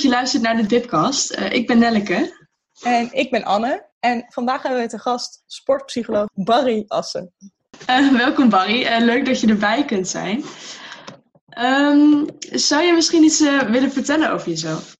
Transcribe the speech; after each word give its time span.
dat 0.00 0.10
je 0.10 0.16
luistert 0.16 0.42
naar 0.42 0.56
de 0.56 0.66
Dipcast. 0.66 1.38
Uh, 1.38 1.52
ik 1.52 1.66
ben 1.66 1.78
Nelleke. 1.78 2.48
En 2.82 3.12
ik 3.12 3.30
ben 3.30 3.44
Anne. 3.44 3.88
En 3.98 4.24
vandaag 4.28 4.62
hebben 4.62 4.80
we 4.80 4.88
te 4.88 4.98
gast 4.98 5.42
sportpsycholoog 5.46 6.28
Barry 6.34 6.84
Assen. 6.88 7.32
Uh, 7.90 8.16
welkom 8.16 8.48
Barry, 8.48 9.04
leuk 9.04 9.26
dat 9.26 9.40
je 9.40 9.46
erbij 9.46 9.84
kunt 9.84 10.08
zijn. 10.08 10.42
Um, 11.58 12.26
zou 12.38 12.82
je 12.82 12.92
misschien 12.92 13.22
iets 13.22 13.40
willen 13.40 13.92
vertellen 13.92 14.32
over 14.32 14.48
jezelf? 14.48 14.96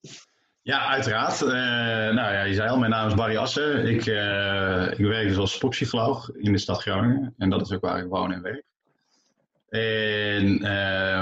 Ja, 0.62 0.86
uiteraard. 0.86 1.40
nou 1.40 2.32
ja, 2.32 2.42
je 2.42 2.54
zei 2.54 2.68
al, 2.68 2.78
mijn 2.78 2.90
naam 2.90 3.08
is 3.08 3.14
Barry 3.14 3.36
Assen. 3.36 3.86
Ik, 3.86 4.06
ik 4.98 5.06
werk 5.06 5.28
dus 5.28 5.36
als 5.36 5.52
sportpsycholoog 5.52 6.30
in 6.30 6.52
de 6.52 6.58
stad 6.58 6.82
Groningen. 6.82 7.34
En 7.38 7.50
dat 7.50 7.60
is 7.60 7.72
ook 7.72 7.82
waar 7.82 7.98
ik 7.98 8.08
woon 8.08 8.32
en 8.32 8.42
werk. 8.42 8.64
En 9.70 10.46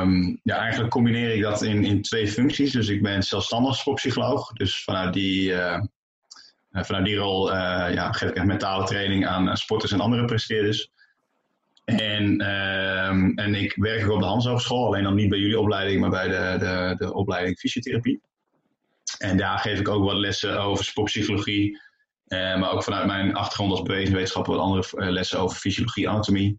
um, 0.01 0.41
ja, 0.43 0.57
eigenlijk 0.57 0.91
combineer 0.91 1.35
ik 1.35 1.43
dat 1.43 1.63
in, 1.63 1.85
in 1.85 2.03
twee 2.03 2.29
functies. 2.29 2.73
Dus 2.73 2.89
ik 2.89 3.03
ben 3.03 3.23
zelfstandig 3.23 3.77
sportpsycholoog. 3.77 4.53
Dus 4.53 4.85
vanuit 4.85 5.13
die, 5.15 5.51
uh, 5.51 5.81
vanuit 6.73 7.05
die 7.05 7.17
rol 7.17 7.49
uh, 7.49 7.55
ja, 7.93 8.13
geef 8.13 8.31
ik 8.31 8.45
mentale 8.45 8.85
training 8.85 9.27
aan 9.27 9.57
sporters 9.57 9.93
en 9.93 10.01
andere 10.01 10.25
presteerders. 10.25 10.91
En, 11.85 12.51
um, 12.51 13.35
en 13.35 13.55
ik 13.55 13.75
werk 13.77 14.05
ook 14.05 14.15
op 14.15 14.21
de 14.21 14.27
Hans 14.27 14.47
Hogeschool, 14.47 14.87
alleen 14.87 15.03
dan 15.03 15.15
niet 15.15 15.29
bij 15.29 15.39
jullie 15.39 15.61
opleiding, 15.61 16.01
maar 16.01 16.11
bij 16.11 16.29
de, 16.29 16.57
de, 16.59 16.95
de 17.05 17.15
opleiding 17.15 17.59
fysiotherapie. 17.59 18.21
En 19.19 19.37
daar 19.37 19.59
geef 19.59 19.79
ik 19.79 19.89
ook 19.89 20.05
wat 20.05 20.17
lessen 20.17 20.61
over 20.61 20.85
sportpsychologie. 20.85 21.81
Maar 22.29 22.71
ook 22.71 22.83
vanuit 22.83 23.07
mijn 23.07 23.35
achtergrond 23.35 23.71
als 23.71 23.83
bewegingswetenschapper 23.83 24.53
wat 24.55 24.63
andere 24.63 25.11
lessen 25.11 25.39
over 25.39 25.57
fysiologie, 25.57 26.09
anatomie. 26.09 26.57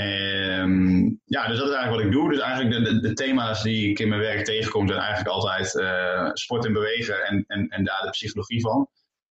Um, 0.00 1.20
ja, 1.24 1.46
dus 1.48 1.58
dat 1.58 1.68
is 1.68 1.74
eigenlijk 1.74 1.90
wat 1.90 2.00
ik 2.00 2.12
doe. 2.12 2.30
Dus 2.30 2.40
eigenlijk 2.40 2.84
de, 2.84 3.00
de, 3.00 3.12
thema's 3.12 3.62
die 3.62 3.90
ik 3.90 3.98
in 3.98 4.08
mijn 4.08 4.20
werk 4.20 4.44
tegenkom 4.44 4.88
zijn 4.88 5.00
eigenlijk 5.00 5.28
altijd 5.28 5.74
uh, 5.74 6.30
sport 6.32 6.64
en 6.64 6.72
bewegen 6.72 7.26
en, 7.26 7.44
en, 7.46 7.68
en 7.68 7.84
daar 7.84 8.02
de 8.02 8.10
psychologie 8.10 8.60
van. 8.60 8.88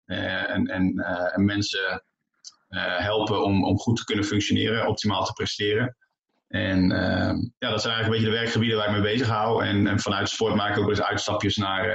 Uh, 0.07 0.51
en, 0.51 0.67
en, 0.67 0.99
en 1.35 1.45
mensen 1.45 2.05
helpen 2.97 3.45
om, 3.45 3.65
om 3.65 3.79
goed 3.79 3.97
te 3.97 4.05
kunnen 4.05 4.25
functioneren, 4.25 4.87
optimaal 4.87 5.25
te 5.25 5.33
presteren. 5.33 5.97
En 6.49 6.93
ehm, 6.93 7.37
ja, 7.59 7.71
dat 7.71 7.83
zijn 7.83 7.95
eigenlijk 7.95 8.05
een 8.05 8.11
beetje 8.11 8.31
de 8.31 8.39
werkgebieden 8.39 8.77
waar 8.77 8.87
ik 8.87 8.93
mee 8.93 9.13
bezig 9.13 9.29
hou. 9.29 9.65
En, 9.65 9.87
en 9.87 10.01
vanuit 10.01 10.29
sport 10.29 10.55
maak 10.55 10.77
ik 10.77 10.83
ook 10.83 10.89
eens 10.89 11.03
uitstapjes 11.03 11.57
naar, 11.57 11.87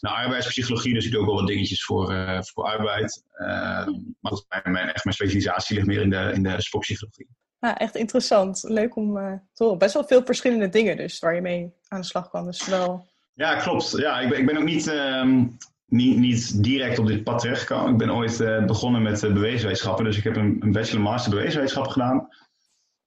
naar 0.00 0.12
arbeidspsychologie. 0.12 0.94
Dus 0.94 1.04
ik 1.04 1.10
doe 1.10 1.20
ook 1.20 1.26
wel 1.26 1.36
wat 1.36 1.46
dingetjes 1.46 1.84
voor, 1.84 2.14
voor 2.40 2.64
arbeid. 2.64 3.24
Ehm, 3.32 3.90
maar 4.20 4.60
mijn, 4.62 4.88
echt 4.88 5.04
mijn 5.04 5.16
specialisatie 5.16 5.74
ligt 5.74 5.86
meer 5.86 6.00
in 6.00 6.10
de, 6.10 6.30
in 6.34 6.42
de 6.42 6.62
sportpsychologie. 6.62 7.28
Ja, 7.60 7.78
echt 7.78 7.96
interessant. 7.96 8.64
Leuk 8.68 8.96
om 8.96 9.16
uh, 9.16 9.32
te 9.52 9.64
horen. 9.64 9.78
Best 9.78 9.94
wel 9.94 10.04
veel 10.04 10.22
verschillende 10.24 10.68
dingen 10.68 10.96
dus, 10.96 11.18
waar 11.18 11.34
je 11.34 11.40
mee 11.40 11.72
aan 11.88 12.00
de 12.00 12.06
slag 12.06 12.28
kwam. 12.28 12.44
Dus 12.44 12.66
wel... 12.66 13.06
Ja, 13.34 13.56
klopt. 13.56 13.90
Ja, 13.96 14.20
ik, 14.20 14.28
ben, 14.28 14.38
ik 14.38 14.46
ben 14.46 14.56
ook 14.56 14.64
niet, 14.64 14.86
um, 14.86 15.56
niet, 15.86 16.18
niet 16.18 16.62
direct 16.62 16.98
op 16.98 17.06
dit 17.06 17.24
pad 17.24 17.38
terechtgekomen. 17.38 17.92
Ik 17.92 17.98
ben 17.98 18.14
ooit 18.14 18.40
uh, 18.40 18.64
begonnen 18.64 19.02
met 19.02 19.22
uh, 19.22 19.32
beweeswetenschappen. 19.32 20.04
Dus 20.04 20.16
ik 20.16 20.24
heb 20.24 20.36
een, 20.36 20.56
een 20.60 20.72
bachelor-master 20.72 21.30
beweeswetenschappen 21.30 21.92
gedaan. 21.92 22.28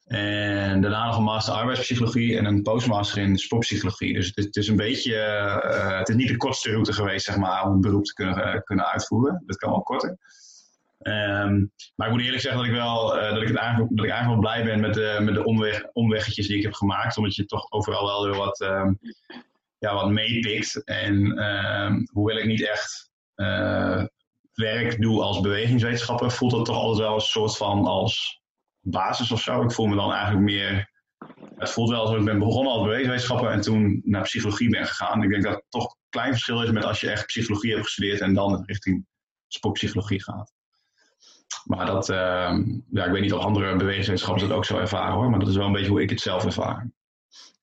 En 0.03 0.81
daarna 0.81 1.05
nog 1.05 1.17
een 1.17 1.23
master 1.23 1.53
arbeidspsychologie 1.53 2.37
en 2.37 2.45
een 2.45 2.61
postmaster 2.61 3.21
in 3.21 3.37
sportpsychologie. 3.37 4.13
Dus 4.13 4.25
het, 4.25 4.45
het 4.45 4.55
is 4.55 4.67
een 4.67 4.75
beetje, 4.75 5.15
het 5.97 6.09
is 6.09 6.15
niet 6.15 6.27
de 6.27 6.37
kortste 6.37 6.71
route 6.71 6.93
geweest, 6.93 7.25
zeg 7.25 7.37
maar, 7.37 7.65
om 7.65 7.73
een 7.73 7.81
beroep 7.81 8.05
te 8.05 8.13
kunnen, 8.13 8.63
kunnen 8.63 8.85
uitvoeren. 8.85 9.43
Dat 9.45 9.57
kan 9.57 9.71
wel 9.71 9.81
korter. 9.81 10.17
Um, 11.03 11.71
maar 11.95 12.07
ik 12.07 12.13
moet 12.13 12.23
eerlijk 12.23 12.41
zeggen 12.41 12.61
dat 12.61 12.69
ik 12.69 12.75
wel 12.75 13.17
uh, 13.17 13.33
dat 13.33 13.41
ik 13.41 13.47
het 13.47 13.57
eigenlijk, 13.57 13.91
ik 13.91 14.09
eigenlijk 14.09 14.27
wel 14.27 14.51
blij 14.51 14.63
ben 14.63 14.79
met 14.79 14.93
de, 14.93 15.19
met 15.21 15.33
de 15.33 15.43
omweg, 15.43 15.85
omweggetjes 15.93 16.47
die 16.47 16.57
ik 16.57 16.63
heb 16.63 16.73
gemaakt. 16.73 17.17
Omdat 17.17 17.35
je 17.35 17.45
toch 17.45 17.71
overal 17.71 18.05
wel 18.05 18.25
weer 18.25 18.37
wat, 18.37 18.61
um, 18.61 18.99
ja, 19.77 19.93
wat 19.93 20.09
meepikt. 20.09 20.83
En 20.83 21.43
um, 21.43 22.07
hoewel 22.11 22.37
ik 22.37 22.45
niet 22.45 22.67
echt 22.67 23.11
uh, 23.35 24.03
werk 24.53 25.01
doe 25.01 25.21
als 25.21 25.39
bewegingswetenschapper, 25.39 26.31
voelt 26.31 26.51
dat 26.51 26.65
toch 26.65 26.75
altijd 26.75 27.07
wel 27.07 27.15
een 27.15 27.21
soort 27.21 27.57
van 27.57 27.85
als 27.85 28.41
basis 28.79 29.31
of 29.31 29.41
zo. 29.41 29.63
Ik 29.63 29.71
voel 29.71 29.85
me 29.85 29.95
dan 29.95 30.11
eigenlijk 30.11 30.43
meer. 30.43 30.91
Het 31.55 31.71
voelt 31.71 31.89
wel 31.89 31.99
alsof 31.99 32.17
ik 32.17 32.25
ben 32.25 32.39
begonnen 32.39 32.71
als 32.71 32.81
bewegingswetenschapper 32.81 33.49
en 33.49 33.61
toen 33.61 34.01
naar 34.05 34.21
psychologie 34.21 34.69
ben 34.69 34.85
gegaan. 34.85 35.23
Ik 35.23 35.29
denk 35.29 35.43
dat 35.43 35.53
het 35.53 35.65
toch 35.69 35.83
een 35.83 36.09
klein 36.09 36.31
verschil 36.31 36.63
is 36.63 36.71
met 36.71 36.83
als 36.83 37.01
je 37.01 37.09
echt 37.09 37.25
psychologie 37.25 37.71
hebt 37.71 37.83
gestudeerd 37.83 38.21
en 38.21 38.33
dan 38.33 38.63
richting 38.65 39.05
sportpsychologie 39.47 40.23
gaat. 40.23 40.53
Maar 41.65 41.85
dat, 41.85 42.09
uh, 42.09 42.17
ja, 42.91 43.05
ik 43.05 43.11
weet 43.11 43.21
niet 43.21 43.33
of 43.33 43.43
andere 43.43 43.75
bewegingswetenschappers 43.75 44.47
dat 44.47 44.57
ook 44.57 44.65
zo 44.65 44.77
ervaren 44.77 45.13
hoor, 45.13 45.29
maar 45.29 45.39
dat 45.39 45.47
is 45.47 45.55
wel 45.55 45.65
een 45.65 45.71
beetje 45.71 45.89
hoe 45.89 46.01
ik 46.01 46.09
het 46.09 46.21
zelf 46.21 46.45
ervaar. 46.45 46.91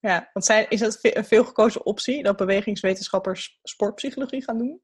Ja, 0.01 0.31
want 0.33 0.47
zijn, 0.47 0.67
is 0.69 0.81
dat 0.81 0.99
een 1.01 1.25
veel 1.25 1.45
gekozen 1.45 1.87
optie 1.87 2.23
dat 2.23 2.37
bewegingswetenschappers 2.37 3.59
sportpsychologie 3.63 4.43
gaan 4.43 4.59
doen? 4.59 4.81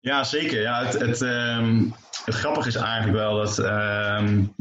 Ja, 0.00 0.24
zeker. 0.24 0.60
Ja, 0.60 0.84
het, 0.84 1.00
het, 1.00 1.20
um, 1.20 1.94
het 2.24 2.34
grappige 2.34 2.68
is 2.68 2.74
eigenlijk 2.74 3.16
wel 3.16 3.36
dat. 3.36 3.58
Um, 3.58 4.54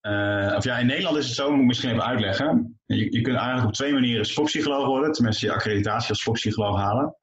uh, 0.00 0.54
of 0.56 0.64
ja, 0.64 0.76
in 0.78 0.86
Nederland 0.86 1.16
is 1.16 1.26
het 1.26 1.34
zo, 1.34 1.50
moet 1.50 1.60
ik 1.60 1.66
misschien 1.66 1.90
even 1.90 2.04
uitleggen. 2.04 2.78
Je, 2.86 3.12
je 3.12 3.20
kunt 3.20 3.36
eigenlijk 3.36 3.66
op 3.66 3.72
twee 3.72 3.92
manieren 3.92 4.24
sportpsycholoog 4.24 4.86
worden, 4.86 5.12
tenminste 5.12 5.46
je 5.46 5.52
accreditatie 5.52 6.08
als 6.08 6.20
sportpsycholoog 6.20 6.76
halen. 6.76 7.16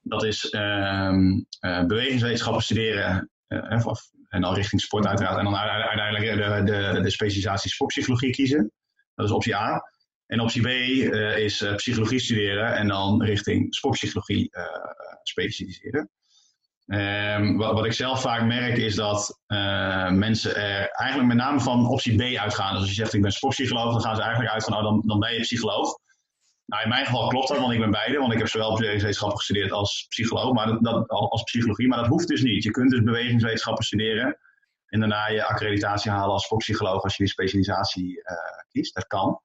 Dat 0.00 0.24
is 0.24 0.52
um, 0.52 1.46
uh, 1.60 1.84
bewegingswetenschappen 1.84 2.62
studeren, 2.62 3.30
uh, 3.48 3.86
of 3.86 4.10
en 4.28 4.40
dan 4.40 4.54
richting 4.54 4.80
sport 4.80 5.06
uiteraard. 5.06 5.38
En 5.38 5.44
dan 5.44 5.56
uiteindelijk 5.56 6.24
de, 6.24 6.72
de, 6.72 7.00
de 7.00 7.10
specialisatie 7.10 7.70
sportpsychologie 7.70 8.30
kiezen. 8.30 8.72
Dat 9.14 9.26
is 9.26 9.32
optie 9.32 9.56
A. 9.56 9.82
En 10.26 10.40
optie 10.40 10.62
B 10.62 10.66
uh, 10.66 11.38
is 11.38 11.60
uh, 11.60 11.74
psychologie 11.74 12.18
studeren 12.18 12.74
en 12.74 12.88
dan 12.88 13.22
richting 13.22 13.74
sportpsychologie 13.74 14.48
uh, 14.50 14.64
specialiseren. 15.22 16.10
Um, 16.86 17.56
wat, 17.56 17.72
wat, 17.72 17.84
ik 17.84 17.92
zelf 17.92 18.20
vaak 18.20 18.44
merk 18.44 18.76
is 18.76 18.94
dat 18.94 19.40
mensen 20.12 20.56
er 20.56 20.88
eigenlijk 20.90 21.28
met 21.28 21.36
name 21.36 21.60
van 21.60 21.86
optie 21.86 22.16
B 22.16 22.36
uitgaan. 22.36 22.72
Dus 22.72 22.80
als 22.80 22.88
je 22.88 22.94
zegt 22.94 23.12
ik 23.12 23.22
ben 23.22 23.32
sportpsycholoog, 23.32 23.92
dan 23.92 24.02
gaan 24.02 24.16
ze 24.16 24.22
eigenlijk 24.22 24.52
uit 24.52 24.64
van 24.64 24.76
oh, 24.76 24.82
dan, 24.82 25.02
dan 25.06 25.18
ben 25.18 25.32
je 25.32 25.40
psycholoog. 25.40 25.98
Nou, 26.66 26.82
in 26.82 26.88
mijn 26.88 27.06
geval 27.06 27.28
klopt 27.28 27.48
dat, 27.48 27.58
want 27.58 27.72
ik 27.72 27.78
ben 27.78 27.90
beide. 27.90 28.18
Want 28.18 28.32
ik 28.32 28.38
heb 28.38 28.48
zowel 28.48 28.74
bewegingswetenschappen 28.74 29.38
gestudeerd 29.38 29.72
als 29.72 30.06
psycholoog, 30.08 30.52
maar 30.52 30.78
dat, 30.80 31.08
als 31.08 31.42
psychologie. 31.42 31.88
Maar 31.88 31.98
dat 31.98 32.06
hoeft 32.06 32.28
dus 32.28 32.42
niet. 32.42 32.62
Je 32.62 32.70
kunt 32.70 32.90
dus 32.90 33.02
bewegingswetenschappen 33.02 33.84
studeren. 33.84 34.38
En 34.86 35.00
daarna 35.00 35.28
je 35.28 35.44
accreditatie 35.44 36.10
halen 36.10 36.32
als 36.32 36.44
sportpsycholoog 36.44 37.02
als 37.02 37.16
je 37.16 37.22
die 37.22 37.32
specialisatie 37.32 38.10
uh, 38.10 38.36
kiest. 38.70 38.94
Dat 38.94 39.06
kan. 39.06 39.40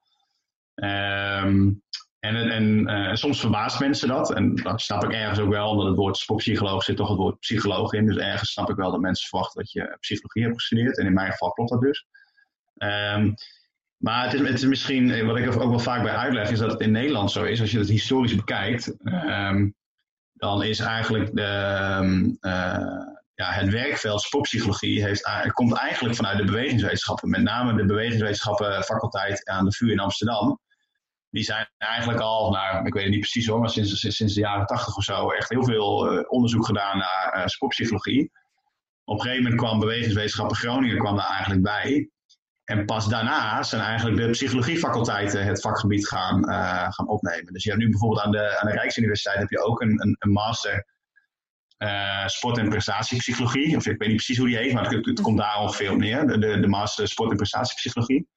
Um, 0.74 1.82
en 2.18 2.36
en 2.50 2.90
uh, 2.90 3.14
soms 3.14 3.40
verbaast 3.40 3.80
mensen 3.80 4.08
dat. 4.08 4.34
En 4.34 4.54
dat 4.54 4.80
snap 4.80 5.04
ik 5.04 5.12
ergens 5.12 5.38
ook 5.38 5.50
wel, 5.50 5.70
omdat 5.70 5.86
het 5.86 5.96
woord 5.96 6.16
sportpsycholoog 6.16 6.82
zit 6.82 6.96
toch 6.96 7.08
het 7.08 7.18
woord 7.18 7.38
psycholoog 7.38 7.92
in. 7.92 8.06
Dus 8.06 8.16
ergens 8.16 8.52
snap 8.52 8.70
ik 8.70 8.76
wel 8.76 8.90
dat 8.90 9.00
mensen 9.00 9.28
verwachten 9.28 9.62
dat 9.62 9.72
je 9.72 9.96
psychologie 10.00 10.42
hebt 10.42 10.54
gestudeerd. 10.54 10.98
En 10.98 11.06
in 11.06 11.12
mijn 11.12 11.30
geval 11.30 11.52
klopt 11.52 11.70
dat 11.70 11.80
dus. 11.80 12.06
Um, 12.76 13.34
maar 14.02 14.30
het 14.30 14.58
is, 14.58 14.64
misschien, 14.64 15.26
wat 15.26 15.36
ik 15.36 15.56
ook 15.56 15.70
wel 15.70 15.78
vaak 15.78 16.02
bij 16.02 16.14
uitleg, 16.14 16.50
is 16.50 16.58
dat 16.58 16.70
het 16.70 16.80
in 16.80 16.90
Nederland 16.90 17.30
zo 17.30 17.44
is. 17.44 17.60
Als 17.60 17.70
je 17.70 17.78
het 17.78 17.88
historisch 17.88 18.34
bekijkt, 18.34 18.96
um, 19.04 19.74
dan 20.32 20.62
is 20.62 20.78
eigenlijk 20.78 21.36
de, 21.36 21.76
um, 22.00 22.38
uh, 22.40 23.04
ja, 23.34 23.50
het 23.50 23.68
werkveld 23.68 24.20
sportpsychologie 24.20 25.04
heeft, 25.04 25.52
komt 25.52 25.76
eigenlijk 25.76 26.16
vanuit 26.16 26.38
de 26.38 26.44
bewegingswetenschappen. 26.44 27.30
Met 27.30 27.42
name 27.42 27.74
de 27.74 27.84
bewegingswetenschappen 27.84 28.82
faculteit 28.82 29.48
aan 29.48 29.64
de 29.64 29.72
VU 29.72 29.90
in 29.90 30.00
Amsterdam. 30.00 30.60
Die 31.30 31.44
zijn 31.44 31.70
eigenlijk 31.78 32.20
al, 32.20 32.50
nou, 32.50 32.86
ik 32.86 32.92
weet 32.92 33.02
het 33.02 33.12
niet 33.12 33.20
precies 33.20 33.46
hoor, 33.46 33.60
maar 33.60 33.70
sinds, 33.70 34.00
sinds 34.00 34.34
de 34.34 34.40
jaren 34.40 34.66
tachtig 34.66 34.96
of 34.96 35.04
zo 35.04 35.30
echt 35.30 35.48
heel 35.48 35.64
veel 35.64 36.12
uh, 36.12 36.24
onderzoek 36.26 36.66
gedaan 36.66 36.98
naar 36.98 37.34
uh, 37.36 37.46
sportpsychologie. 37.46 38.30
Op 39.04 39.14
een 39.14 39.22
gegeven 39.22 39.42
moment 39.42 39.60
kwam 39.60 39.78
bewegingswetenschappen 39.80 40.56
Groningen 40.56 40.98
kwam 40.98 41.16
daar 41.16 41.30
eigenlijk 41.30 41.62
bij. 41.62 42.11
En 42.72 42.84
pas 42.84 43.08
daarna 43.08 43.62
zijn 43.62 43.82
eigenlijk 43.82 44.16
de 44.16 44.30
psychologiefaculteiten 44.30 45.44
het 45.44 45.60
vakgebied 45.60 46.08
gaan, 46.08 46.50
uh, 46.50 46.92
gaan 46.92 47.08
opnemen. 47.08 47.52
Dus 47.52 47.64
je 47.64 47.70
hebt 47.70 47.82
nu 47.82 47.90
bijvoorbeeld 47.90 48.20
aan 48.20 48.30
de, 48.30 48.60
aan 48.60 48.66
de 48.66 48.72
Rijksuniversiteit 48.72 49.38
heb 49.38 49.50
je 49.50 49.64
ook 49.64 49.80
een, 49.80 50.02
een, 50.02 50.16
een 50.18 50.30
master 50.30 50.86
uh, 51.78 52.26
sport- 52.26 52.58
en 52.58 52.68
prestatiepsychologie. 52.68 53.76
Of 53.76 53.86
ik 53.86 53.98
weet 53.98 54.08
niet 54.08 54.16
precies 54.16 54.38
hoe 54.38 54.46
die 54.46 54.56
heet, 54.56 54.72
maar 54.72 54.90
het, 54.90 55.20
komt 55.20 55.38
daar 55.38 55.60
ongeveer 55.60 55.90
op 55.90 55.98
neer. 55.98 56.26
De, 56.26 56.38
de, 56.38 56.60
de 56.60 56.66
master 56.66 57.08
sport- 57.08 57.30
en 57.30 57.36
prestatiepsychologie. 57.36 58.28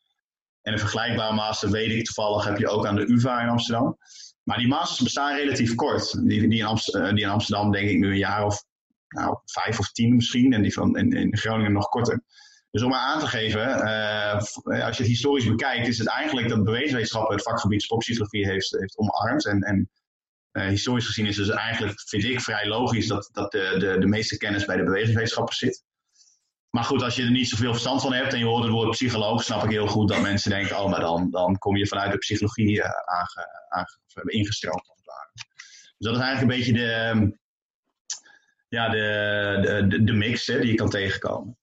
En 0.61 0.73
een 0.73 0.79
vergelijkbare 0.79 1.33
master, 1.33 1.71
weet 1.71 1.91
ik 1.91 2.05
toevallig, 2.05 2.45
heb 2.45 2.57
je 2.57 2.69
ook 2.69 2.85
aan 2.85 2.95
de 2.95 3.11
UvA 3.11 3.41
in 3.41 3.49
Amsterdam. 3.49 3.97
Maar 4.43 4.57
die 4.57 4.67
masters 4.67 5.01
bestaan 5.01 5.35
relatief 5.35 5.75
kort. 5.75 6.27
Die, 6.27 6.47
die, 6.47 6.59
in, 6.59 6.65
Amsterdam, 6.65 7.15
die 7.15 7.23
in 7.23 7.29
Amsterdam 7.29 7.71
denk 7.71 7.89
ik 7.89 7.97
nu 7.97 8.09
een 8.09 8.17
jaar 8.17 8.45
of 8.45 8.63
nou, 9.07 9.37
vijf 9.45 9.79
of 9.79 9.91
tien 9.91 10.15
misschien. 10.15 10.53
En 10.53 10.61
die 10.61 10.73
van 10.73 10.97
in, 10.97 11.11
in 11.11 11.37
Groningen 11.37 11.71
nog 11.71 11.87
korter. 11.87 12.23
Dus 12.75 12.83
om 12.83 12.89
maar 12.89 12.99
aan 12.99 13.19
te 13.19 13.27
geven, 13.27 13.67
uh, 13.67 14.33
als 14.85 14.97
je 14.97 15.03
het 15.03 15.11
historisch 15.11 15.47
bekijkt, 15.47 15.87
is 15.87 15.97
het 15.97 16.07
eigenlijk 16.07 16.49
dat 16.49 16.63
beweeswetenschappen 16.63 17.35
het 17.35 17.43
vakgebied 17.43 17.81
sportpsychologie 17.81 18.45
heeft, 18.45 18.71
heeft 18.71 18.97
omarmd 18.97 19.45
en, 19.45 19.61
en 19.61 19.89
historisch 20.69 21.05
gezien 21.05 21.25
is 21.25 21.35
dus 21.35 21.49
eigenlijk, 21.49 22.01
vind 22.05 22.23
ik, 22.23 22.41
vrij 22.41 22.67
logisch 22.67 23.07
dat, 23.07 23.29
dat 23.31 23.51
de, 23.51 23.75
de, 23.79 23.97
de 23.99 24.05
meeste 24.05 24.37
kennis 24.37 24.65
bij 24.65 24.75
de 24.75 24.83
bewegingswetenschappers 24.83 25.57
zit. 25.57 25.83
Maar 26.69 26.83
goed, 26.83 27.01
als 27.01 27.15
je 27.15 27.23
er 27.23 27.31
niet 27.31 27.49
zoveel 27.49 27.71
verstand 27.71 28.01
van 28.01 28.13
hebt 28.13 28.33
en 28.33 28.39
je 28.39 28.45
hoort 28.45 28.63
het 28.63 28.71
woord 28.71 28.89
psycholoog, 28.89 29.43
snap 29.43 29.63
ik 29.63 29.69
heel 29.69 29.87
goed 29.87 30.09
dat 30.09 30.21
mensen 30.21 30.49
denken, 30.49 30.79
oh, 30.79 30.89
maar 30.89 30.99
dan, 30.99 31.31
dan 31.31 31.57
kom 31.57 31.75
je 31.77 31.87
vanuit 31.87 32.11
de 32.11 32.17
psychologie 32.17 32.77
uh, 32.77 32.89
aange, 33.05 33.47
ingestroomd. 34.25 34.93
Dus 35.97 36.07
dat 36.07 36.15
is 36.15 36.21
eigenlijk 36.21 36.41
een 36.41 36.57
beetje 36.57 36.73
de, 36.73 37.37
ja, 38.67 38.89
de, 38.89 39.85
de, 39.89 40.03
de 40.03 40.13
mix 40.13 40.47
hè, 40.47 40.59
die 40.59 40.71
je 40.71 40.75
kan 40.75 40.89
tegenkomen. 40.89 41.57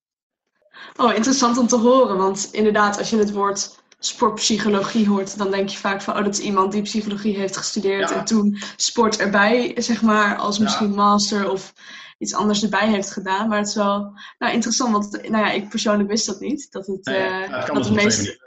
Oh, 0.97 1.15
interessant 1.15 1.59
om 1.59 1.67
te 1.67 1.77
horen, 1.77 2.17
want 2.17 2.49
inderdaad, 2.53 2.99
als 2.99 3.11
je 3.11 3.17
het 3.17 3.33
woord 3.33 3.81
sportpsychologie 3.99 5.09
hoort, 5.09 5.39
dan 5.39 5.51
denk 5.51 5.69
je 5.69 5.79
vaak 5.79 6.03
van, 6.03 6.17
oh, 6.17 6.25
dat 6.25 6.35
is 6.35 6.41
iemand 6.41 6.73
die 6.73 6.83
psychologie 6.83 7.37
heeft 7.37 7.57
gestudeerd 7.57 8.11
en 8.11 8.25
toen 8.25 8.59
sport 8.77 9.19
erbij, 9.19 9.73
zeg 9.77 10.03
maar, 10.03 10.37
als 10.37 10.59
misschien 10.59 10.95
master 10.95 11.51
of 11.51 11.73
iets 12.19 12.35
anders 12.35 12.63
erbij 12.63 12.89
heeft 12.89 13.11
gedaan. 13.11 13.49
Maar 13.49 13.59
het 13.59 13.69
is 13.69 13.75
wel 13.75 14.19
nou, 14.39 14.53
interessant, 14.53 14.93
want 14.93 15.29
nou 15.29 15.45
ja, 15.45 15.51
ik 15.51 15.69
persoonlijk 15.69 16.09
wist 16.09 16.27
dat 16.27 16.41
niet. 16.41 16.73
Dat 16.73 16.87
het, 16.87 17.05
nee, 17.05 17.29
uh, 17.29 17.41
het 17.41 17.67
dat 17.67 17.85
het 17.85 17.95
meest. 17.95 18.41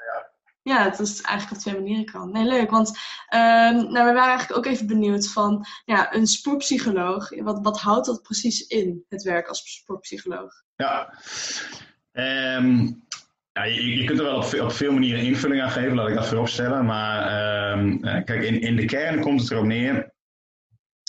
Ja, 0.62 0.84
het 0.84 1.00
is 1.00 1.22
eigenlijk 1.22 1.58
op 1.58 1.64
twee 1.64 1.82
manieren 1.82 2.06
kan. 2.06 2.32
Nee, 2.32 2.44
leuk. 2.44 2.70
Want 2.70 2.90
um, 2.90 2.96
nou, 3.76 3.92
we 3.92 4.14
waren 4.14 4.18
eigenlijk 4.18 4.58
ook 4.58 4.66
even 4.66 4.88
benieuwd 4.88 5.28
van 5.28 5.66
ja, 5.86 6.14
een 6.14 6.28
sportpsycholoog. 6.28 7.30
Wat, 7.42 7.60
wat 7.62 7.80
houdt 7.80 8.06
dat 8.06 8.22
precies 8.22 8.68
in, 8.68 9.06
het 9.10 9.24
werk 9.24 9.48
als 9.48 9.74
sportpsycholoog? 9.76 10.54
Ja, 10.76 11.14
um, 12.16 13.04
je, 13.64 14.04
kunt 14.06 14.20
er 14.20 14.26
wel 14.26 14.36
op, 14.36 14.62
op, 14.62 14.72
veel 14.72 14.92
manieren 14.92 15.24
invulling 15.24 15.62
aan 15.62 15.72
geven, 15.72 15.96
laat 15.96 16.08
ik 16.08 16.16
dat 16.16 16.28
voorop 16.28 16.48
stellen. 16.48 16.86
Maar 16.86 17.72
um, 17.72 18.02
kijk, 18.02 18.44
in, 18.44 18.62
in 18.62 18.76
de 18.76 18.86
kern 18.86 19.22
komt 19.22 19.42
het 19.42 19.52
erop 19.52 19.66
neer 19.66 20.14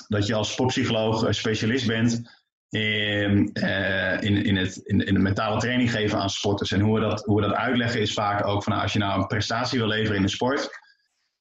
dat 0.09 0.27
je 0.27 0.35
als 0.35 0.53
sportpsycholoog 0.53 1.35
specialist 1.35 1.87
bent 1.87 2.31
in, 2.69 3.51
uh, 3.53 4.23
in, 4.23 4.45
in, 4.45 4.57
het, 4.57 4.77
in, 4.77 5.01
in 5.01 5.15
de 5.15 5.21
mentale 5.21 5.61
training 5.61 5.91
geven 5.91 6.19
aan 6.19 6.31
sporters. 6.31 6.73
En 6.73 6.81
hoe 6.81 6.95
we 6.95 7.01
dat, 7.01 7.25
hoe 7.25 7.41
we 7.41 7.47
dat 7.47 7.57
uitleggen 7.57 8.01
is 8.01 8.13
vaak 8.13 8.47
ook 8.47 8.63
van 8.63 8.73
nou, 8.73 8.85
als 8.85 8.93
je 8.93 8.99
nou 8.99 9.21
een 9.21 9.27
prestatie 9.27 9.79
wil 9.79 9.89
leveren 9.89 10.17
in 10.17 10.23
de 10.23 10.29
sport. 10.29 10.69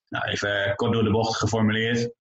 Nou, 0.09 0.25
even 0.25 0.75
kort 0.75 0.93
door 0.93 1.03
de 1.03 1.11
bocht 1.11 1.37
geformuleerd. 1.37 2.13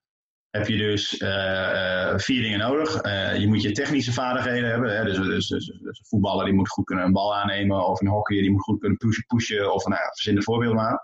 Heb 0.55 0.67
je 0.67 0.77
dus 0.77 1.21
uh, 1.21 2.13
vier 2.17 2.43
dingen 2.43 2.59
nodig. 2.59 3.03
je 3.39 3.47
moet 3.49 3.63
je 3.63 3.73
technische 3.73 4.13
vaardigheden 4.13 4.71
hebben. 4.71 4.97
Hè? 4.97 5.05
Dus, 5.05 5.17
dus, 5.17 5.49
dus, 5.49 5.67
dus, 5.67 5.99
een 5.99 6.07
voetballer 6.07 6.45
die 6.45 6.55
moet 6.55 6.69
goed 6.69 6.85
kunnen 6.85 7.05
een 7.05 7.13
bal 7.13 7.37
aannemen. 7.37 7.87
Of 7.87 8.01
een 8.01 8.07
hockeyer 8.07 8.43
die 8.43 8.51
moet 8.51 8.63
goed 8.63 8.81
kunnen 8.81 8.99
pushen. 8.99 9.25
pushen 9.27 9.73
of 9.73 9.87
nou 9.87 10.01
verzin 10.13 10.35
de 10.35 10.43
voorbeeld 10.43 10.75
maar. 10.75 11.03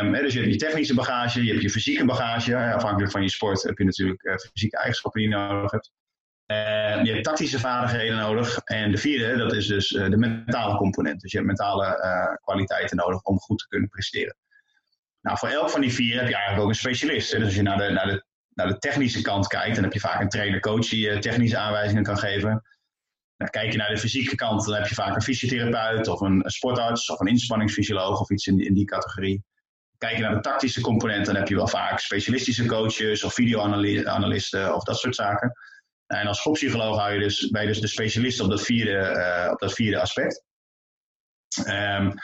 Um, 0.00 0.12
dus 0.12 0.32
je 0.32 0.40
hebt 0.40 0.52
je 0.52 0.58
technische 0.58 0.94
bagage, 0.94 1.44
je 1.44 1.50
hebt 1.50 1.62
je 1.62 1.70
fysieke 1.70 2.04
bagage. 2.04 2.56
Afhankelijk 2.56 3.12
van 3.12 3.22
je 3.22 3.30
sport 3.30 3.62
heb 3.62 3.78
je 3.78 3.84
natuurlijk 3.84 4.48
fysieke 4.52 4.76
eigenschappen 4.76 5.20
die 5.20 5.30
je 5.30 5.36
nodig 5.36 5.70
hebt. 5.70 5.92
Uh, 6.46 7.04
je 7.04 7.12
hebt 7.12 7.24
tactische 7.24 7.58
vaardigheden 7.58 8.16
nodig. 8.16 8.58
En 8.58 8.90
de 8.90 8.98
vierde, 8.98 9.36
dat 9.36 9.52
is 9.52 9.66
dus 9.66 9.88
de 9.88 10.16
mentale 10.16 10.76
component. 10.76 11.20
Dus 11.20 11.32
je 11.32 11.36
hebt 11.38 11.48
mentale 11.48 12.38
kwaliteiten 12.42 12.96
nodig 12.96 13.22
om 13.22 13.38
goed 13.38 13.58
te 13.58 13.68
kunnen 13.68 13.88
presteren. 13.88 14.36
Nou, 15.20 15.38
voor 15.38 15.48
elk 15.48 15.70
van 15.70 15.80
die 15.80 15.92
vier 15.92 16.18
heb 16.18 16.28
je 16.28 16.34
eigenlijk 16.34 16.62
ook 16.62 16.68
een 16.68 16.74
specialist. 16.74 17.30
Dus 17.30 17.44
als 17.44 17.54
je 17.54 17.62
naar 17.62 17.76
de, 17.76 17.90
naar, 17.90 18.06
de, 18.06 18.24
naar 18.54 18.66
de 18.66 18.78
technische 18.78 19.22
kant 19.22 19.46
kijkt, 19.46 19.74
dan 19.74 19.84
heb 19.84 19.92
je 19.92 20.00
vaak 20.00 20.20
een 20.20 20.28
trainer-coach 20.28 20.88
die 20.88 21.10
je 21.10 21.18
technische 21.18 21.58
aanwijzingen 21.58 22.02
kan 22.02 22.18
geven. 22.18 22.62
Nou, 23.36 23.50
kijk 23.50 23.72
je 23.72 23.78
naar 23.78 23.88
de 23.88 23.98
fysieke 23.98 24.34
kant, 24.34 24.64
dan 24.64 24.74
heb 24.74 24.86
je 24.86 24.94
vaak 24.94 25.14
een 25.14 25.22
fysiotherapeut 25.22 26.08
of 26.08 26.20
een, 26.20 26.42
sportarts 26.46 27.10
of 27.10 27.20
een 27.20 27.26
inspanningsfysioloog 27.26 28.20
of 28.20 28.30
iets 28.30 28.46
in, 28.46 28.58
in 28.58 28.74
die 28.74 28.84
categorie. 28.84 29.44
Kijk 29.98 30.16
je 30.16 30.22
naar 30.22 30.34
de 30.34 30.40
tactische 30.40 30.80
component, 30.80 31.26
dan 31.26 31.36
heb 31.36 31.48
je 31.48 31.54
wel 31.54 31.68
vaak 31.68 31.98
specialistische 31.98 32.66
coaches 32.66 33.24
of 33.24 33.34
videoanalisten 33.34 34.74
of 34.74 34.82
dat 34.82 34.98
soort 34.98 35.14
zaken. 35.14 35.52
En 36.06 36.26
als 36.26 36.38
sportpsycholoog 36.38 36.98
hou 36.98 37.12
je 37.12 37.18
dus, 37.18 37.40
je 37.40 37.66
dus 37.66 37.80
de 37.80 37.86
specialist 37.86 38.40
op 38.40 38.50
dat 38.50 38.62
vierde, 38.62 39.14
uh, 39.16 39.52
op 39.52 39.58
dat 39.58 39.72
vierde 39.72 40.00
aspect. 40.00 40.44
Um, 41.68 42.14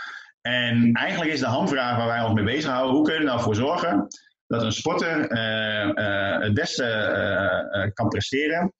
en 0.42 0.92
eigenlijk 0.92 1.30
is 1.30 1.40
de 1.40 1.46
hamvraag 1.46 1.96
waar 1.96 2.06
wij 2.06 2.22
ons 2.22 2.34
mee 2.34 2.44
bezighouden, 2.44 2.94
hoe 2.94 3.04
kun 3.04 3.12
je 3.12 3.18
er 3.18 3.26
nou 3.26 3.40
voor 3.40 3.54
zorgen 3.54 4.06
dat 4.46 4.62
een 4.62 4.72
sporter 4.72 5.30
uh, 5.30 5.88
uh, 5.94 6.40
het 6.40 6.54
beste 6.54 7.90
kan 7.94 8.08
presteren, 8.08 8.72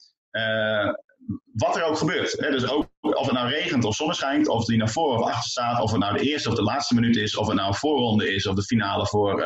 wat 1.52 1.76
er 1.76 1.82
ook 1.82 1.96
gebeurt. 1.96 2.32
Hè? 2.40 2.50
Dus 2.50 2.70
ook 2.70 2.88
of 3.00 3.26
het 3.26 3.34
nou 3.34 3.48
regent 3.48 3.84
of 3.84 3.94
zonne 3.94 4.14
schijnt, 4.14 4.48
of 4.48 4.64
die 4.64 4.76
naar 4.76 4.88
voren 4.88 5.20
of 5.20 5.26
achter 5.26 5.50
staat, 5.50 5.80
of 5.80 5.90
het 5.90 6.00
nou 6.00 6.18
de 6.18 6.24
eerste 6.24 6.48
of 6.48 6.54
de 6.54 6.62
laatste 6.62 6.94
minuut 6.94 7.16
is, 7.16 7.36
of 7.36 7.46
het 7.46 7.56
nou 7.56 7.68
een 7.68 7.74
voorronde 7.74 8.34
is 8.34 8.46
of 8.46 8.54
de 8.54 8.62
finale 8.62 9.06
voor 9.06 9.44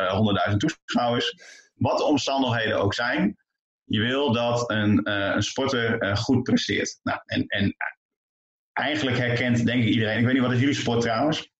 100.000 0.49 0.57
toeschouwers. 0.57 1.35
Wat 1.75 1.97
de 1.97 2.03
omstandigheden 2.03 2.79
ook 2.81 2.93
zijn, 2.93 3.37
je 3.83 3.99
wil 3.99 4.31
dat 4.31 4.71
een, 4.71 5.01
uh, 5.03 5.31
een 5.35 5.43
sporter 5.43 6.03
uh, 6.03 6.15
goed 6.15 6.43
presteert. 6.43 6.99
Nou, 7.03 7.19
en, 7.25 7.47
en 7.47 7.75
eigenlijk 8.73 9.17
herkent 9.17 9.65
denk 9.65 9.83
ik 9.83 9.89
iedereen. 9.89 10.17
Ik 10.17 10.25
weet 10.25 10.33
niet, 10.33 10.43
wat 10.43 10.51
is 10.51 10.59
jullie 10.59 10.75
sport 10.75 11.01
trouwens? 11.01 11.51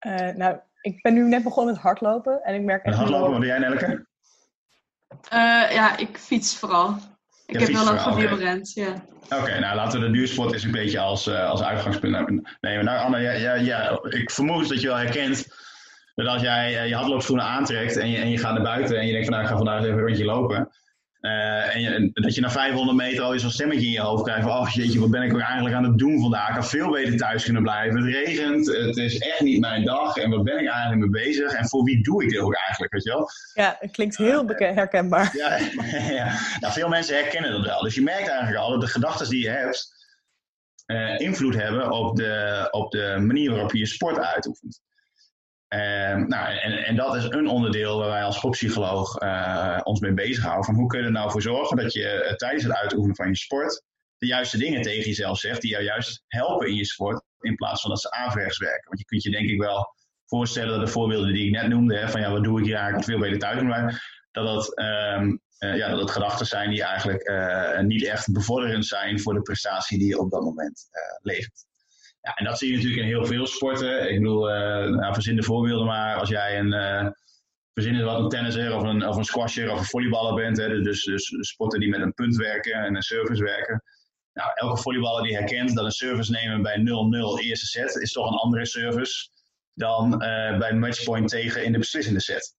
Uh, 0.00 0.36
nou, 0.36 0.56
ik 0.80 1.02
ben 1.02 1.14
nu 1.14 1.22
net 1.22 1.42
begonnen 1.42 1.74
met 1.74 1.82
hardlopen. 1.82 2.42
En 2.42 2.54
ik 2.54 2.62
merk 2.62 2.84
echt 2.84 2.96
hardlopen, 2.96 3.30
wat 3.30 3.40
doe 3.40 3.46
jij 3.46 3.58
Nelke? 3.58 4.06
ja, 5.72 5.96
ik 5.96 6.18
fiets 6.18 6.56
vooral. 6.58 6.96
Ik 7.46 7.60
heb 7.60 7.68
wel 7.68 7.84
lang 7.84 8.00
gewielrend, 8.00 8.72
ja. 8.72 9.04
Oké, 9.24 9.36
okay, 9.36 9.58
nou 9.58 9.76
laten 9.76 10.00
we 10.00 10.06
de 10.06 10.12
duursport 10.12 10.52
eens 10.52 10.62
een 10.62 10.70
beetje 10.70 10.98
als, 10.98 11.30
als 11.30 11.62
uitgangspunt 11.62 12.12
nemen. 12.12 12.56
Nee, 12.60 12.82
nou 12.82 12.98
Anne, 12.98 13.20
ja, 13.20 13.30
ja, 13.30 13.54
ja, 13.54 14.00
ik 14.02 14.30
vermoed 14.30 14.68
dat 14.68 14.80
je 14.80 14.86
wel 14.86 14.96
herkent 14.96 15.46
dat 16.14 16.26
als 16.26 16.42
jij 16.42 16.88
je 16.88 16.94
hardloopschoenen 16.94 17.44
aantrekt 17.44 17.96
en 17.96 18.10
je, 18.10 18.18
en 18.18 18.30
je 18.30 18.38
gaat 18.38 18.54
naar 18.54 18.62
buiten 18.62 18.98
en 18.98 19.06
je 19.06 19.12
denkt 19.12 19.26
van 19.26 19.34
nou 19.36 19.46
ik 19.46 19.52
ga 19.52 19.56
vandaag 19.56 19.82
even 19.82 19.92
een 19.92 20.04
rondje 20.04 20.24
lopen 20.24 20.68
uh, 21.26 21.74
en, 21.74 21.80
je, 21.80 22.10
dat 22.12 22.34
je 22.34 22.40
na 22.40 22.50
500 22.50 22.96
meter 22.96 23.22
al 23.22 23.38
zo'n 23.38 23.50
stemmetje 23.50 23.86
in 23.86 23.92
je 23.92 24.00
hoofd 24.00 24.22
krijgt 24.22 24.42
van, 24.42 24.58
oh 24.58 24.68
jeetje, 24.68 25.00
wat 25.00 25.10
ben 25.10 25.22
ik 25.22 25.34
ook 25.34 25.40
eigenlijk 25.40 25.74
aan 25.74 25.84
het 25.84 25.98
doen 25.98 26.20
vandaag? 26.20 26.48
Ik 26.48 26.54
had 26.54 26.68
veel 26.68 26.90
beter 26.90 27.16
thuis 27.16 27.44
kunnen 27.44 27.62
blijven. 27.62 28.04
Het 28.04 28.14
regent, 28.14 28.66
het 28.66 28.96
is 28.96 29.18
echt 29.18 29.40
niet 29.40 29.60
mijn 29.60 29.84
dag. 29.84 30.16
En 30.16 30.30
wat 30.30 30.44
ben 30.44 30.58
ik 30.58 30.68
eigenlijk 30.68 31.00
mee 31.00 31.24
bezig? 31.24 31.52
En 31.52 31.68
voor 31.68 31.84
wie 31.84 32.02
doe 32.02 32.22
ik 32.22 32.30
dit 32.30 32.38
ook 32.38 32.54
eigenlijk, 32.54 32.92
weet 32.92 33.04
je 33.04 33.10
wel? 33.10 33.28
Ja, 33.54 33.76
het 33.78 33.90
klinkt 33.90 34.16
heel 34.16 34.50
uh, 34.50 34.74
herkenbaar. 34.74 35.36
Ja, 35.36 35.56
ja. 36.20 36.38
Nou, 36.60 36.72
veel 36.72 36.88
mensen 36.88 37.16
herkennen 37.16 37.50
dat 37.50 37.64
wel. 37.64 37.82
Dus 37.82 37.94
je 37.94 38.02
merkt 38.02 38.28
eigenlijk 38.28 38.58
al 38.58 38.70
dat 38.70 38.80
de 38.80 38.86
gedachten 38.86 39.28
die 39.28 39.42
je 39.42 39.50
hebt, 39.50 39.94
uh, 40.86 41.18
invloed 41.18 41.54
hebben 41.54 41.90
op 41.90 42.16
de, 42.16 42.68
op 42.70 42.90
de 42.90 43.16
manier 43.20 43.50
waarop 43.50 43.72
je 43.72 43.78
je 43.78 43.86
sport 43.86 44.18
uitoefent. 44.18 44.80
Um, 45.68 46.28
nou, 46.28 46.58
en, 46.58 46.72
en, 46.84 46.96
dat 46.96 47.14
is 47.14 47.24
een 47.24 47.48
onderdeel 47.48 47.98
waar 47.98 48.08
wij 48.08 48.24
als 48.24 48.36
sportpsycholoog 48.36 49.22
uh, 49.22 49.80
ons 49.82 50.00
mee 50.00 50.14
bezighouden. 50.14 50.64
Van 50.64 50.74
hoe 50.74 50.86
kun 50.86 51.00
je 51.00 51.04
er 51.04 51.12
nou 51.12 51.30
voor 51.30 51.42
zorgen 51.42 51.76
dat 51.76 51.92
je 51.92 52.26
uh, 52.28 52.34
tijdens 52.34 52.62
het 52.62 52.72
uitoefenen 52.72 53.16
van 53.16 53.28
je 53.28 53.36
sport 53.36 53.82
de 54.18 54.26
juiste 54.26 54.58
dingen 54.58 54.82
tegen 54.82 55.06
jezelf 55.06 55.38
zegt, 55.38 55.60
die 55.60 55.70
jou 55.70 55.84
juist 55.84 56.24
helpen 56.26 56.68
in 56.68 56.74
je 56.74 56.84
sport, 56.84 57.22
in 57.40 57.54
plaats 57.54 57.80
van 57.80 57.90
dat 57.90 58.00
ze 58.00 58.10
averechts 58.10 58.58
werken. 58.58 58.84
Want 58.84 58.98
je 58.98 59.04
kunt 59.04 59.22
je 59.22 59.30
denk 59.30 59.48
ik 59.48 59.60
wel 59.60 59.94
voorstellen 60.26 60.78
dat 60.78 60.86
de 60.86 60.92
voorbeelden 60.92 61.32
die 61.32 61.46
ik 61.46 61.52
net 61.52 61.68
noemde, 61.68 62.08
van 62.08 62.20
ja, 62.20 62.30
wat 62.30 62.44
doe 62.44 62.58
ik 62.58 62.64
hier 62.64 62.74
eigenlijk 62.74 63.04
veel 63.04 63.18
beter 63.18 63.38
thuis 63.38 63.62
blijven, 63.62 64.00
dat 64.30 64.46
dat, 64.46 64.78
um, 64.78 65.40
uh, 65.58 65.76
ja, 65.76 65.94
dat 65.94 66.10
gedachten 66.10 66.46
zijn 66.46 66.70
die 66.70 66.82
eigenlijk 66.82 67.30
niet 67.82 68.04
echt 68.04 68.32
bevorderend 68.32 68.86
zijn 68.86 69.20
voor 69.20 69.34
de 69.34 69.42
prestatie 69.42 69.98
die 69.98 70.08
je 70.08 70.18
op 70.18 70.30
dat 70.30 70.42
moment 70.42 70.88
levert. 71.20 71.65
Ja, 72.26 72.34
en 72.34 72.44
dat 72.44 72.58
zie 72.58 72.70
je 72.70 72.76
natuurlijk 72.76 73.02
in 73.02 73.08
heel 73.08 73.26
veel 73.26 73.46
sporten. 73.46 74.10
Ik 74.10 74.18
bedoel, 74.18 74.50
uh, 74.50 74.56
nou, 74.86 75.14
verzin 75.14 75.36
de 75.36 75.42
voorbeelden 75.42 75.86
maar. 75.86 76.16
Als 76.16 76.28
jij 76.28 76.58
een, 76.58 76.72
uh, 76.72 77.08
verzin 77.72 78.04
wat 78.04 78.18
een 78.18 78.28
tennisser 78.28 78.74
of 78.74 78.82
een, 78.82 79.08
of 79.08 79.16
een 79.16 79.24
squasher 79.24 79.70
of 79.70 79.78
een 79.78 79.84
volleyballer 79.84 80.34
bent. 80.34 80.56
Hè, 80.56 80.82
dus, 80.82 81.04
dus 81.04 81.34
sporten 81.38 81.80
die 81.80 81.88
met 81.88 82.00
een 82.00 82.14
punt 82.14 82.36
werken 82.36 82.72
en 82.72 82.96
een 82.96 83.02
service 83.02 83.42
werken. 83.42 83.82
Nou, 84.32 84.50
elke 84.54 84.80
volleyballer 84.80 85.22
die 85.22 85.36
herkent 85.36 85.74
dat 85.74 85.84
een 85.84 85.90
service 85.90 86.30
nemen 86.30 86.62
bij 86.62 86.76
0-0 86.78 87.44
eerste 87.44 87.66
set 87.66 87.94
is 87.94 88.12
toch 88.12 88.30
een 88.30 88.38
andere 88.38 88.66
service 88.66 89.28
dan 89.74 90.12
uh, 90.12 90.58
bij 90.58 90.72
matchpoint 90.72 91.28
tegen 91.28 91.64
in 91.64 91.72
de 91.72 91.78
beslissende 91.78 92.20
set. 92.20 92.54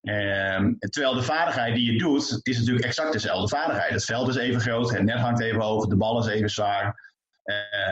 Um, 0.00 0.78
terwijl 0.78 1.14
de 1.14 1.22
vaardigheid 1.22 1.74
die 1.74 1.92
je 1.92 1.98
doet, 1.98 2.40
is 2.42 2.58
natuurlijk 2.58 2.86
exact 2.86 3.12
dezelfde 3.12 3.56
vaardigheid. 3.56 3.92
Het 3.92 4.04
veld 4.04 4.28
is 4.28 4.36
even 4.36 4.60
groot, 4.60 4.90
het 4.90 5.02
net 5.02 5.18
hangt 5.18 5.40
even 5.40 5.60
hoog, 5.60 5.86
de 5.86 5.96
bal 5.96 6.18
is 6.18 6.26
even 6.26 6.50
zwaar. 6.50 7.08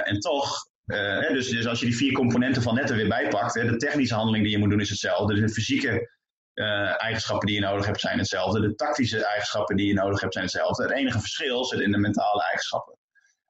En 0.04 0.20
toch 0.20 0.66
uh, 0.88 1.32
dus, 1.32 1.48
dus, 1.48 1.66
als 1.66 1.80
je 1.80 1.86
die 1.86 1.96
vier 1.96 2.12
componenten 2.12 2.62
van 2.62 2.74
net 2.74 2.90
er 2.90 2.96
weer 2.96 3.08
bijpakt, 3.08 3.54
hè, 3.54 3.64
de 3.64 3.76
technische 3.76 4.14
handeling 4.14 4.44
die 4.44 4.52
je 4.52 4.58
moet 4.58 4.70
doen 4.70 4.80
is 4.80 4.88
hetzelfde. 4.88 5.34
Dus 5.34 5.42
de 5.42 5.54
fysieke 5.54 6.10
uh, 6.54 7.02
eigenschappen 7.02 7.46
die 7.46 7.56
je 7.56 7.62
nodig 7.62 7.86
hebt 7.86 8.00
zijn 8.00 8.18
hetzelfde. 8.18 8.60
De 8.60 8.74
tactische 8.74 9.24
eigenschappen 9.24 9.76
die 9.76 9.86
je 9.86 9.94
nodig 9.94 10.20
hebt 10.20 10.32
zijn 10.32 10.44
hetzelfde. 10.44 10.82
Het 10.82 10.92
enige 10.92 11.18
verschil 11.18 11.64
zit 11.64 11.80
in 11.80 11.92
de 11.92 11.98
mentale 11.98 12.42
eigenschappen. 12.42 12.96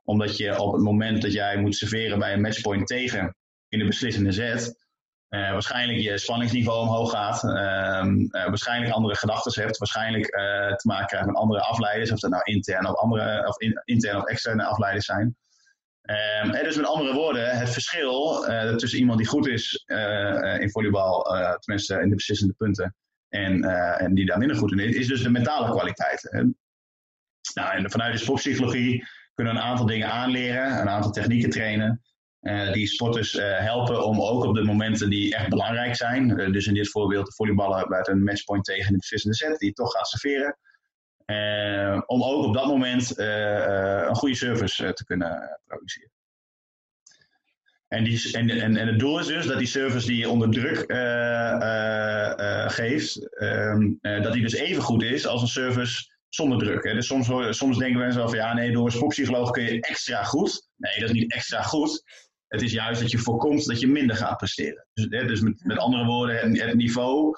Omdat 0.04 0.37
je 0.37 0.59
op 0.59 0.73
het 0.73 0.83
moment 0.83 1.23
dat 1.23 1.33
jij 1.33 1.57
moet 1.57 1.76
serveren 1.76 2.18
bij 2.18 2.33
een 2.33 2.40
matchpoint 2.40 2.87
tegen 2.87 3.37
in 3.68 3.78
de 3.78 3.87
beslissende 3.87 4.33
set, 4.33 4.87
uh, 5.28 5.50
waarschijnlijk 5.50 5.99
je 5.99 6.18
spanningsniveau 6.18 6.80
omhoog 6.80 7.11
gaat, 7.11 7.45
ehm, 7.45 8.26
waarschijnlijk 8.30 8.92
andere 8.92 9.16
gedachten 9.16 9.62
hebt, 9.62 9.78
waarschijnlijk 9.78 10.26
te 10.76 10.83
maken 10.83 11.07
krijgt 11.07 11.26
met 11.26 11.37
andere 11.37 11.61
afleiders, 11.61 12.11
of 12.11 12.18
dat 12.18 12.30
nou 12.30 12.42
intern 12.45 12.87
of, 12.87 12.95
andere, 12.95 13.49
of 13.49 13.59
in, 13.59 13.83
intern 13.85 14.16
of 14.16 14.25
externe 14.25 14.64
afleiders 14.64 15.04
zijn. 15.04 15.37
Um, 16.45 16.53
dus 16.53 16.77
met 16.77 16.87
andere 16.87 17.15
woorden, 17.15 17.59
het 17.59 17.71
verschil 17.71 18.49
uh, 18.49 18.75
tussen 18.75 18.99
iemand 18.99 19.19
die 19.19 19.27
goed 19.27 19.47
is 19.47 19.85
uh, 19.87 20.61
in 20.61 20.71
volleybal, 20.71 21.37
uh, 21.37 21.55
tenminste 21.55 22.00
in 22.00 22.09
de 22.09 22.15
beslissende 22.15 22.55
punten, 22.55 22.97
en, 23.29 23.65
en 23.99 24.15
die 24.15 24.27
daar 24.27 24.38
minder 24.38 24.57
goed 24.57 24.73
in 24.73 24.79
is, 24.79 24.95
is 24.95 25.07
dus 25.07 25.23
de 25.23 25.31
mentale 25.31 25.71
kwaliteit. 25.71 26.31
Nou, 27.55 27.77
en 27.77 27.91
vanuit 27.91 28.12
de 28.12 28.19
sportpsychologie 28.19 29.05
kunnen 29.35 29.55
we 29.55 29.61
een 29.61 29.67
aantal 29.67 29.87
dingen 29.87 30.11
aanleren, 30.11 30.81
een 30.81 30.88
aantal 30.88 31.11
technieken 31.11 31.50
trainen. 31.50 32.03
Die 32.73 32.87
sporters 32.87 33.33
helpen 33.41 34.05
om 34.05 34.21
ook 34.21 34.45
op 34.45 34.55
de 34.55 34.65
momenten 34.65 35.11
die 35.11 35.35
echt 35.35 35.49
belangrijk 35.49 35.97
zijn, 35.97 36.53
dus 36.53 36.67
in 36.67 36.75
dit 36.75 36.91
voorbeeld 36.91 37.27
de 37.27 37.33
volleyballen 37.33 37.88
bij 37.88 38.00
een 38.03 38.25
matchpoint 38.25 38.65
tegen 38.65 38.93
de 38.93 38.99
beslissende 38.99 39.37
set, 39.37 39.59
die 39.59 39.73
toch 39.73 39.93
gaat 39.93 40.09
serveren, 40.09 40.59
om 42.06 42.23
ook 42.23 42.44
op 42.44 42.54
dat 42.54 42.66
moment 42.66 43.18
een 43.18 44.14
goede 44.14 44.35
service 44.35 44.92
te 44.92 45.04
kunnen 45.04 45.61
produceren. 45.66 46.11
En, 47.88 48.04
die, 48.04 48.32
en, 48.32 48.50
en, 48.50 48.76
en 48.76 48.87
het 48.87 48.99
doel 48.99 49.18
is 49.18 49.26
dus 49.26 49.47
dat 49.47 49.58
die 49.58 49.66
service 49.66 50.06
die 50.06 50.16
je 50.16 50.28
onder 50.28 50.50
druk 50.50 50.85
geeft, 52.73 53.38
ehm, 53.38 53.92
dat 54.00 54.32
die 54.32 54.42
dus 54.42 54.54
even 54.54 54.82
goed 54.82 55.02
is 55.02 55.26
als 55.26 55.42
een 55.42 55.49
service 55.49 56.16
zonder 56.28 56.58
druk. 56.58 56.85
Hè. 56.85 56.94
Dus 56.94 57.06
soms, 57.06 57.28
soms 57.50 57.78
denken 57.78 57.99
mensen 57.99 58.20
wel 58.20 58.28
van 58.28 58.38
ja, 58.38 58.54
nee, 58.54 58.73
door 58.73 58.85
een 58.85 58.92
sportpsycholoog 58.92 59.50
kun 59.50 59.62
je 59.62 59.80
extra 59.80 60.23
goed. 60.23 60.68
Nee, 60.76 61.00
dat 61.00 61.08
is 61.08 61.14
niet 61.14 61.32
extra 61.32 61.62
goed. 61.62 62.02
Het 62.49 62.62
is 62.62 62.73
juist 62.73 63.00
dat 63.00 63.11
je 63.11 63.18
voorkomt 63.18 63.66
dat 63.66 63.80
je 63.80 63.87
minder 63.87 64.16
gaat 64.16 64.37
presteren. 64.37 64.87
Dus, 64.92 65.06
hè, 65.08 65.26
dus 65.26 65.40
met, 65.40 65.64
met 65.64 65.78
andere 65.78 66.04
woorden, 66.04 66.56
het, 66.56 66.75
niveau, 66.75 67.35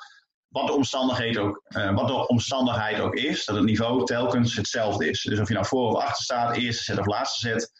wat 0.50 0.66
de, 0.66 0.72
omstandigheid 0.72 1.38
ook, 1.38 1.62
uh, 1.68 1.94
wat 1.94 2.06
de 2.06 2.26
omstandigheid 2.26 3.00
ook 3.00 3.14
is, 3.14 3.44
dat 3.44 3.56
het 3.56 3.64
niveau 3.64 4.04
telkens 4.04 4.56
hetzelfde 4.56 5.08
is. 5.08 5.22
Dus 5.22 5.40
of 5.40 5.48
je 5.48 5.54
nou 5.54 5.66
voor 5.66 5.88
of 5.88 6.02
achter 6.02 6.24
staat, 6.24 6.56
eerste 6.56 6.82
set 6.82 6.98
of 6.98 7.06
laatste 7.06 7.48
set, 7.48 7.72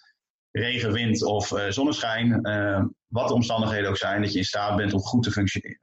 regen, 0.50 0.92
wind 0.92 1.24
of 1.24 1.50
uh, 1.50 1.68
zonneschijn, 1.68 2.48
uh, 2.48 2.84
wat 3.06 3.28
de 3.28 3.34
omstandigheden 3.34 3.88
ook 3.88 3.96
zijn, 3.96 4.22
dat 4.22 4.32
je 4.32 4.38
in 4.38 4.44
staat 4.44 4.76
bent 4.76 4.92
om 4.92 5.00
goed 5.00 5.22
te 5.22 5.30
functioneren. 5.30 5.80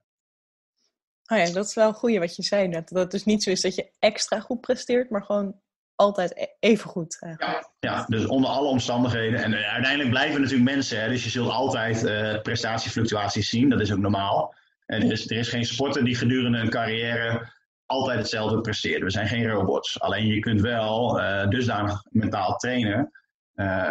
Oh 1.25 1.37
ja, 1.37 1.51
dat 1.51 1.65
is 1.65 1.73
wel 1.73 1.87
een 1.87 1.93
goeie 1.93 2.19
wat 2.19 2.35
je 2.35 2.43
zei 2.43 2.67
net. 2.67 2.89
Dat 2.89 3.01
het 3.01 3.11
dus 3.11 3.25
niet 3.25 3.43
zo 3.43 3.49
is 3.49 3.61
dat 3.61 3.75
je 3.75 3.91
extra 3.99 4.39
goed 4.39 4.61
presteert, 4.61 5.09
maar 5.09 5.23
gewoon 5.23 5.59
altijd 5.95 6.37
e-, 6.37 6.45
even 6.59 6.89
goed. 6.89 7.17
Ja, 7.19 7.71
ja, 7.79 8.05
dus 8.05 8.25
onder 8.25 8.49
alle 8.49 8.67
omstandigheden. 8.67 9.43
En 9.43 9.53
uiteindelijk 9.53 10.09
blijven 10.09 10.41
natuurlijk 10.41 10.69
mensen, 10.69 11.01
hè, 11.01 11.09
dus 11.09 11.23
je 11.23 11.29
zult 11.29 11.49
altijd 11.49 12.01
prestatiefluctuaties 12.43 13.49
zien, 13.49 13.69
dat 13.69 13.81
is 13.81 13.91
ook 13.91 13.99
normaal. 13.99 14.55
En 14.87 15.01
er 15.01 15.11
is, 15.11 15.29
er 15.29 15.37
is 15.37 15.49
geen 15.49 15.65
sporter 15.65 16.03
die 16.03 16.15
gedurende 16.15 16.57
een 16.57 16.69
carrière 16.69 17.55
altijd 17.85 18.17
hetzelfde 18.17 18.61
presteert. 18.61 19.03
We 19.03 19.09
zijn 19.09 19.27
geen 19.27 19.49
robots. 19.49 19.99
Alleen 19.99 20.27
je 20.27 20.39
kunt 20.39 20.61
wel 20.61 21.19
uh, 21.19 21.47
dusdanig 21.47 22.03
mentaal 22.09 22.55
trainen 22.55 23.11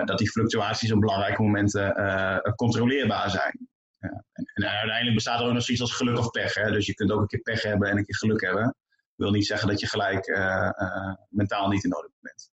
dat 0.05 0.19
die 0.19 0.31
fluctuaties 0.31 0.93
op 0.93 1.01
belangrijke 1.01 1.43
momenten 1.43 1.95
controleerbaar 2.57 3.31
zijn. 3.31 3.69
En, 3.99 4.25
en, 4.33 4.65
uiteindelijk 4.65 5.15
bestaat 5.15 5.41
er 5.41 5.47
ook 5.47 5.53
nog 5.53 5.63
zoiets 5.63 5.83
als 5.83 5.93
geluk 5.93 6.19
of 6.19 6.31
pech. 6.31 6.55
Hè? 6.55 6.71
Dus 6.71 6.87
je 6.87 6.95
kunt 6.95 7.13
ook 7.13 7.21
een 7.21 7.27
keer 7.27 7.41
pech 7.41 7.63
hebben 7.63 7.91
en 7.91 7.97
een 7.97 8.05
keer 8.05 8.17
geluk 8.17 8.41
hebben. 8.41 8.63
Dat 8.63 8.75
wil 9.17 9.31
niet 9.31 9.47
zeggen 9.47 9.69
dat 9.69 9.81
je 9.81 9.87
gelijk 9.87 10.27
mentaal 11.29 11.69
niet 11.69 11.85
in 11.85 11.97
orde 11.97 12.11
bent. 12.21 12.51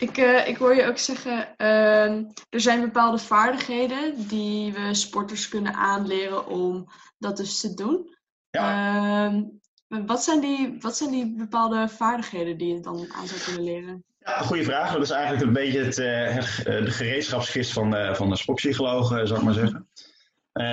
Ik, 0.00 0.18
uh, 0.18 0.48
ik 0.48 0.56
hoor 0.56 0.74
je 0.74 0.86
ook 0.86 0.98
zeggen, 0.98 1.56
ehm, 1.56 2.24
er 2.48 2.60
zijn 2.60 2.80
bepaalde 2.80 3.18
vaardigheden 3.18 4.28
die 4.28 4.72
we 4.72 4.94
sporters 4.94 5.48
kunnen 5.48 5.74
aanleren 5.74 6.46
om 6.46 6.88
dat 7.18 7.36
dus 7.36 7.60
te 7.60 7.74
doen. 7.74 8.16
Ja. 8.50 9.26
Ehm, 9.26 9.42
wat, 10.06 10.22
zijn 10.22 10.40
die, 10.40 10.76
wat 10.80 10.96
zijn 10.96 11.10
die 11.10 11.34
bepaalde 11.36 11.88
vaardigheden 11.88 12.58
die 12.58 12.74
je 12.74 12.80
dan 12.80 13.12
aan 13.12 13.26
zou 13.26 13.40
kunnen 13.40 13.64
leren? 13.64 14.04
Ja, 14.18 14.38
goede 14.38 14.64
vraag. 14.64 14.92
Dat 14.92 15.02
is 15.02 15.10
eigenlijk 15.10 15.46
een 15.46 15.52
beetje 15.52 15.84
het, 15.84 15.96
het 16.34 16.84
de 16.84 16.90
gereedschapskist 16.90 17.72
van 17.72 17.90
de, 17.90 18.14
van 18.14 18.28
de 18.28 18.36
sportpsycholoog, 18.36 19.08
zou 19.08 19.34
ik 19.34 19.42
maar 19.42 19.54
zeggen. 19.54 19.88
Uh, 20.60 20.66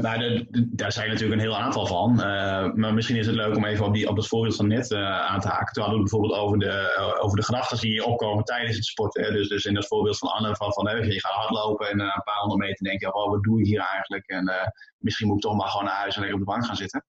nou, 0.00 0.18
de, 0.18 0.46
de, 0.50 0.68
daar 0.70 0.92
zijn 0.92 1.08
natuurlijk 1.08 1.40
een 1.40 1.46
heel 1.46 1.58
aantal 1.58 1.86
van. 1.86 2.12
Uh, 2.12 2.72
maar 2.72 2.94
misschien 2.94 3.16
is 3.16 3.26
het 3.26 3.34
leuk 3.34 3.56
om 3.56 3.64
even 3.64 3.86
op, 3.86 3.94
die, 3.94 4.08
op 4.08 4.16
dat 4.16 4.26
voorbeeld 4.26 4.56
van 4.56 4.68
net 4.68 4.90
uh, 4.90 5.20
aan 5.20 5.40
te 5.40 5.48
haken. 5.48 5.72
Toen 5.72 5.82
hadden 5.82 6.02
we 6.02 6.08
bijvoorbeeld 6.08 6.40
over 6.40 6.58
de, 6.58 6.94
uh, 6.98 7.24
over 7.24 7.36
de 7.36 7.44
gedachten 7.44 7.78
die 7.78 8.04
opkomen 8.04 8.44
tijdens 8.44 8.76
het 8.76 8.84
sporten. 8.84 9.32
Dus, 9.32 9.48
dus 9.48 9.64
in 9.64 9.74
dat 9.74 9.86
voorbeeld 9.86 10.18
van 10.18 10.28
Anne, 10.28 10.56
van, 10.56 10.72
van 10.72 11.06
je 11.06 11.20
gaat 11.20 11.32
hardlopen 11.32 11.88
en 11.88 11.96
na 11.96 12.04
een 12.04 12.22
paar 12.22 12.40
honderd 12.40 12.60
meter 12.60 12.84
denk 12.84 13.00
je, 13.00 13.14
oh, 13.14 13.30
wat 13.30 13.42
doe 13.42 13.60
ik 13.60 13.66
hier 13.66 13.80
eigenlijk? 13.80 14.28
En 14.28 14.72
misschien 14.98 15.26
moet 15.26 15.36
ik 15.36 15.42
toch 15.42 15.56
maar 15.56 15.68
gewoon 15.68 15.84
naar 15.84 15.94
huis 15.94 16.14
en 16.14 16.20
lekker 16.20 16.38
op 16.40 16.46
de 16.46 16.52
bank 16.52 16.66
gaan 16.66 16.76
zitten. 16.76 17.04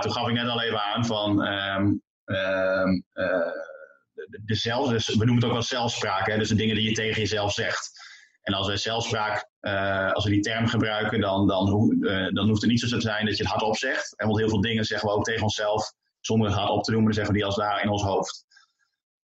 Toen 0.00 0.12
gaf 0.12 0.28
ik 0.28 0.34
net 0.34 0.48
al 0.48 0.62
even 0.62 0.82
aan 0.82 1.06
van 1.06 1.46
um, 1.46 2.02
um, 2.24 3.04
dezelfde, 4.44 4.92
dus 4.92 5.08
we 5.08 5.16
noemen 5.16 5.34
het 5.34 5.44
ook 5.44 5.52
wel 5.52 5.62
zelfspraak. 5.62 6.26
Hè. 6.26 6.38
Dus 6.38 6.48
de 6.48 6.54
dingen 6.54 6.74
die 6.74 6.88
je 6.88 6.94
tegen 6.94 7.20
jezelf 7.20 7.52
zegt. 7.52 7.90
En 8.42 8.54
als 8.54 8.66
wij 8.66 8.76
zelfspraak, 8.76 9.47
uh, 9.60 10.12
als 10.12 10.24
we 10.24 10.30
die 10.30 10.40
term 10.40 10.66
gebruiken, 10.66 11.20
dan, 11.20 11.46
dan, 11.46 11.96
uh, 12.00 12.28
dan 12.32 12.48
hoeft 12.48 12.60
het 12.60 12.70
niet 12.70 12.80
zo 12.80 12.88
te 12.88 13.00
zijn 13.00 13.26
dat 13.26 13.36
je 13.36 13.42
het 13.42 13.52
hardop 13.52 13.76
zegt. 13.76 14.16
En 14.16 14.26
want 14.26 14.38
heel 14.38 14.48
veel 14.48 14.60
dingen 14.60 14.84
zeggen 14.84 15.08
we 15.08 15.14
ook 15.14 15.24
tegen 15.24 15.42
onszelf, 15.42 15.92
zonder 16.20 16.48
het 16.48 16.56
hardop 16.56 16.82
te 16.82 16.90
noemen, 16.90 17.14
zeggen 17.14 17.32
we 17.32 17.38
die 17.38 17.46
als 17.48 17.56
daar 17.56 17.82
in 17.82 17.88
ons 17.88 18.02
hoofd. 18.02 18.46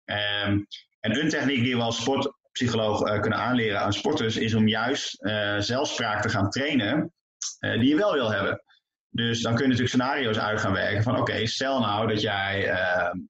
Um, 0.04 0.66
en 1.00 1.20
een 1.20 1.28
techniek 1.28 1.62
die 1.62 1.76
we 1.76 1.82
als 1.82 2.00
sportpsycholoog 2.00 3.06
uh, 3.06 3.20
kunnen 3.20 3.38
aanleren 3.38 3.80
aan 3.80 3.92
sporters, 3.92 4.36
is 4.36 4.54
om 4.54 4.68
juist 4.68 5.16
zelfspraak 5.58 6.22
te 6.22 6.28
gaan 6.28 6.50
trainen 6.50 7.12
die 7.60 7.88
je 7.88 7.96
wel 7.96 8.12
wil 8.12 8.30
hebben. 8.30 8.62
Dus 9.10 9.42
dan 9.42 9.54
kun 9.54 9.62
je 9.62 9.70
natuurlijk 9.70 9.94
scenario's 9.94 10.38
uit 10.38 10.60
gaan 10.60 10.72
werken 10.72 11.02
van 11.02 11.18
oké, 11.18 11.46
stel 11.46 11.80
nou 11.80 12.08
dat 12.08 12.20
jij 12.20 12.70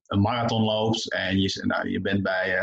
een 0.05 0.21
marathon 0.21 0.63
loopt 0.63 1.13
en 1.13 1.39
je, 1.39 1.63
nou, 1.65 1.89
je 1.89 2.01
bent 2.01 2.23
bij 2.23 2.57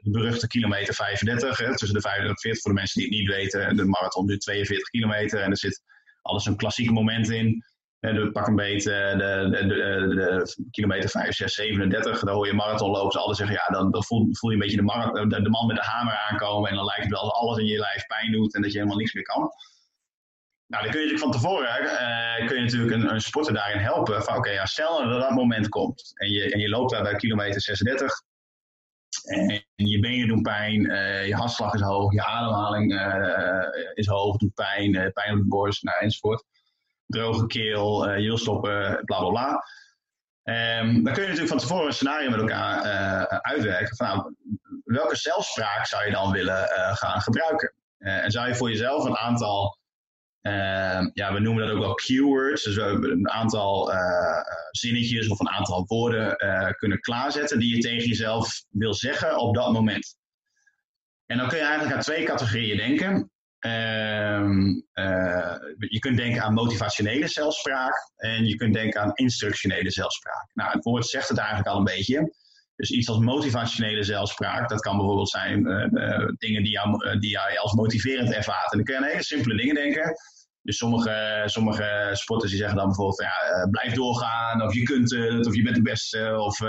de 0.00 0.10
beruchte 0.10 0.46
kilometer 0.46 0.94
35, 0.94 1.58
hè, 1.58 1.76
tussen 1.76 1.96
de 1.96 2.00
35 2.00 2.28
en 2.28 2.40
40 2.40 2.62
voor 2.62 2.70
de 2.72 2.78
mensen 2.78 3.00
die 3.00 3.08
het 3.08 3.18
niet 3.18 3.36
weten. 3.36 3.76
De 3.76 3.84
marathon 3.84 4.26
duurt 4.26 4.40
42 4.40 4.88
kilometer 4.88 5.40
en 5.40 5.50
er 5.50 5.58
zit 5.58 5.82
alles 6.22 6.46
een 6.46 6.56
klassieke 6.56 6.92
moment 6.92 7.30
in. 7.30 7.64
De, 8.00 8.30
pak 8.32 8.46
een 8.46 8.56
beetje 8.56 9.14
de, 9.18 9.48
de, 9.50 9.66
de, 9.66 10.14
de, 10.14 10.68
kilometer 10.70 11.10
5, 11.10 11.34
6, 11.34 11.54
37. 11.54 12.20
Dan 12.20 12.34
hoor 12.34 12.46
je 12.46 12.52
marathonlopers 12.52 13.16
altijd 13.16 13.36
zeggen, 13.36 13.56
ja, 13.56 13.78
dan, 13.78 13.90
dan 13.90 14.04
voel, 14.04 14.28
je 14.40 14.52
een 14.52 14.58
beetje 14.58 14.76
de, 14.76 15.42
de, 15.42 15.48
man 15.48 15.66
met 15.66 15.76
de 15.76 15.82
hamer 15.82 16.16
aankomen. 16.30 16.70
En 16.70 16.76
dan 16.76 16.84
lijkt 16.84 17.02
het 17.02 17.12
wel 17.12 17.22
dat 17.22 17.32
alles 17.32 17.58
in 17.58 17.66
je 17.66 17.78
lijf 17.78 18.06
pijn 18.06 18.32
doet 18.32 18.54
en 18.54 18.62
dat 18.62 18.72
je 18.72 18.76
helemaal 18.78 18.98
niks 18.98 19.12
meer 19.12 19.24
kan. 19.24 19.50
Nou, 20.66 20.82
dan 20.82 20.92
kun 20.92 21.00
je 21.00 21.06
natuurlijk 21.06 21.32
van 21.32 21.42
tevoren 21.42 21.82
uh, 21.82 22.46
kun 22.46 22.56
je 22.56 22.62
natuurlijk 22.62 22.92
een, 22.92 23.14
een 23.14 23.20
sporter 23.20 23.54
daarin 23.54 23.78
helpen. 23.78 24.22
Van 24.22 24.36
oké, 24.36 24.50
ja, 24.50 24.66
stel 24.66 25.08
dat 25.08 25.20
dat 25.20 25.30
moment 25.30 25.68
komt 25.68 26.12
en 26.14 26.30
je, 26.30 26.52
en 26.52 26.58
je 26.58 26.68
loopt 26.68 26.90
daar 26.90 27.02
bij 27.02 27.14
kilometer 27.14 27.60
36 27.60 28.22
en 29.24 29.62
je 29.74 30.00
benen 30.00 30.28
doen 30.28 30.42
pijn, 30.42 30.80
uh, 30.80 31.26
je 31.26 31.34
hartslag 31.34 31.74
is 31.74 31.80
hoog, 31.80 32.12
je 32.12 32.24
ademhaling 32.24 32.92
uh, 32.92 33.94
is 33.94 34.06
hoog, 34.06 34.36
doet 34.36 34.54
pijn, 34.54 34.94
uh, 34.94 35.12
pijn 35.12 35.32
op 35.32 35.38
de 35.38 35.48
borst, 35.48 35.82
nou, 35.82 36.00
enzovoort. 36.00 36.44
Droge 37.06 37.46
keel, 37.46 38.10
je 38.10 38.26
wil 38.26 38.38
stoppen, 38.38 39.02
bla 39.04 39.18
bla 39.18 39.28
bla. 39.28 39.64
Um, 40.80 41.04
dan 41.04 41.12
kun 41.12 41.22
je 41.22 41.28
natuurlijk 41.28 41.48
van 41.48 41.58
tevoren 41.58 41.86
een 41.86 41.92
scenario 41.92 42.30
met 42.30 42.40
elkaar 42.40 42.82
uitwerken. 43.40 43.96
Van, 43.96 44.06
nou, 44.06 44.34
welke 44.84 45.16
zelfspraak 45.16 45.86
zou 45.86 46.04
je 46.04 46.12
dan 46.12 46.30
willen 46.32 46.68
gaan 46.96 47.20
gebruiken? 47.20 47.74
en 47.98 48.30
zou 48.30 48.48
je 48.48 48.54
voor 48.54 48.70
jezelf 48.70 49.04
een 49.04 49.16
aantal 49.16 49.79
Uh, 50.42 51.06
ja, 51.12 51.32
we 51.32 51.40
noemen 51.40 51.66
dat 51.66 51.74
ook 51.74 51.82
wel 51.82 51.94
keywords. 51.94 52.64
Dus 52.64 52.74
we 52.74 52.82
hebben 52.82 53.10
een 53.10 53.30
aantal 53.30 53.92
uh, 53.92 54.40
zinnetjes 54.70 55.28
of 55.28 55.40
een 55.40 55.48
aantal 55.50 55.84
woorden 55.86 56.44
uh, 56.44 56.70
kunnen 56.70 57.00
klaarzetten 57.00 57.58
die 57.58 57.76
je 57.76 57.82
tegen 57.82 58.08
jezelf 58.08 58.64
wil 58.68 58.94
zeggen 58.94 59.38
op 59.38 59.54
dat 59.54 59.72
moment. 59.72 60.16
En 61.26 61.36
dan 61.38 61.48
kun 61.48 61.58
je 61.58 61.64
eigenlijk 61.64 61.94
aan 61.94 62.02
twee 62.02 62.24
categorieën 62.24 62.76
denken. 62.76 63.30
Ehm, 63.58 64.60
je 65.78 65.98
kunt 65.98 66.16
denken 66.16 66.42
aan 66.42 66.54
motivationele 66.54 67.28
zelfspraak 67.28 68.12
en 68.16 68.46
je 68.46 68.56
kunt 68.56 68.74
denken 68.74 69.00
aan 69.00 69.14
instructionele 69.14 69.90
zelfspraak. 69.90 70.50
Nou, 70.54 70.72
het 70.72 70.84
woord 70.84 71.06
zegt 71.06 71.28
het 71.28 71.38
eigenlijk 71.38 71.68
al 71.68 71.78
een 71.78 71.84
beetje. 71.84 72.34
Dus 72.80 72.90
iets 72.90 73.08
als 73.08 73.18
motivationele 73.18 74.02
zelfspraak, 74.02 74.68
dat 74.68 74.80
kan 74.80 74.96
bijvoorbeeld 74.96 75.30
zijn 75.30 75.66
uh, 75.66 75.86
uh, 75.90 76.28
dingen 76.36 76.62
die, 76.62 76.72
jou, 76.72 77.18
die 77.18 77.30
jij 77.30 77.58
als 77.58 77.72
motiverend 77.72 78.32
ervaart. 78.32 78.72
En 78.72 78.76
dan 78.76 78.84
kun 78.84 78.94
je 78.94 79.00
aan 79.00 79.06
hele 79.06 79.22
simpele 79.22 79.56
dingen 79.56 79.74
denken. 79.74 80.14
Dus 80.62 80.76
sommige, 80.76 81.42
sommige 81.44 82.10
sporters 82.12 82.50
die 82.50 82.60
zeggen 82.60 82.78
dan 82.78 82.86
bijvoorbeeld, 82.86 83.20
ja, 83.20 83.68
blijf 83.70 83.92
doorgaan, 83.92 84.62
of 84.62 84.74
je 84.74 84.82
kunt 84.82 85.10
het, 85.10 85.46
of 85.46 85.54
je 85.54 85.62
bent 85.62 85.76
de 85.76 85.82
beste, 85.82 86.36
of... 86.38 86.60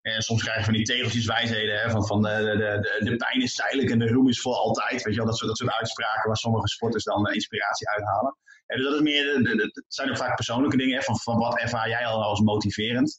En 0.00 0.22
soms 0.22 0.42
krijg 0.42 0.58
je 0.58 0.64
van 0.64 0.72
die 0.72 0.84
tegeltjes 0.84 1.26
wijsheden, 1.26 1.80
hè, 1.80 1.90
van, 1.90 2.06
van 2.06 2.22
de, 2.22 2.28
de, 2.28 2.56
de, 2.56 3.10
de, 3.10 3.16
pijn 3.16 3.42
is 3.42 3.54
tijdelijk 3.54 3.90
en 3.90 3.98
de 3.98 4.08
roem 4.08 4.28
is 4.28 4.40
voor 4.40 4.54
altijd. 4.54 5.02
Weet 5.02 5.14
je 5.14 5.20
wel, 5.20 5.28
dat 5.28 5.36
soort, 5.36 5.48
dat 5.48 5.58
soort 5.58 5.72
uitspraken 5.72 6.26
waar 6.26 6.36
sommige 6.36 6.68
sporters 6.68 7.04
dan 7.04 7.32
inspiratie 7.32 7.88
uithalen. 7.88 8.36
En 8.66 8.76
dus 8.76 8.86
dat 8.86 8.94
is 8.94 9.00
meer, 9.00 9.34
het 9.58 9.84
zijn 9.88 10.10
ook 10.10 10.16
vaak 10.16 10.34
persoonlijke 10.36 10.76
dingen, 10.76 10.96
hè, 10.96 11.02
van, 11.02 11.18
van 11.18 11.38
wat 11.38 11.58
ervaar 11.58 11.88
jij 11.88 12.06
al 12.06 12.22
als 12.22 12.40
motiverend. 12.40 13.18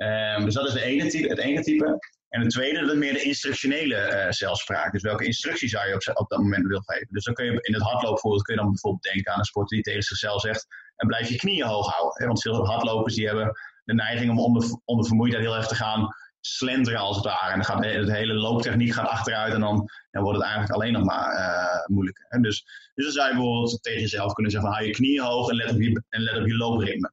Um, 0.00 0.44
dus 0.44 0.54
dat 0.54 0.66
is 0.66 0.72
de 0.72 0.82
ene 0.82 1.08
type, 1.08 1.28
het 1.28 1.38
ene 1.38 1.62
type. 1.62 1.98
En 2.28 2.40
het 2.40 2.50
tweede, 2.50 2.80
dat 2.80 2.90
is 2.90 2.96
meer 2.96 3.12
de 3.12 3.22
instructionele 3.22 3.96
uh, 3.96 4.30
zelfspraak. 4.30 4.92
Dus 4.92 5.02
welke 5.02 5.24
instructie 5.24 5.68
zou 5.68 5.88
je 5.88 5.94
op, 5.94 6.18
op 6.18 6.28
dat 6.28 6.38
moment 6.38 6.66
willen 6.66 6.82
geven. 6.84 7.08
Dus 7.10 7.24
dan 7.24 7.34
kun 7.34 7.44
je 7.44 7.50
in 7.60 7.74
het 7.74 7.82
hardloopvoorbeeld 7.82 8.42
kun 8.42 8.54
je 8.54 8.60
dan 8.60 8.70
bijvoorbeeld 8.70 9.02
denken 9.02 9.32
aan 9.32 9.38
een 9.38 9.44
sporter 9.44 9.76
die 9.76 9.84
tegen 9.84 10.02
zichzelf 10.02 10.40
zegt. 10.40 10.66
En 10.96 11.06
blijf 11.06 11.28
je 11.28 11.36
knieën 11.36 11.66
hoog 11.66 11.86
houden. 11.94 12.26
Want 12.26 12.42
veel 12.42 12.66
hardlopers 12.66 13.14
die 13.14 13.26
hebben 13.26 13.52
de 13.84 13.94
neiging 13.94 14.30
om 14.30 14.38
onder, 14.38 14.80
onder 14.84 15.06
vermoeidheid 15.06 15.44
heel 15.44 15.56
erg 15.56 15.66
te 15.66 15.74
gaan 15.74 16.08
slenteren 16.40 17.00
als 17.00 17.16
het 17.16 17.24
ware. 17.24 17.50
En 17.52 17.56
dan 17.56 17.64
gaat 17.64 17.82
de, 17.82 18.12
hele 18.12 18.34
looptechniek 18.34 18.92
gaat 18.92 19.08
achteruit 19.08 19.54
en 19.54 19.60
dan, 19.60 19.90
dan 20.10 20.22
wordt 20.22 20.38
het 20.38 20.46
eigenlijk 20.46 20.74
alleen 20.74 20.92
nog 20.92 21.04
maar 21.04 21.34
uh, 21.34 21.86
moeilijker. 21.86 22.42
Dus, 22.42 22.64
dus 22.94 23.04
dan 23.04 23.14
zou 23.14 23.28
je 23.28 23.34
bijvoorbeeld 23.34 23.82
tegen 23.82 24.00
jezelf 24.00 24.32
kunnen 24.32 24.52
zeggen: 24.52 24.70
hou 24.70 24.84
je 24.84 24.92
knieën 24.92 25.22
hoog 25.22 25.48
en 25.48 25.56
let 25.56 25.70
op 25.70 25.80
je, 25.80 26.02
en 26.08 26.20
let 26.20 26.38
op 26.38 26.46
je 26.46 26.56
loopritme. 26.56 27.12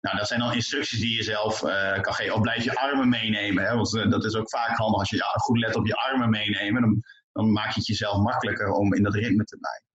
Nou, 0.00 0.16
dat 0.16 0.28
zijn 0.28 0.40
dan 0.40 0.52
instructies 0.52 1.00
die 1.00 1.16
je 1.16 1.22
zelf 1.22 1.60
kan 2.00 2.14
geven. 2.14 2.34
Of 2.34 2.40
blijf 2.40 2.64
je 2.64 2.74
armen 2.74 3.08
meenemen. 3.08 3.64
Hè? 3.64 3.74
Want 3.74 4.10
dat 4.10 4.24
is 4.24 4.34
ook 4.34 4.50
vaak 4.50 4.76
handig 4.76 4.98
als 4.98 5.10
je 5.10 5.22
goed 5.24 5.58
let 5.58 5.76
op 5.76 5.86
je 5.86 5.94
armen 5.94 6.30
meenemen. 6.30 6.82
Dan, 6.82 7.02
dan 7.32 7.52
maak 7.52 7.68
je 7.68 7.78
het 7.78 7.86
jezelf 7.86 8.22
makkelijker 8.22 8.70
om 8.70 8.94
in 8.94 9.02
dat 9.02 9.14
ritme 9.14 9.44
te 9.44 9.56
blijven. 9.56 9.86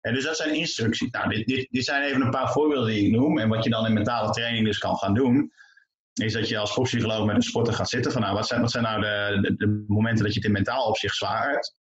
En 0.00 0.14
dus 0.14 0.24
dat 0.24 0.36
zijn 0.36 0.54
instructies. 0.54 1.10
Nou, 1.10 1.28
dit, 1.28 1.68
dit, 1.70 1.84
zijn 1.84 2.02
even 2.02 2.20
een 2.20 2.30
paar 2.30 2.52
voorbeelden 2.52 2.94
die 2.94 3.06
ik 3.06 3.12
noem. 3.12 3.38
En 3.38 3.48
wat 3.48 3.64
je 3.64 3.70
dan 3.70 3.86
in 3.86 3.92
mentale 3.92 4.30
training 4.30 4.66
dus 4.66 4.78
kan 4.78 4.96
gaan 4.96 5.14
doen, 5.14 5.52
is 6.12 6.32
dat 6.32 6.48
je 6.48 6.58
als 6.58 6.70
sportpsycholoog 6.70 7.26
met 7.26 7.36
een 7.36 7.42
sporter 7.42 7.74
gaat 7.74 7.88
zitten 7.88 8.12
van 8.12 8.20
nou, 8.20 8.34
wat 8.34 8.46
zijn, 8.46 8.60
wat 8.60 8.70
zijn 8.70 8.84
nou 8.84 9.00
de, 9.00 9.54
de, 9.56 9.84
momenten 9.88 10.24
dat 10.24 10.32
je 10.32 10.38
het 10.38 10.48
in 10.48 10.54
mentaal 10.54 10.86
opzicht 10.86 11.16
zwaar 11.16 11.50
hebt? 11.50 11.76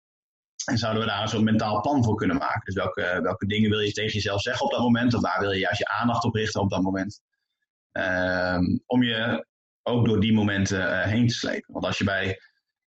En 0.65 0.77
zouden 0.77 1.01
we 1.01 1.07
daar 1.07 1.29
zo'n 1.29 1.43
mentaal 1.43 1.81
plan 1.81 2.03
voor 2.03 2.15
kunnen 2.15 2.37
maken? 2.37 2.61
Dus 2.63 2.75
welke, 2.75 3.19
welke 3.21 3.45
dingen 3.45 3.69
wil 3.69 3.79
je 3.79 3.91
tegen 3.91 4.13
jezelf 4.13 4.41
zeggen 4.41 4.65
op 4.65 4.71
dat 4.71 4.81
moment? 4.81 5.13
Of 5.13 5.21
waar 5.21 5.39
wil 5.39 5.51
je 5.51 5.59
juist 5.59 5.79
je 5.79 5.87
aandacht 5.87 6.23
op 6.23 6.33
richten 6.33 6.61
op 6.61 6.69
dat 6.69 6.81
moment? 6.81 7.21
Um, 7.91 8.83
om 8.85 9.03
je 9.03 9.45
ook 9.83 10.05
door 10.05 10.19
die 10.19 10.33
momenten 10.33 10.79
uh, 10.79 11.03
heen 11.03 11.27
te 11.27 11.33
slepen. 11.33 11.73
Want 11.73 11.85
als 11.85 11.97
je 11.97 12.03
bij 12.03 12.39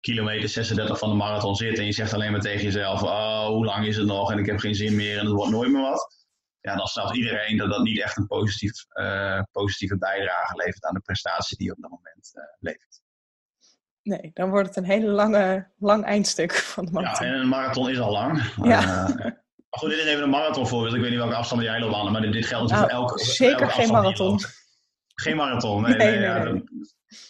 kilometer 0.01 0.49
36 0.49 0.99
van 0.99 1.09
de 1.09 1.17
marathon 1.17 1.55
zit 1.55 1.79
en 1.79 1.85
je 1.85 1.93
zegt 1.93 2.13
alleen 2.13 2.33
maar 2.33 2.41
tegen 2.41 2.63
jezelf: 2.63 3.03
Oh, 3.03 3.47
hoe 3.47 3.65
lang 3.65 3.87
is 3.87 3.97
het 3.97 4.07
nog? 4.07 4.33
En 4.33 4.39
ik 4.39 4.47
heb 4.47 4.59
geen 4.59 4.75
zin 4.75 4.97
meer 4.97 5.19
en 5.19 5.25
het 5.25 5.35
wordt 5.35 5.51
nooit 5.51 5.71
meer 5.71 5.83
wat. 5.83 6.17
Ja, 6.61 6.77
dan 6.77 6.87
snapt 6.87 7.17
iedereen 7.17 7.57
dat 7.57 7.71
dat 7.71 7.83
niet 7.83 8.03
echt 8.03 8.17
een 8.17 8.27
positief, 8.27 8.85
uh, 8.93 9.43
positieve 9.53 9.99
bijdrage 9.99 10.57
levert 10.57 10.85
aan 10.85 10.95
de 10.95 11.01
prestatie 11.01 11.57
die 11.57 11.67
je 11.67 11.73
op 11.73 11.81
dat 11.81 11.91
moment 11.91 12.33
uh, 12.35 12.43
levert. 12.59 13.01
Nee, 14.03 14.31
dan 14.35 14.51
wordt 14.51 14.69
het 14.69 14.77
een 14.77 14.85
hele 14.85 15.07
lange, 15.07 15.71
lang 15.79 16.05
eindstuk 16.05 16.53
van 16.75 16.85
de 16.85 16.93
marathon. 16.93 17.27
Ja, 17.27 17.33
en 17.33 17.41
een 17.41 17.49
marathon 17.49 17.91
is 17.91 17.99
al 17.99 18.13
lang. 18.13 18.53
Ja. 18.63 18.81
Uh, 18.81 19.17
maar 19.69 19.81
goed, 19.81 19.91
dit 19.91 19.99
is 19.99 20.05
even 20.05 20.23
een 20.23 20.31
marathon 20.31 20.69
voorbeeld. 20.69 20.95
Ik 20.95 21.01
weet 21.01 21.11
niet 21.11 21.19
welke 21.19 21.35
afstand 21.35 21.63
jij 21.63 21.81
loopt, 21.81 21.95
Anne, 21.95 22.11
maar 22.11 22.21
dit, 22.21 22.33
dit 22.33 22.47
geldt 22.47 22.71
nou, 22.71 22.83
voor 22.83 22.91
elke 22.91 23.25
Zeker 23.25 23.61
elke 23.61 23.73
geen 23.73 23.93
marathon. 23.93 24.41
Geen 25.21 25.37
marathon, 25.37 25.83
nee. 25.83 25.97
nee, 25.97 26.11
nee, 26.11 26.21
ja, 26.21 26.63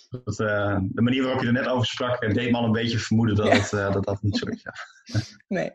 dat, 0.09 0.41
uh, 0.41 0.79
de 0.81 1.03
manier 1.03 1.23
waarop 1.23 1.41
je 1.41 1.47
er 1.47 1.53
net 1.53 1.69
over 1.69 1.87
sprak, 1.87 2.35
deed 2.35 2.51
me 2.51 2.57
al 2.57 2.65
een 2.65 2.73
beetje 2.73 2.99
vermoeden 2.99 3.37
dat, 3.37 3.47
ja. 3.47 3.53
het, 3.53 3.73
uh, 3.73 3.93
dat 3.93 4.05
dat 4.05 4.23
niet 4.23 4.37
zo 4.37 4.47
is. 4.47 4.63
Ja. 4.63 4.73
Nee. 5.49 5.71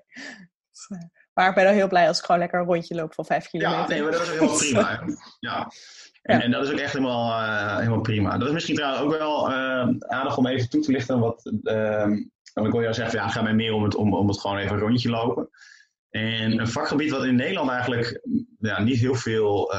Maar 1.34 1.50
ik 1.50 1.55
ben 1.55 1.63
wel 1.63 1.74
heel 1.74 1.88
blij 1.88 2.08
als 2.08 2.20
ik 2.20 2.25
gewoon 2.25 2.41
lekker 2.41 2.60
een 2.60 2.65
rondje 2.65 2.96
loop 2.96 3.13
van 3.13 3.25
vijf 3.25 3.50
kilometer. 3.50 3.82
Ja, 3.82 3.88
nee, 3.88 4.01
maar 4.01 4.12
dat 4.12 4.22
is 4.22 4.27
ook 4.27 4.34
helemaal 4.34 4.58
prima. 4.65 5.03
Ja. 5.39 5.72
En, 6.22 6.41
en, 6.41 6.51
dat 6.51 6.63
is 6.63 6.72
ook 6.72 6.79
echt 6.79 6.93
helemaal, 6.93 7.41
uh, 7.41 7.77
helemaal 7.77 8.01
prima. 8.01 8.38
Dat 8.38 8.48
is 8.48 8.53
misschien 8.53 8.75
trouwens 8.75 9.03
ook 9.03 9.17
wel 9.17 9.51
aardig 10.00 10.38
om 10.38 10.48
even 10.48 10.70
toe 10.70 10.82
te 10.82 10.91
lichten. 10.91 11.20
Wat, 11.20 11.51
want 12.53 12.67
ik 12.67 12.72
wil 12.72 12.82
jou 12.82 12.93
zeggen, 12.93 13.20
ja, 13.20 13.27
gaat 13.27 13.43
mij 13.43 13.53
meer 13.53 13.74
om 13.74 13.84
het, 13.84 13.96
om, 13.96 14.13
om 14.13 14.27
het 14.27 14.39
gewoon 14.39 14.58
even 14.58 14.75
een 14.75 14.82
rondje 14.82 15.10
lopen. 15.10 15.50
En 16.10 16.60
een 16.60 16.67
vakgebied 16.67 17.12
wat 17.12 17.25
in 17.25 17.36
Nederland 17.36 17.70
eigenlijk 17.70 18.22
ja, 18.60 18.82
niet 18.82 19.00
heel 19.00 19.15
veel 19.15 19.74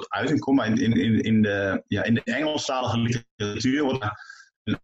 tot 0.00 0.10
uiting 0.10 0.40
komt. 0.40 0.56
Maar 0.56 0.66
in, 0.66 0.92
in, 0.92 1.20
in, 1.20 1.42
de, 1.42 1.82
ja, 1.86 2.02
in 2.02 2.14
de 2.14 2.22
Engelstalige 2.24 2.98
literatuur 2.98 3.82
wordt 3.82 4.04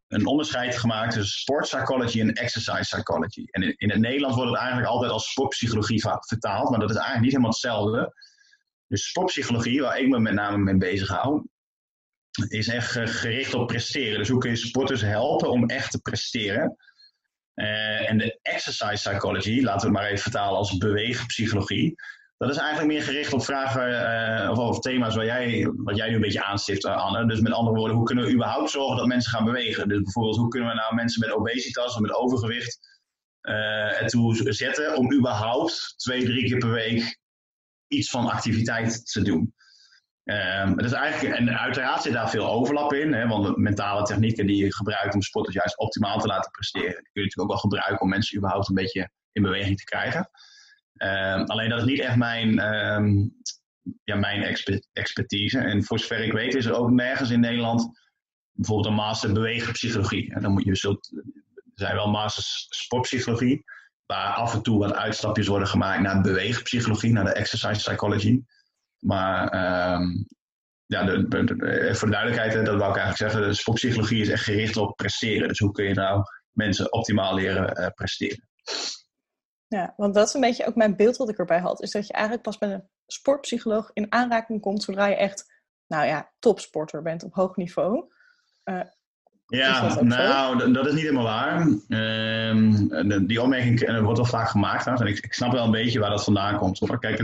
een, 0.09 0.27
onderscheid 0.27 0.77
gemaakt 0.77 1.13
tussen 1.13 1.41
sportpsychology 1.41 2.21
en 2.21 2.33
exercise 2.33 2.97
psychology. 2.97 3.45
En 3.51 3.63
in, 3.63 3.75
in 3.77 3.91
het 3.91 4.01
Nederlands 4.01 4.37
wordt 4.37 4.51
het 4.51 4.61
eigenlijk 4.61 4.91
altijd 4.91 5.13
als 5.13 5.31
sportpsychologie 5.31 6.03
vertaald, 6.21 6.71
maar 6.71 6.81
dat 6.81 6.91
is 6.91 6.97
eigenlijk 6.97 7.25
niet 7.25 7.31
helemaal 7.31 7.51
hetzelfde. 7.51 8.15
Dus 8.87 9.09
sportpsychologie, 9.09 9.81
waar 9.81 9.99
ik 9.99 10.09
me 10.09 10.19
met 10.19 10.33
name 10.33 10.57
mee 10.57 10.77
bezig 10.77 11.09
hou, 11.09 11.47
is 12.49 12.69
echt 12.69 12.91
gericht 12.91 13.55
op 13.55 13.67
presteren. 13.67 14.19
Dus 14.19 14.29
hoe 14.29 14.41
kun 14.41 14.51
je 14.51 14.57
sporters 14.57 15.01
helpen 15.01 15.51
om 15.51 15.69
echt 15.69 15.91
te 15.91 16.01
presteren? 16.01 16.77
Uh, 17.55 18.11
en 18.11 18.19
de 18.19 18.39
exercise 18.43 19.09
psychology, 19.09 19.61
laten 19.61 19.81
we 19.81 19.87
het 19.87 20.03
maar 20.03 20.11
even 20.11 20.23
vertalen 20.23 20.59
als 20.59 20.77
beweegpsychologie, 20.77 21.95
dat 22.43 22.51
is 22.51 22.57
eigenlijk 22.57 22.93
meer 22.93 23.03
gericht 23.03 23.33
op 23.33 23.45
vragen 23.45 23.91
uh, 23.91 24.51
of, 24.51 24.59
of, 24.59 24.79
thema's 24.79 25.15
waar 25.15 25.25
jij, 25.25 25.71
wat 25.77 25.97
jij 25.97 26.09
nu 26.09 26.15
een 26.15 26.21
beetje 26.21 26.45
aanstift, 26.45 26.85
uh, 26.85 26.97
Anne. 26.97 27.27
Dus 27.27 27.41
met 27.41 27.53
andere 27.53 27.77
woorden, 27.77 27.97
hoe 27.97 28.07
kunnen 28.07 28.25
we 28.25 28.33
überhaupt 28.33 28.71
zorgen 28.71 28.97
dat 28.97 29.07
mensen 29.07 29.33
gaan 29.33 29.45
bewegen? 29.45 29.89
Dus 29.89 30.03
bijvoorbeeld, 30.03 30.37
hoe 30.37 30.49
kunnen 30.49 30.69
we 30.69 30.75
nou 30.75 30.95
mensen 30.95 31.21
met 31.21 31.33
obesitas 31.33 31.95
of 31.95 32.01
met 32.01 32.15
overgewicht 32.15 32.79
uh, 33.43 34.03
ertoe 34.03 34.53
zetten 34.53 34.97
om 34.97 35.13
überhaupt 35.13 35.95
twee, 35.97 36.25
drie 36.25 36.45
keer 36.45 36.59
per 36.59 36.71
week 36.71 37.19
iets 37.89 38.11
van 38.11 38.31
activiteit 38.31 39.13
te 39.13 39.23
doen? 39.23 39.55
Um, 40.25 40.79
is 40.79 40.93
eigenlijk, 40.93 41.39
en 41.39 41.59
uiteraard 41.59 42.03
zit 42.03 42.13
daar 42.13 42.31
veel 42.31 42.51
overlap 42.51 42.93
in, 42.93 43.13
hè, 43.13 43.29
want 43.29 43.45
de 43.45 43.53
mentale 43.57 44.03
technieken 44.03 44.47
die 44.47 44.65
je 44.65 44.75
gebruikt 44.75 45.15
om 45.15 45.23
sporters 45.23 45.55
juist 45.55 45.79
optimaal 45.79 46.19
te 46.19 46.27
laten 46.27 46.51
presteren, 46.51 46.93
kun 46.93 47.03
je 47.13 47.21
natuurlijk 47.21 47.41
ook 47.41 47.49
wel 47.49 47.71
gebruiken 47.71 48.01
om 48.01 48.09
mensen 48.09 48.39
überhaupt 48.39 48.69
een 48.69 48.75
beetje 48.75 49.11
in 49.33 49.43
beweging 49.43 49.77
te 49.77 49.85
krijgen. 49.85 50.31
Um, 51.05 51.45
alleen 51.45 51.69
dat 51.69 51.79
is 51.79 51.85
niet 51.85 52.01
echt 52.01 52.17
mijn, 52.17 52.75
um, 52.75 53.35
ja, 54.05 54.17
mijn 54.17 54.57
expertise. 54.93 55.59
En 55.59 55.85
voor 55.85 55.99
zover 55.99 56.25
ik 56.25 56.33
weet 56.33 56.55
is 56.55 56.65
er 56.65 56.75
ook 56.75 56.91
nergens 56.91 57.31
in 57.31 57.41
Nederland 57.41 58.01
bijvoorbeeld 58.53 58.89
een 58.89 58.95
master 58.95 59.33
beweegpsychologie. 59.33 60.35
En 60.35 60.43
dan 60.43 60.53
moet 60.53 60.65
je 60.65 60.77
zult, 60.77 61.13
er 61.15 61.23
zijn 61.75 61.95
wel 61.95 62.11
masters 62.11 62.67
sportpsychologie, 62.69 63.65
waar 64.07 64.35
af 64.35 64.55
en 64.55 64.63
toe 64.63 64.79
wat 64.79 64.95
uitstapjes 64.95 65.47
worden 65.47 65.69
gemaakt 65.69 66.03
naar 66.03 66.21
beweegpsychologie, 66.21 67.13
naar 67.13 67.25
de 67.25 67.33
exercise 67.33 67.91
psychology. 67.91 68.43
Maar 68.99 69.43
um, 69.95 70.27
ja, 70.87 71.05
de, 71.05 71.95
voor 71.95 72.09
de 72.09 72.15
duidelijkheid, 72.15 72.67
dat 72.67 72.79
wou 72.79 72.91
ik 72.91 72.97
eigenlijk 72.97 73.33
zeggen, 73.33 73.57
sportpsychologie 73.57 74.21
is 74.21 74.29
echt 74.29 74.45
gericht 74.45 74.77
op 74.77 74.97
presteren. 74.97 75.49
Dus 75.49 75.59
hoe 75.59 75.73
kun 75.73 75.85
je 75.85 75.95
nou 75.95 76.23
mensen 76.51 76.93
optimaal 76.93 77.35
leren 77.35 77.81
uh, 77.81 77.87
presteren? 77.95 78.49
Ja, 79.73 79.95
want 79.97 80.15
dat 80.15 80.29
is 80.29 80.35
een 80.35 80.41
beetje 80.41 80.67
ook 80.67 80.75
mijn 80.75 80.97
beeld 80.97 81.17
wat 81.17 81.29
ik 81.29 81.39
erbij 81.39 81.59
had. 81.59 81.83
Is 81.83 81.91
dat 81.91 82.07
je 82.07 82.13
eigenlijk 82.13 82.43
pas 82.43 82.59
met 82.59 82.71
een 82.71 82.89
sportpsycholoog 83.07 83.91
in 83.93 84.13
aanraking 84.13 84.61
komt 84.61 84.83
zodra 84.83 85.07
je 85.07 85.17
echt, 85.17 85.53
nou 85.87 86.07
ja, 86.07 86.33
topsporter 86.39 87.03
bent 87.03 87.25
op 87.25 87.35
hoog 87.35 87.57
niveau. 87.57 88.05
Uh, 88.65 88.81
ja, 89.47 90.03
nou, 90.03 90.73
dat 90.73 90.87
is 90.87 90.93
niet 90.93 91.03
helemaal 91.03 91.25
waar. 91.25 91.67
Uh, 91.89 93.27
die 93.27 93.43
opmerking 93.43 94.01
wordt 94.01 94.19
wel 94.19 94.27
vaak 94.27 94.49
gemaakt. 94.49 94.87
En 94.87 95.07
ik, 95.07 95.19
ik, 95.19 95.33
snap 95.33 95.53
wel 95.53 95.65
een 95.65 95.71
beetje 95.71 95.99
waar 95.99 96.11
dat 96.11 96.25
vandaan 96.25 96.59
komt. 96.59 96.79
Hoor. 96.79 96.99
Kijk, 96.99 97.19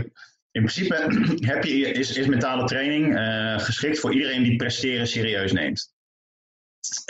in 0.51 0.65
principe 0.65 0.95
heb 1.51 1.63
je, 1.63 1.91
is, 1.91 2.17
is 2.17 2.27
mentale 2.27 2.63
training 2.63 3.17
uh, 3.17 3.59
geschikt 3.59 3.99
voor 3.99 4.13
iedereen 4.13 4.43
die 4.43 4.55
presteren 4.55 5.07
serieus 5.07 5.51
neemt. 5.51 5.93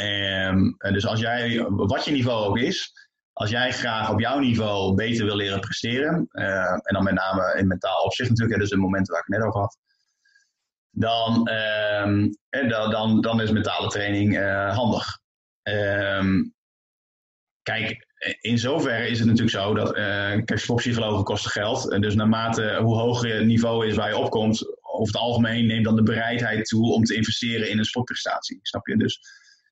Um, 0.02 0.78
dus 0.78 1.06
als 1.06 1.20
jij, 1.20 1.66
wat 1.70 2.06
je 2.06 2.12
niveau 2.12 2.46
ook 2.46 2.58
is, 2.58 3.09
als 3.40 3.50
jij 3.50 3.72
graag 3.72 4.12
op 4.12 4.20
jouw 4.20 4.40
niveau 4.40 4.96
beter 4.96 5.26
wil 5.26 5.36
leren 5.36 5.60
presteren, 5.60 6.28
uh, 6.32 6.72
en 6.72 6.94
dan 6.94 7.04
met 7.04 7.14
name 7.14 7.56
in 7.58 7.68
mentaal 7.68 8.04
opzicht 8.04 8.30
natuurlijk, 8.30 8.60
dus 8.60 8.70
de 8.70 8.78
momenten 8.78 9.14
waar 9.14 9.22
ik 9.22 9.28
net 9.28 9.44
over 9.44 9.60
had, 9.60 9.78
dan, 10.90 11.50
uh, 11.50 12.70
dan, 12.70 12.92
dan, 12.92 13.22
dan 13.22 13.42
is 13.42 13.52
mentale 13.52 13.88
training 13.88 14.38
uh, 14.38 14.76
handig. 14.76 15.20
Um, 15.64 16.54
kijk, 17.62 18.08
in 18.42 18.58
zoverre 18.58 19.08
is 19.08 19.20
het 19.20 19.28
natuurlijk 19.28 19.58
zo 19.58 19.74
dat 19.74 19.94
kijk, 20.46 20.60
sportpsychologen 20.60 21.24
kosten 21.24 21.52
geld. 21.52 21.92
En 21.92 22.02
dus 22.02 22.16
naarmate 22.16 22.80
hoe 22.82 22.98
hoger 22.98 23.36
het 23.36 23.46
niveau 23.46 23.88
is 23.88 23.96
waar 23.96 24.10
je 24.10 24.18
opkomt, 24.18 24.78
over 24.82 25.14
het 25.14 25.22
algemeen 25.22 25.66
neemt 25.66 25.86
dan 25.86 25.96
de 25.96 26.04
bereidheid 26.04 26.66
toe 26.66 26.94
om 26.94 27.04
te 27.04 27.16
investeren 27.16 27.70
in 27.70 27.78
een 27.78 27.86
sportprestatie. 27.86 28.60
Snap 28.62 28.88
je? 28.88 28.98
Dus 28.98 29.20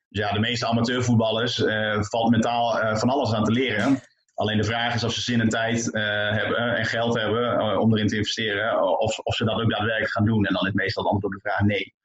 ja, 0.10 0.32
de 0.32 0.40
meeste 0.40 0.66
amateurvoetballers 0.66 1.60
uh, 1.60 2.02
valt 2.02 2.30
mentaal 2.30 2.82
uh, 2.82 2.96
van 2.96 3.10
alles 3.10 3.34
aan 3.34 3.44
te 3.44 3.52
leren. 3.52 4.02
Alleen 4.34 4.58
de 4.58 4.64
vraag 4.64 4.94
is 4.94 5.04
of 5.04 5.14
ze 5.14 5.22
zin 5.22 5.42
en 5.42 5.50
tijd 5.50 5.88
uh, 5.88 6.04
hebben 6.32 6.76
en 6.76 6.86
geld 6.86 7.18
hebben 7.20 7.80
om 7.80 7.94
erin 7.94 8.08
te 8.08 8.16
investeren. 8.16 9.00
Of, 9.00 9.20
of 9.20 9.36
ze 9.36 9.46
dat 9.46 9.62
ook 9.62 9.70
daadwerkelijk 9.70 10.12
gaan 10.12 10.26
doen. 10.26 10.46
En 10.46 10.54
dan 10.54 10.68
is 10.68 10.74
meestal 10.74 11.04
het 11.04 11.12
antwoord 11.12 11.36
op 11.36 11.42
de 11.42 11.50
vraag 11.50 11.62
nee. 11.62 11.96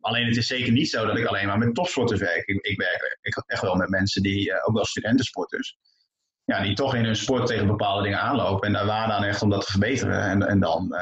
Alleen 0.00 0.26
het 0.26 0.36
is 0.36 0.46
zeker 0.46 0.72
niet 0.72 0.90
zo 0.90 1.06
dat 1.06 1.16
ik 1.16 1.26
alleen 1.26 1.46
maar 1.46 1.58
met 1.58 1.74
topsporters 1.74 2.20
werk. 2.20 2.46
Ik, 2.46 2.78
werk 2.78 3.18
ik, 3.20 3.42
echt 3.46 3.62
wel 3.62 3.74
met 3.74 3.88
mensen 3.88 4.22
die, 4.22 4.64
ook 4.64 4.74
wel 4.74 4.84
studentensporters, 4.84 5.76
ja, 6.44 6.62
die 6.62 6.74
toch 6.74 6.94
in 6.94 7.04
hun 7.04 7.16
sport 7.16 7.46
tegen 7.46 7.66
bepaalde 7.66 8.02
dingen 8.02 8.20
aanlopen. 8.20 8.66
En 8.66 8.72
daar 8.72 8.86
waarde 8.86 9.12
aan 9.12 9.24
echt 9.24 9.42
om 9.42 9.50
dat 9.50 9.66
te 9.66 9.70
verbeteren. 9.70 10.22
En, 10.22 10.42
en 10.42 10.60
dan 10.60 10.94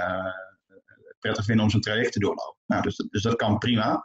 prettig 1.18 1.44
vinden 1.44 1.64
om 1.64 1.70
zo'n 1.70 1.80
traject 1.80 2.12
te 2.12 2.18
doorlopen. 2.18 2.56
Nou, 2.66 2.82
dus, 2.82 2.96
dus 2.96 3.22
dat 3.22 3.36
kan 3.36 3.58
prima. 3.58 4.04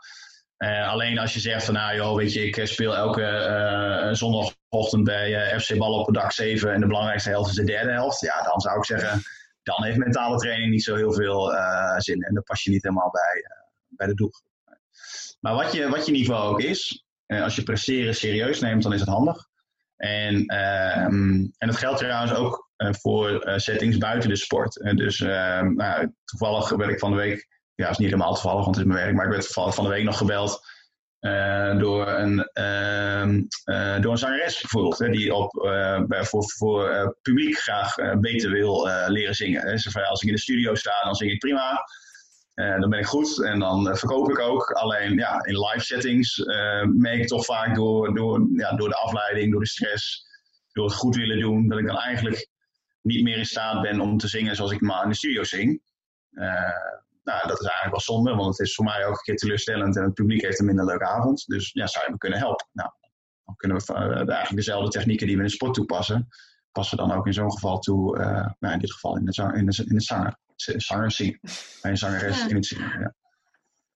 Uh, 0.64 0.90
alleen 0.90 1.18
als 1.20 1.34
je 1.34 1.40
zegt 1.40 1.66
van 1.66 1.74
nou 1.74 1.96
joh, 1.96 2.16
weet 2.16 2.34
je, 2.34 2.46
ik 2.46 2.68
speel 2.68 2.96
elke 2.96 3.22
uh, 3.22 4.14
zondagochtend 4.14 5.04
bij 5.04 5.60
FC 5.60 5.78
Bal 5.78 6.00
op 6.00 6.14
dag 6.14 6.34
7 6.34 6.74
en 6.74 6.80
de 6.80 6.88
belangrijkste 6.88 7.30
helft 7.30 7.50
is 7.50 7.56
de 7.56 7.64
derde 7.64 7.92
helft. 7.92 8.22
Ja, 8.22 8.42
dan 8.42 8.60
zou 8.60 8.78
ik 8.78 8.86
zeggen, 8.86 9.22
dan 9.64 9.84
heeft 9.84 9.98
mentale 9.98 10.38
training 10.38 10.72
niet 10.72 10.84
zo 10.84 10.96
heel 10.96 11.14
veel 11.14 11.52
zin 11.98 12.22
en 12.22 12.34
dan 12.34 12.44
pas 12.44 12.64
je 12.64 12.70
niet 12.70 12.84
helemaal 12.84 13.12
bij, 13.12 13.46
bij 13.88 14.08
de 14.08 14.14
doelgroep. 14.14 14.48
Maar 15.40 15.54
wat 15.54 15.74
je, 15.74 15.90
wat 15.90 16.06
je 16.06 16.12
niveau 16.12 16.52
ook 16.52 16.62
is, 16.62 17.06
als 17.28 17.56
je 17.56 17.64
presteren 17.64 18.16
serieus 18.16 18.60
neemt, 18.60 18.84
dan 18.84 18.94
is 18.94 19.00
het 19.00 19.10
handig. 19.10 19.48
En, 19.96 20.46
ehm, 20.46 21.48
en 21.58 21.68
dat 21.68 21.78
geldt 21.78 22.00
trouwens 22.00 22.34
ook 22.34 22.70
voor 22.78 23.54
settings 23.56 23.98
buiten 23.98 24.30
de 24.30 24.36
sport. 24.36 24.74
dus 24.96 25.22
ehm, 25.22 25.74
nou, 25.74 26.14
toevallig 26.26 26.70
werd 26.70 26.92
ik 26.92 27.00
van 27.00 27.12
de 27.12 27.18
week 27.18 27.48
ja, 27.76 27.90
is 27.90 27.98
niet 27.98 28.10
helemaal 28.10 28.34
toevallig, 28.34 28.64
want 28.64 28.76
het 28.76 28.86
is 28.86 28.92
mijn 28.92 29.04
werk. 29.04 29.16
Maar 29.16 29.26
ik 29.26 29.32
werd 29.32 29.74
van 29.76 29.84
de 29.84 29.90
week 29.90 30.04
nog 30.04 30.18
gebeld 30.18 30.62
uh, 31.24 31.78
door, 31.80 32.08
een, 32.08 32.50
uh, 32.54 33.26
uh, 33.66 34.02
door 34.02 34.12
een 34.12 34.18
zangeres 34.18 34.62
bijvoorbeeld. 34.62 35.00
Hè, 35.00 35.10
die 35.10 35.34
op, 35.34 35.52
bij, 36.08 36.24
voor, 36.24 36.44
voor 36.44 37.16
publiek 37.22 37.58
graag 37.58 37.96
beter 38.20 38.52
wil 38.52 38.88
leren 39.08 39.36
zingen. 39.36 39.62
Hè. 39.62 39.78
Ze 39.78 40.06
als 40.06 40.22
ik 40.22 40.28
in 40.28 40.36
de 40.36 40.42
studio 40.42 40.76
sta, 40.76 41.04
dan 41.04 41.16
zing 41.16 41.32
ik 41.32 41.40
prima. 41.40 41.88
dan 42.54 42.90
ben 42.90 43.00
ik 43.00 43.06
goed 43.06 43.44
en 43.44 43.60
dan 43.60 43.98
verkoop 43.98 44.30
ik 44.30 44.40
ook. 44.40 44.72
Alleen 44.72 45.18
ja, 45.18 45.44
in 45.46 45.60
live 45.60 45.86
settings 45.86 46.38
merk 46.86 47.20
ik 47.20 47.28
toch 47.28 47.46
vaak 47.46 47.76
door, 47.76 48.16
door, 48.16 48.48
ja, 48.56 48.76
door 48.76 48.90
de 48.90 48.96
afleiding, 48.96 49.52
door 49.52 49.62
de 49.62 49.68
stress, 49.68 50.26
door 50.72 50.86
het 50.86 50.96
goed 50.96 51.16
willen 51.16 51.40
doen, 51.40 51.68
dat 51.68 51.80
ik 51.80 51.88
dan 51.88 51.98
eigenlijk 51.98 52.50
niet 53.02 53.24
meer 53.24 53.38
in 53.38 53.46
staat 53.46 53.82
ben 53.82 54.00
om 54.00 54.18
te 54.18 54.28
zingen 54.28 54.56
zoals 54.56 54.72
ik 54.72 54.82
maar 54.82 55.04
in 55.04 55.10
de 55.10 55.16
studio 55.16 55.44
zing. 55.44 55.82
Nou, 57.24 57.48
dat 57.48 57.60
is 57.60 57.68
eigenlijk 57.68 57.92
wel 57.92 58.16
zonde, 58.16 58.36
want 58.36 58.58
het 58.58 58.68
is 58.68 58.76
voor 58.76 58.86
mij 58.86 59.06
ook 59.06 59.16
een 59.16 59.24
keer 59.24 59.36
teleurstellend 59.36 59.98
en 59.98 60.04
het 60.04 60.14
publiek 60.14 60.42
heeft 60.42 60.60
een 60.60 60.66
minder 60.66 60.86
leuke 60.86 61.06
avond. 61.06 61.44
Dus 61.48 61.72
ja, 61.72 61.88
zou 61.88 62.06
je 62.06 62.12
me 62.12 62.18
kunnen 62.18 62.40
helpen? 62.40 62.68
Nou, 62.72 62.90
dan 63.46 63.56
kunnen 63.56 63.78
we 63.78 63.94
eigenlijk 63.94 64.56
dezelfde 64.56 64.90
technieken 64.90 65.28
die 65.28 65.36
we 65.36 65.42
in 65.42 65.48
de 65.48 65.54
sport 65.54 65.74
toepassen, 65.74 66.28
passen 66.72 66.98
dan 66.98 67.12
ook 67.12 67.26
in 67.26 67.34
zo'n 67.34 67.52
geval 67.52 67.80
toe, 67.80 68.18
uh, 68.18 68.48
nou 68.60 68.74
in 68.74 68.80
dit 68.80 68.94
geval 68.94 69.18
in 69.18 69.26
de, 69.26 69.34
zang, 69.34 69.56
in 69.56 69.66
de, 69.66 69.86
in 69.88 69.96
de 69.96 70.02
zanger, 70.02 70.38
zanger 70.56 71.12
zingen, 71.12 71.40
bij 71.82 71.92
een 71.92 71.98
zangeres 71.98 72.40
ja. 72.40 72.48
in 72.48 72.56
het 72.56 72.66
zingen. 72.66 73.00
Ja. 73.00 73.14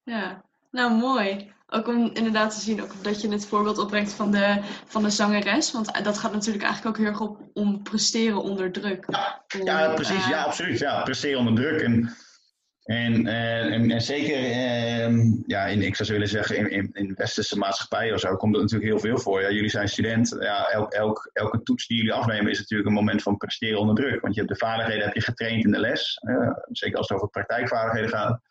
ja, 0.03 0.43
nou 0.71 0.93
mooi. 0.93 1.55
Ook 1.69 1.87
om 1.87 2.09
inderdaad 2.13 2.53
te 2.55 2.59
zien 2.59 2.81
ook 2.81 3.03
dat 3.03 3.21
je 3.21 3.29
het 3.29 3.45
voorbeeld 3.45 3.77
opbrengt 3.77 4.13
van 4.13 4.31
de, 4.31 4.61
van 4.85 5.03
de 5.03 5.09
zangeres. 5.09 5.71
Want 5.71 6.03
dat 6.03 6.17
gaat 6.17 6.33
natuurlijk 6.33 6.63
eigenlijk 6.63 6.97
ook 6.97 7.03
heel 7.03 7.11
erg 7.11 7.21
op 7.21 7.49
om 7.53 7.83
presteren 7.83 8.41
onder 8.41 8.71
druk. 8.71 9.05
Ja, 9.07 9.43
ja 9.63 9.93
precies. 9.93 10.23
Uh, 10.23 10.29
ja, 10.29 10.43
absoluut. 10.43 10.79
Ja, 10.79 11.03
presteren 11.03 11.39
onder 11.39 11.55
druk. 11.55 11.81
En 11.81 12.15
en, 12.87 13.25
uh, 13.25 13.73
en, 13.73 13.91
en, 13.91 14.01
zeker, 14.01 14.39
uh, 14.39 15.33
ja, 15.45 15.65
in, 15.65 15.81
ik 15.81 15.95
zou 15.95 16.11
willen 16.11 16.27
zeggen, 16.27 16.57
in, 16.57 16.69
in, 16.69 16.89
in 16.93 17.13
westerse 17.15 17.57
maatschappij 17.57 18.13
of 18.13 18.19
zo 18.19 18.35
komt 18.35 18.55
er 18.55 18.61
natuurlijk 18.61 18.89
heel 18.89 18.99
veel 18.99 19.17
voor. 19.17 19.41
Ja, 19.41 19.51
jullie 19.51 19.69
zijn 19.69 19.87
student, 19.87 20.35
ja, 20.39 20.67
elk, 20.69 20.93
elk, 20.93 21.29
elke 21.33 21.63
toets 21.63 21.87
die 21.87 21.97
jullie 21.97 22.13
afnemen 22.13 22.51
is 22.51 22.59
natuurlijk 22.59 22.89
een 22.89 22.95
moment 22.95 23.21
van 23.21 23.37
presteren 23.37 23.79
onder 23.79 23.95
druk. 23.95 24.21
Want 24.21 24.33
je 24.33 24.41
hebt 24.41 24.53
de 24.53 24.65
vaardigheden 24.65 25.05
heb 25.05 25.13
je 25.13 25.21
getraind 25.21 25.65
in 25.65 25.71
de 25.71 25.79
les, 25.79 26.19
zeker 26.71 26.97
als 26.97 27.07
het 27.07 27.17
over 27.17 27.29
praktijkvaardigheden 27.29 28.09
gaat. 28.09 28.41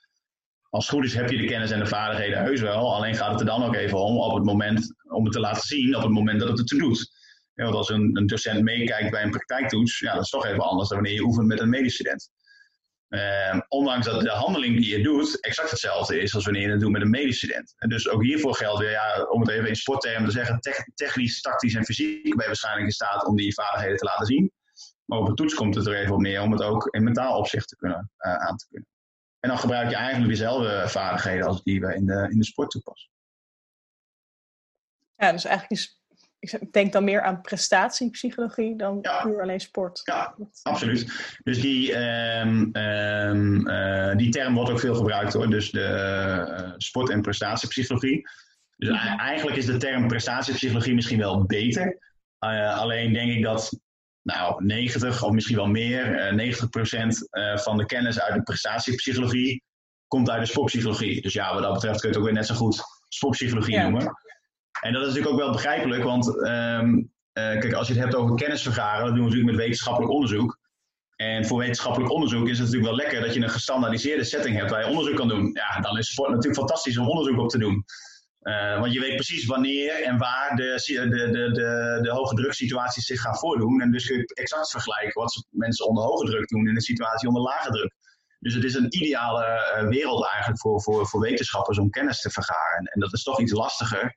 Als 0.71 0.87
het 0.87 0.95
goed 0.95 1.05
is 1.05 1.15
heb 1.15 1.31
je 1.31 1.37
de 1.37 1.47
kennis 1.47 1.71
en 1.71 1.79
de 1.79 1.87
vaardigheden 1.87 2.43
heus 2.43 2.61
wel, 2.61 2.95
alleen 2.95 3.15
gaat 3.15 3.31
het 3.31 3.41
er 3.41 3.47
dan 3.47 3.65
ook 3.65 3.75
even 3.75 3.99
om 3.99 4.19
op 4.19 4.35
het 4.35 4.45
moment, 4.45 4.95
om 5.09 5.25
het 5.25 5.33
te 5.33 5.41
laten 5.41 5.63
zien 5.63 5.97
op 5.97 6.03
het 6.03 6.13
moment 6.13 6.41
dat 6.41 6.49
het 6.49 6.59
het 6.59 6.67
toe 6.67 6.79
doet. 6.79 7.11
Ja, 7.55 7.65
want 7.65 7.77
als 7.77 7.89
een, 7.89 8.11
een 8.17 8.27
docent 8.27 8.63
meekijkt 8.63 9.11
bij 9.11 9.23
een 9.23 9.31
praktijktoets, 9.31 9.99
ja, 9.99 10.15
dat 10.15 10.23
is 10.23 10.31
toch 10.31 10.47
even 10.47 10.65
anders 10.65 10.89
dan 10.89 10.99
wanneer 10.99 11.17
je 11.17 11.25
oefent 11.25 11.47
met 11.47 11.61
een 11.61 11.69
medestudent. 11.69 12.31
Uh, 13.09 13.61
ondanks 13.69 14.07
dat 14.07 14.21
de 14.21 14.31
handeling 14.31 14.77
die 14.77 14.97
je 14.97 15.03
doet 15.03 15.41
exact 15.41 15.71
hetzelfde 15.71 16.21
is 16.21 16.35
als 16.35 16.45
wanneer 16.45 16.63
je 16.63 16.71
het 16.71 16.81
doet 16.81 16.91
met 16.91 17.03
een 17.03 17.11
medestudent. 17.11 17.75
En 17.77 17.89
dus 17.89 18.09
ook 18.09 18.23
hiervoor 18.23 18.55
geldt 18.55 18.81
weer, 18.81 18.91
ja, 18.91 19.23
om 19.23 19.41
het 19.41 19.51
even 19.51 19.69
in 19.69 19.77
sporttermen 19.77 20.25
te 20.25 20.31
zeggen, 20.31 20.61
technisch, 20.95 21.41
tactisch 21.41 21.75
en 21.75 21.85
fysiek 21.85 22.23
ben 22.23 22.41
je 22.41 22.47
waarschijnlijk 22.47 22.87
in 22.87 22.93
staat 22.93 23.27
om 23.27 23.37
die 23.37 23.55
vaardigheden 23.55 23.97
te 23.97 24.05
laten 24.05 24.27
zien. 24.27 24.53
Maar 25.05 25.19
op 25.19 25.29
een 25.29 25.35
toets 25.35 25.55
komt 25.55 25.75
het 25.75 25.87
er 25.87 25.97
even 25.97 26.15
op 26.15 26.21
neer 26.21 26.43
om 26.43 26.53
het 26.53 26.63
ook 26.63 26.87
in 26.87 27.05
mentaal 27.05 27.39
opzicht 27.39 27.69
te 27.69 27.77
kunnen, 27.77 28.11
uh, 28.19 28.35
aan 28.35 28.57
te 28.57 28.67
kunnen. 28.69 28.89
En 29.41 29.49
dan 29.49 29.59
gebruik 29.59 29.91
je 29.91 29.97
eigenlijk 29.97 30.31
dezelfde 30.31 30.89
vaardigheden 30.89 31.47
als 31.47 31.63
die 31.63 31.81
we 31.81 31.95
in 31.95 32.07
de, 32.07 32.27
in 32.31 32.39
de 32.39 32.45
sport 32.45 32.71
toepassen. 32.71 33.11
Ja, 35.15 35.33
dus 35.33 35.45
eigenlijk 35.45 35.81
is 35.81 35.96
ik 36.53 36.73
denk 36.73 36.93
dan 36.93 37.05
meer 37.05 37.23
aan 37.23 37.41
prestatiepsychologie 37.41 38.77
dan 38.77 39.01
puur 39.23 39.43
alleen 39.43 39.61
sport. 39.61 40.01
Ja, 40.05 40.35
absoluut. 40.63 41.37
Dus 41.43 41.61
die, 41.61 41.97
um, 41.97 42.77
um, 42.77 43.69
uh, 43.69 44.17
die 44.17 44.31
term 44.31 44.55
wordt 44.55 44.71
ook 44.71 44.81
veel 44.81 44.95
gebruikt 44.95 45.33
hoor. 45.33 45.51
Dus 45.51 45.71
de 45.71 46.65
uh, 46.67 46.73
sport- 46.77 47.11
en 47.11 47.23
prestatiepsychologie. 47.23 48.29
Dus 48.77 48.89
ja. 48.89 49.19
eigenlijk 49.19 49.57
is 49.57 49.67
de 49.67 49.77
term 49.77 50.09
prestatiepsychologie 50.09 50.95
misschien 50.95 51.19
wel 51.19 51.45
beter. 51.45 51.99
Uh, 52.41 52.79
alleen 52.79 53.13
denk 53.13 53.33
ik 53.33 53.43
dat 53.43 53.79
nou, 54.23 54.65
90 54.65 55.23
of 55.23 55.33
misschien 55.33 55.57
wel 55.57 55.67
meer, 55.67 56.33
90% 57.57 57.63
van 57.63 57.77
de 57.77 57.87
kennis 57.87 58.21
uit 58.21 58.35
de 58.35 58.43
prestatiepsychologie 58.43 59.63
komt 60.09 60.31
uit 60.31 60.41
de 60.41 60.47
sportpsychologie. 60.47 61.23
Dus 61.23 61.33
ja, 61.33 61.55
wat 61.55 61.63
dat 61.63 61.73
betreft 61.73 62.01
kun 62.01 62.09
je 62.09 62.15
het 62.15 62.25
ook 62.25 62.31
weer 62.31 62.39
net 62.39 62.47
zo 62.47 62.55
goed 62.55 62.83
sportpsychologie 63.09 63.75
ja. 63.75 63.83
noemen. 63.83 64.13
En 64.81 64.93
dat 64.93 65.03
is 65.03 65.09
natuurlijk 65.09 65.35
ook 65.35 65.41
wel 65.41 65.53
begrijpelijk, 65.53 66.03
want 66.03 66.27
um, 66.27 67.13
kijk, 67.33 67.73
als 67.73 67.87
je 67.87 67.93
het 67.93 68.03
hebt 68.03 68.15
over 68.15 68.37
kennis 68.37 68.63
vergaren, 68.63 69.05
dat 69.05 69.15
doen 69.15 69.25
we 69.25 69.31
natuurlijk 69.31 69.51
met 69.51 69.61
wetenschappelijk 69.61 70.13
onderzoek. 70.13 70.59
En 71.17 71.47
voor 71.47 71.59
wetenschappelijk 71.59 72.13
onderzoek 72.13 72.49
is 72.49 72.59
het 72.59 72.67
natuurlijk 72.67 72.97
wel 72.97 73.05
lekker 73.05 73.21
dat 73.21 73.35
je 73.35 73.41
een 73.41 73.51
gestandaardiseerde 73.51 74.25
setting 74.25 74.57
hebt 74.57 74.71
waar 74.71 74.81
je 74.81 74.91
onderzoek 74.91 75.17
kan 75.17 75.29
doen. 75.29 75.51
Ja, 75.53 75.81
dan 75.81 75.99
is 75.99 76.09
het 76.09 76.29
natuurlijk 76.29 76.55
fantastisch 76.55 76.99
om 76.99 77.09
onderzoek 77.09 77.39
op 77.39 77.49
te 77.49 77.59
doen. 77.59 77.85
Uh, 78.43 78.81
want 78.81 78.93
je 78.93 79.01
weet 79.01 79.15
precies 79.15 79.47
wanneer 79.47 80.03
en 80.03 80.19
waar 80.19 80.57
de, 80.57 80.83
de, 80.87 81.09
de, 81.09 81.51
de, 81.53 81.99
de 82.03 82.11
hoge 82.11 82.35
druksituaties 82.35 83.07
zich 83.07 83.21
gaan 83.21 83.37
voordoen. 83.37 83.81
En 83.81 83.91
dus 83.91 84.07
kun 84.07 84.17
je 84.17 84.25
exact 84.35 84.71
vergelijken 84.71 85.21
wat 85.21 85.47
mensen 85.51 85.87
onder 85.87 86.05
hoge 86.05 86.27
druk 86.27 86.49
doen 86.49 86.69
in 86.69 86.75
een 86.75 86.81
situatie 86.81 87.29
onder 87.29 87.43
lage 87.43 87.71
druk. 87.71 87.95
Dus 88.39 88.55
het 88.55 88.65
is 88.65 88.75
een 88.75 88.97
ideale 88.97 89.45
uh, 89.45 89.89
wereld 89.89 90.27
eigenlijk 90.27 90.61
voor, 90.61 90.83
voor, 90.83 91.07
voor 91.07 91.21
wetenschappers 91.21 91.79
om 91.79 91.91
kennis 91.91 92.21
te 92.21 92.31
vergaren. 92.31 92.85
En 92.85 93.01
dat 93.01 93.13
is 93.13 93.23
toch 93.23 93.41
iets 93.41 93.53
lastiger 93.53 94.17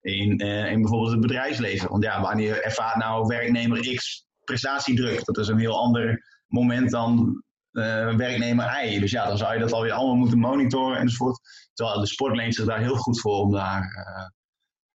in, 0.00 0.42
uh, 0.42 0.70
in 0.70 0.80
bijvoorbeeld 0.80 1.12
het 1.12 1.20
bedrijfsleven. 1.20 1.88
Want 1.88 2.04
ja, 2.04 2.20
wanneer 2.20 2.62
ervaart 2.62 2.96
nou 2.96 3.26
werknemer 3.26 3.94
X 3.94 4.26
prestatiedruk? 4.44 5.24
Dat 5.24 5.38
is 5.38 5.48
een 5.48 5.58
heel 5.58 5.78
ander 5.78 6.24
moment 6.46 6.90
dan 6.90 7.42
uh, 7.72 8.16
werknemer 8.16 8.84
Y. 8.84 9.00
Dus 9.00 9.10
ja, 9.10 9.26
dan 9.26 9.38
zou 9.38 9.54
je 9.54 9.60
dat 9.60 9.72
alweer 9.72 9.92
allemaal 9.92 10.16
moeten 10.16 10.38
monitoren 10.38 10.98
enzovoort. 10.98 11.40
Terwijl 11.72 12.00
de 12.00 12.06
sport 12.06 12.36
leent 12.36 12.54
zich 12.54 12.64
daar 12.64 12.80
heel 12.80 12.96
goed 12.96 13.20
voor 13.20 13.36
om 13.36 13.52
daar, 13.52 13.82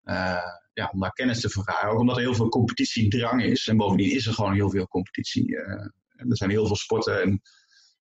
uh, 0.05 0.43
ja, 0.73 0.91
om 0.93 1.01
daar 1.01 1.13
kennis 1.13 1.41
te 1.41 1.49
vergaren. 1.49 1.91
Ook 1.91 2.01
omdat 2.01 2.17
er 2.17 2.23
heel 2.23 2.35
veel 2.35 2.49
competitiedrang 2.49 3.43
is. 3.43 3.69
En 3.69 3.77
bovendien 3.77 4.11
is 4.11 4.27
er 4.27 4.35
gewoon 4.35 4.55
heel 4.55 4.71
veel 4.71 4.87
competitie. 4.87 5.57
er 5.57 6.37
zijn 6.37 6.51
heel 6.51 6.67
veel 6.67 6.77
sporten 6.77 7.23
en 7.23 7.41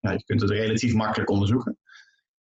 je 0.00 0.24
kunt 0.24 0.40
het 0.40 0.50
relatief 0.50 0.94
makkelijk 0.94 1.30
onderzoeken 1.30 1.78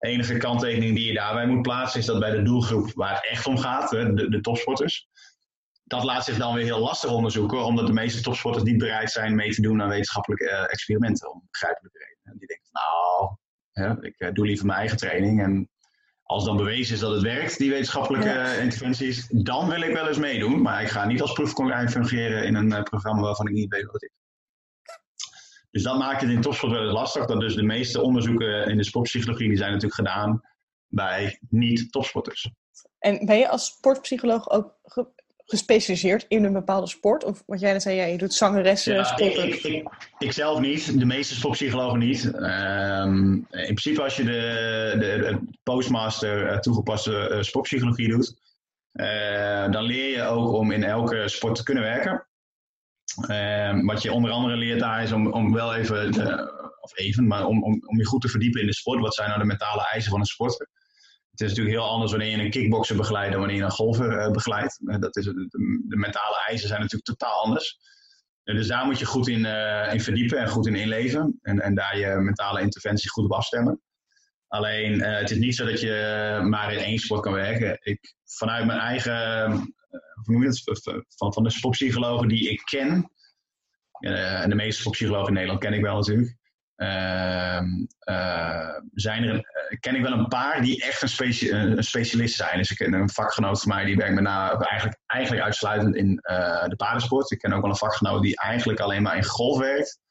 enige 0.05 0.37
kanttekening 0.37 0.97
die 0.97 1.07
je 1.07 1.15
daarbij 1.15 1.47
moet 1.47 1.63
plaatsen 1.63 2.01
is 2.01 2.07
dat 2.07 2.19
bij 2.19 2.31
de 2.31 2.43
doelgroep 2.43 2.93
waar 2.95 3.15
het 3.15 3.27
echt 3.31 3.47
om 3.47 3.59
gaat, 3.59 3.91
de, 3.91 4.29
de 4.29 4.41
topsporters, 4.41 5.09
dat 5.85 6.05
laat 6.05 6.25
zich 6.25 6.37
dan 6.37 6.55
weer 6.55 6.65
heel 6.65 6.79
lastig 6.79 7.11
onderzoeken, 7.11 7.65
omdat 7.65 7.87
de 7.87 7.93
meeste 7.93 8.23
topsporters 8.23 8.65
niet 8.65 8.79
bereid 8.79 9.11
zijn 9.11 9.35
mee 9.35 9.55
te 9.55 9.61
doen 9.61 9.83
aan 9.83 9.89
wetenschappelijke 9.89 10.45
uh, 10.45 10.63
experimenten, 10.63 11.33
om 11.33 11.47
begrijpelijke 11.51 11.99
redenen. 11.99 12.39
Die 12.39 12.49
denken, 12.49 12.69
nou, 12.73 13.37
hè, 13.73 14.07
ik 14.07 14.15
uh, 14.19 14.33
doe 14.33 14.47
liever 14.47 14.67
mijn 14.67 14.79
eigen 14.79 14.97
training 14.97 15.43
en 15.43 15.69
als 16.23 16.45
dan 16.45 16.57
bewezen 16.57 16.95
is 16.95 17.01
dat 17.01 17.13
het 17.13 17.23
werkt, 17.23 17.59
die 17.59 17.71
wetenschappelijke 17.71 18.29
ja. 18.29 18.53
interventies, 18.53 19.29
dan 19.29 19.69
wil 19.69 19.81
ik 19.81 19.93
wel 19.93 20.09
eens 20.09 20.19
meedoen, 20.19 20.63
maar 20.63 20.83
ik 20.83 20.89
ga 20.89 21.05
niet 21.05 21.21
als 21.21 21.33
proefkonijn 21.33 21.91
fungeren 21.91 22.45
in 22.45 22.55
een 22.55 22.73
uh, 22.73 22.83
programma 22.83 23.23
waarvan 23.23 23.47
ik 23.47 23.53
niet 23.53 23.73
weet 23.73 23.85
wat 23.85 23.93
het 23.93 24.03
is. 24.03 24.24
Dus 25.75 25.83
dat 25.83 25.99
maakt 25.99 26.21
het 26.21 26.31
in 26.31 26.41
topsport 26.41 26.73
wel 26.73 26.83
eens 26.83 26.93
lastig. 26.93 27.27
Dat 27.27 27.41
dus 27.41 27.55
de 27.55 27.63
meeste 27.63 28.01
onderzoeken 28.01 28.69
in 28.69 28.77
de 28.77 28.85
sportpsychologie 28.85 29.49
die 29.49 29.57
zijn 29.57 29.73
natuurlijk 29.73 30.01
gedaan 30.01 30.41
bij 30.87 31.39
niet-topsporters. 31.49 32.51
En 32.99 33.27
ben 33.27 33.39
je 33.39 33.49
als 33.49 33.67
sportpsycholoog 33.67 34.51
ook 34.51 34.75
gespecialiseerd 35.45 36.25
in 36.29 36.45
een 36.45 36.53
bepaalde 36.53 36.87
sport? 36.87 37.25
Of 37.25 37.43
wat 37.47 37.61
jij 37.61 37.73
net 37.73 37.83
zei, 37.83 37.97
ja, 37.97 38.05
je 38.05 38.19
doet 38.19 38.35
zangeressen, 38.35 38.95
ja, 38.95 39.17
ik, 39.17 39.37
ik, 39.37 39.89
ik, 40.19 40.33
zelf 40.33 40.61
niet, 40.61 40.99
de 40.99 41.05
meeste 41.05 41.35
sportpsychologen 41.35 41.99
niet. 41.99 42.25
Um, 42.25 43.35
in 43.51 43.75
principe 43.75 44.03
als 44.03 44.17
je 44.17 44.25
de, 44.25 44.95
de, 44.99 45.19
de 45.19 45.39
postmaster 45.63 46.51
uh, 46.51 46.59
toegepaste 46.59 47.31
uh, 47.31 47.43
sportpsychologie 47.43 48.09
doet, 48.09 48.35
uh, 48.93 49.71
dan 49.71 49.83
leer 49.83 50.17
je 50.17 50.23
ook 50.23 50.53
om 50.53 50.71
in 50.71 50.85
elke 50.85 51.29
sport 51.29 51.55
te 51.55 51.63
kunnen 51.63 51.83
werken. 51.83 52.27
Um, 53.31 53.87
wat 53.87 54.03
je 54.03 54.13
onder 54.13 54.31
andere 54.31 54.57
leert 54.57 54.81
daar 54.81 55.03
is 55.03 55.13
om, 55.13 55.33
om 55.33 55.53
wel 55.53 55.75
even, 55.75 56.09
of 56.81 56.99
even, 56.99 57.27
maar 57.27 57.47
om, 57.47 57.63
om, 57.63 57.83
om 57.87 57.99
je 57.99 58.07
goed 58.07 58.21
te 58.21 58.29
verdiepen 58.29 58.61
in 58.61 58.67
de 58.67 58.75
sport. 58.75 59.01
Wat 59.01 59.15
zijn 59.15 59.29
nou 59.29 59.41
de 59.41 59.47
mentale 59.47 59.89
eisen 59.93 60.11
van 60.11 60.21
een 60.21 60.27
sporter? 60.27 60.69
Het 61.31 61.41
is 61.41 61.49
natuurlijk 61.49 61.77
heel 61.77 61.89
anders 61.89 62.11
wanneer 62.11 62.31
je 62.31 62.45
een 62.45 62.51
kickboxer 62.51 62.97
begeleidt 62.97 63.31
dan 63.31 63.41
wanneer 63.41 63.59
je 63.59 63.65
een 63.65 63.71
golfer 63.71 64.13
uh, 64.13 64.31
begeleidt. 64.31 64.81
Uh, 64.85 64.99
dat 64.99 65.17
is, 65.17 65.25
de, 65.25 65.97
mentale 65.97 66.45
eisen 66.47 66.69
zijn 66.69 66.81
natuurlijk 66.81 67.19
totaal 67.19 67.43
anders. 67.43 67.79
Dus 68.45 68.67
daar 68.67 68.85
moet 68.85 68.99
je 68.99 69.05
goed 69.05 69.29
in, 69.29 69.45
in 69.93 70.01
verdiepen 70.01 70.39
en 70.39 70.49
goed 70.49 70.67
in 70.67 70.75
inleven. 70.75 71.39
En, 71.43 71.61
en 71.61 71.75
daar 71.75 71.99
je 71.99 72.07
mentale 72.07 72.61
interventie 72.61 73.11
goed 73.11 73.25
op 73.25 73.33
afstemmen. 73.33 73.81
Alleen, 74.49 75.01
het 75.03 75.31
is 75.31 75.39
niet 75.39 75.57
zo 75.57 75.67
dat 75.67 75.81
je 75.81 76.41
maar 76.43 76.73
in 76.73 76.79
één 76.79 76.99
sport 76.99 77.23
kan 77.23 77.33
werken. 77.33 77.79
Ik, 77.81 78.15
vanuit 78.25 78.67
mijn 78.67 78.79
eigen 78.79 79.75
het, 80.65 81.05
van, 81.17 81.33
van 81.33 81.43
de 81.43 81.51
sportpsychologen 81.51 82.29
die 82.29 82.51
ik 82.51 82.63
ken. 82.65 83.11
Uh, 84.01 84.43
en 84.43 84.49
de 84.49 84.55
meeste 84.55 84.81
sportpsychologen 84.81 85.29
in 85.29 85.35
Nederland 85.35 85.61
ken 85.61 85.73
ik 85.73 85.83
wel 85.83 85.97
natuurlijk. 85.97 86.37
Uh, 86.77 87.61
uh, 88.11 88.79
zijn 88.93 89.25
er, 89.25 89.45
ken 89.81 89.95
ik 89.95 90.03
wel 90.03 90.13
een 90.13 90.29
paar 90.29 90.63
die 90.63 90.85
echt 90.85 91.03
een, 91.03 91.85
specialist 91.85 92.37
zijn. 92.37 92.59
Dus 92.59 92.71
ik 92.71 92.77
ken 92.77 92.93
een 92.93 93.11
vakgenoot 93.11 93.61
van 93.61 93.75
mij 93.75 93.85
die 93.85 93.97
werkt 93.97 94.15
met 94.15 94.23
na, 94.23 94.59
eigenlijk, 94.59 95.01
eigenlijk 95.07 95.45
uitsluitend 95.45 95.97
in 95.97 96.15
de 96.15 96.75
paardensport. 96.77 97.31
Ik 97.31 97.39
ken 97.39 97.53
ook 97.53 97.61
wel 97.63 97.71
een 97.71 97.77
vakgenoot 97.77 98.23
die 98.23 98.41
eigenlijk 98.41 98.81
alleen 98.81 99.03
maar 99.03 99.17
in 99.17 99.25
golf 99.25 99.59
werkt. 99.59 100.03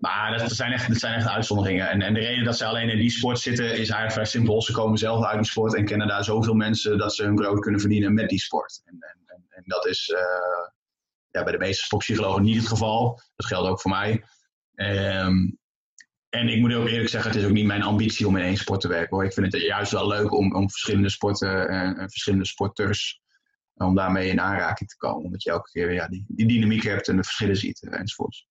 Maar 0.00 0.38
dat, 0.38 0.52
zijn 0.52 0.72
echt, 0.72 0.88
dat 0.88 0.96
zijn 0.96 1.14
echt 1.14 1.28
uitzonderingen. 1.28 1.88
En, 1.88 2.02
en 2.02 2.14
de 2.14 2.20
reden 2.20 2.44
dat 2.44 2.56
ze 2.56 2.64
alleen 2.64 2.88
in 2.88 2.98
die 2.98 3.10
sport 3.10 3.38
zitten 3.38 3.64
is 3.64 3.76
eigenlijk 3.76 4.12
vrij 4.12 4.24
simpel. 4.24 4.62
Ze 4.62 4.72
komen 4.72 4.98
zelf 4.98 5.24
uit 5.24 5.36
die 5.36 5.50
sport 5.50 5.74
en 5.74 5.84
kennen 5.84 6.06
daar 6.08 6.24
zoveel 6.24 6.54
mensen 6.54 6.98
dat 6.98 7.14
ze 7.14 7.24
hun 7.24 7.34
brood 7.34 7.60
kunnen 7.60 7.80
verdienen 7.80 8.14
met 8.14 8.28
die 8.28 8.38
sport. 8.38 8.82
En, 8.84 8.96
en, 9.00 9.44
en 9.48 9.62
dat 9.66 9.86
is 9.86 10.08
uh, 10.08 10.18
ja, 11.30 11.42
bij 11.42 11.52
de 11.52 11.58
meeste 11.58 11.84
sportpsychologen 11.84 12.42
niet 12.42 12.56
het 12.56 12.68
geval. 12.68 13.20
Dat 13.36 13.46
geldt 13.46 13.68
ook 13.68 13.80
voor 13.80 13.90
mij. 13.90 14.24
Um, 14.74 15.58
en 16.28 16.48
ik 16.48 16.60
moet 16.60 16.74
ook 16.74 16.88
eerlijk 16.88 17.08
zeggen, 17.08 17.30
het 17.30 17.40
is 17.40 17.46
ook 17.46 17.52
niet 17.52 17.66
mijn 17.66 17.82
ambitie 17.82 18.26
om 18.26 18.36
in 18.36 18.44
één 18.44 18.56
sport 18.56 18.80
te 18.80 18.88
werken. 18.88 19.16
Hoor. 19.16 19.24
Ik 19.24 19.32
vind 19.32 19.52
het 19.52 19.62
juist 19.62 19.92
wel 19.92 20.08
leuk 20.08 20.32
om, 20.32 20.54
om 20.54 20.70
verschillende 20.70 21.08
sporten 21.08 21.68
en 21.68 22.10
verschillende 22.10 22.46
sporters, 22.46 23.20
om 23.74 23.94
daarmee 23.94 24.28
in 24.28 24.40
aanraking 24.40 24.88
te 24.88 24.96
komen. 24.96 25.24
Omdat 25.24 25.42
je 25.42 25.50
elke 25.50 25.70
keer 25.70 25.92
ja, 25.92 26.08
die, 26.08 26.24
die 26.28 26.46
dynamiek 26.46 26.82
hebt 26.82 27.08
en 27.08 27.16
de 27.16 27.22
verschillen 27.22 27.56
ziet 27.56 27.88
enzovoorts. 27.90 28.48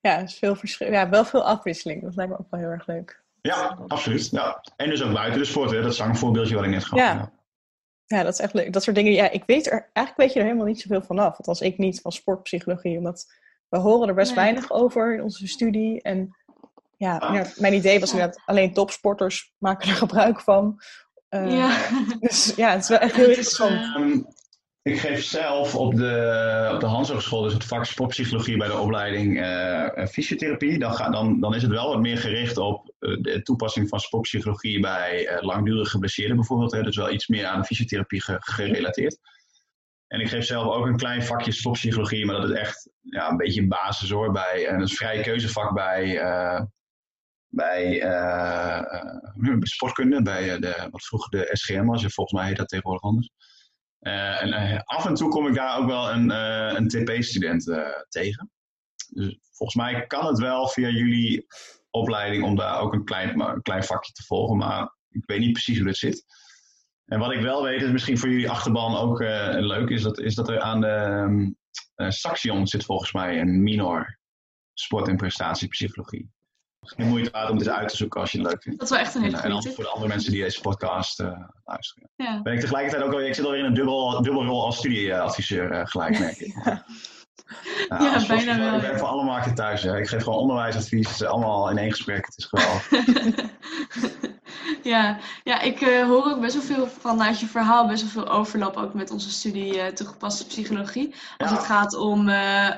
Ja, 0.00 0.18
is 0.18 0.34
veel 0.34 0.56
verschil, 0.56 0.92
ja, 0.92 1.08
wel 1.08 1.24
veel 1.24 1.44
afwisseling. 1.44 2.02
Dat 2.02 2.16
lijkt 2.16 2.32
me 2.32 2.38
ook 2.38 2.50
wel 2.50 2.60
heel 2.60 2.68
erg 2.68 2.86
leuk. 2.86 3.22
Ja, 3.40 3.78
absoluut. 3.86 4.30
Ja. 4.30 4.64
En 4.76 4.90
dus 4.90 5.02
ook 5.02 5.12
buiten 5.12 5.40
de 5.40 5.46
sport, 5.46 5.70
hè? 5.70 5.82
dat 5.82 5.94
zangvoorbeeldje 5.94 6.54
wat 6.54 6.64
ik 6.64 6.70
net 6.70 6.84
gehad 6.84 6.98
ja. 6.98 7.32
ja. 8.06 8.22
dat 8.22 8.32
is 8.32 8.40
echt 8.40 8.54
leuk. 8.54 8.72
Dat 8.72 8.82
soort 8.82 8.96
dingen. 8.96 9.12
Ja, 9.12 9.30
ik 9.30 9.42
weet 9.46 9.66
er, 9.66 9.90
eigenlijk 9.92 10.16
weet 10.16 10.32
je 10.32 10.38
er 10.38 10.44
helemaal 10.44 10.66
niet 10.66 10.80
zoveel 10.80 11.02
van 11.02 11.18
af. 11.18 11.40
als 11.40 11.60
ik 11.60 11.78
niet 11.78 12.00
van 12.00 12.12
sportpsychologie. 12.12 12.98
Omdat 12.98 13.26
we 13.68 13.78
horen 13.78 14.08
er 14.08 14.14
best 14.14 14.34
weinig 14.34 14.70
over 14.70 15.14
in 15.14 15.22
onze 15.22 15.46
studie. 15.46 16.02
En 16.02 16.36
ja, 16.96 17.16
ah. 17.16 17.46
mijn 17.56 17.74
idee 17.74 18.00
was 18.00 18.12
inderdaad 18.12 18.42
alleen 18.44 18.72
topsporters 18.72 19.54
maken 19.58 19.88
er 19.88 19.94
gebruik 19.94 20.40
van. 20.40 20.80
Uh, 21.30 21.56
ja. 21.56 21.88
Dus 22.20 22.52
ja, 22.56 22.70
het 22.70 22.82
is 22.82 22.88
wel 22.88 22.98
echt 22.98 23.14
heel 23.14 23.28
interessant. 23.28 23.72
Ehm, 23.72 24.20
ik 24.82 25.00
geef 25.00 25.24
zelf 25.24 25.74
op 25.74 25.96
de, 25.96 26.70
op 26.74 26.80
de 26.80 26.86
Hans 26.86 27.08
Hogeschool, 27.08 27.42
dus 27.42 27.52
het 27.52 27.64
vak 27.64 27.84
sportpsychologie 27.84 28.56
bij 28.56 28.66
de 28.66 28.78
opleiding 28.78 29.38
uh, 29.38 30.06
fysiotherapie. 30.06 30.78
Dan, 30.78 30.94
ga, 30.94 31.10
dan, 31.10 31.40
dan 31.40 31.54
is 31.54 31.62
het 31.62 31.70
wel 31.70 31.88
wat 31.88 32.00
meer 32.00 32.18
gericht 32.18 32.56
op 32.56 32.94
uh, 32.98 33.22
de 33.22 33.42
toepassing 33.42 33.88
van 33.88 34.00
sportpsychologie 34.00 34.80
bij 34.80 35.32
uh, 35.32 35.42
langdurige 35.42 35.90
geblesseerden 35.90 36.36
bijvoorbeeld. 36.36 36.72
Hè. 36.72 36.82
Dus 36.82 36.96
wel 36.96 37.10
iets 37.10 37.26
meer 37.26 37.46
aan 37.46 37.64
fysiotherapie 37.64 38.22
gerelateerd. 38.24 39.18
En 40.06 40.20
ik 40.20 40.28
geef 40.28 40.44
zelf 40.44 40.66
ook 40.66 40.86
een 40.86 40.96
klein 40.96 41.22
vakje 41.22 41.52
sportpsychologie, 41.52 42.26
maar 42.26 42.40
dat 42.40 42.50
is 42.50 42.56
echt 42.56 42.90
ja, 43.00 43.30
een 43.30 43.36
beetje 43.36 43.60
een 43.60 43.68
basis 43.68 44.10
hoor. 44.10 44.32
Bij, 44.32 44.66
en 44.66 44.80
een 44.80 44.88
vrije 44.88 45.22
keuzevak 45.22 45.74
bij, 45.74 46.20
bij 47.48 48.00
sportkunde, 49.60 50.22
bij 50.22 50.58
de, 50.58 50.88
wat 50.90 51.04
vroeger 51.04 51.30
de 51.30 51.48
SGM 51.52 51.84
was. 51.84 52.00
Volgens 52.00 52.40
mij 52.40 52.46
heet 52.46 52.56
dat 52.56 52.68
tegenwoordig 52.68 53.02
anders. 53.02 53.30
Uh, 54.00 54.42
en 54.42 54.48
uh, 54.48 54.80
af 54.84 55.06
en 55.06 55.14
toe 55.14 55.28
kom 55.28 55.46
ik 55.46 55.54
daar 55.54 55.78
ook 55.78 55.86
wel 55.86 56.10
een, 56.10 56.30
uh, 56.30 56.72
een 56.74 56.88
TP-student 56.88 57.64
tegen. 58.08 58.50
Dus 59.08 59.38
volgens 59.50 59.78
mij 59.78 60.06
kan 60.06 60.26
het 60.26 60.38
wel 60.38 60.68
via 60.68 60.88
jullie 60.88 61.46
opleiding 61.90 62.44
om 62.44 62.56
daar 62.56 62.80
ook 62.80 62.92
een 62.92 63.04
klein, 63.04 63.40
een 63.40 63.62
klein 63.62 63.84
vakje 63.84 64.12
te 64.12 64.22
volgen, 64.22 64.56
maar 64.56 64.96
ik 65.10 65.22
weet 65.26 65.40
niet 65.40 65.52
precies 65.52 65.76
hoe 65.76 65.86
dat 65.86 65.96
zit. 65.96 66.24
En 67.04 67.18
wat 67.18 67.32
ik 67.32 67.40
wel 67.40 67.62
weet, 67.62 67.82
is 67.82 67.90
misschien 67.90 68.18
voor 68.18 68.28
jullie 68.28 68.50
achterban 68.50 68.96
ook 68.96 69.18
leuk, 69.18 69.88
is 69.88 70.02
dat, 70.02 70.18
is 70.18 70.34
dat 70.34 70.48
er 70.48 70.60
aan 70.60 70.80
de 70.80 70.86
um, 70.86 71.56
Saxion 72.10 72.66
zit 72.66 72.84
volgens 72.84 73.12
mij 73.12 73.40
een 73.40 73.62
minor 73.62 74.18
sport- 74.74 75.08
en 75.08 75.16
prestatiepsychologie 75.16 76.30
de 76.80 77.04
moeite 77.04 77.30
waard 77.30 77.50
om 77.50 77.58
dit 77.58 77.68
uit 77.68 77.88
te 77.88 77.96
zoeken 77.96 78.20
als 78.20 78.32
je 78.32 78.38
het 78.38 78.46
leuk 78.46 78.62
vindt. 78.62 78.78
Dat 78.78 78.90
is 78.90 78.96
wel 78.96 79.04
echt 79.04 79.14
een 79.14 79.22
hele 79.22 79.36
goede 79.36 79.54
En 79.54 79.62
dan 79.62 79.72
voor 79.72 79.84
de 79.84 79.90
andere 79.90 80.08
mensen 80.08 80.32
die 80.32 80.42
deze 80.42 80.60
podcast 80.60 81.20
uh, 81.20 81.40
luisteren. 81.64 82.10
Ja. 82.16 82.42
Ben 82.42 82.52
ik 82.52 82.60
tegelijkertijd 82.60 83.02
ook 83.02 83.12
al, 83.12 83.20
ik 83.20 83.34
zit 83.34 83.44
alweer 83.44 83.60
in 83.60 83.66
een 83.66 83.74
dubbel, 83.74 84.22
dubbelrol 84.22 84.64
als 84.64 84.76
studieadviseur 84.76 85.72
uh, 85.72 85.80
gelijk, 85.84 86.18
merk 86.24 86.38
ik. 86.38 86.54
ja, 86.64 86.84
nou, 87.88 88.04
ja 88.04 88.26
bijna 88.26 88.58
wel. 88.58 88.74
Ik 88.74 88.80
ben 88.80 88.98
voor 88.98 89.08
alle 89.08 89.24
markten 89.24 89.54
thuis. 89.54 89.82
Hè. 89.82 89.98
Ik 89.98 90.08
geef 90.08 90.22
gewoon 90.22 90.38
onderwijsadvies, 90.38 91.24
allemaal 91.24 91.70
in 91.70 91.78
één 91.78 91.90
gesprek. 91.90 92.26
Het 92.26 92.36
is 92.36 92.44
geweldig. 92.44 92.88
ja, 94.88 95.18
ja, 95.44 95.60
ik 95.60 95.80
uh, 95.80 96.06
hoor 96.06 96.24
ook 96.24 96.40
best 96.40 96.54
wel 96.54 96.62
veel 96.62 96.86
vanuit 96.86 97.40
je 97.40 97.46
verhaal, 97.46 97.86
best 97.86 98.02
wel 98.02 98.10
veel 98.10 98.32
overlap 98.32 98.76
ook 98.76 98.94
met 98.94 99.10
onze 99.10 99.30
studie 99.30 99.76
uh, 99.76 99.86
toegepaste 99.86 100.46
psychologie. 100.46 101.14
Als 101.36 101.50
het 101.50 101.62
gaat 101.62 101.94
om 101.94 102.28
uh, 102.28 102.70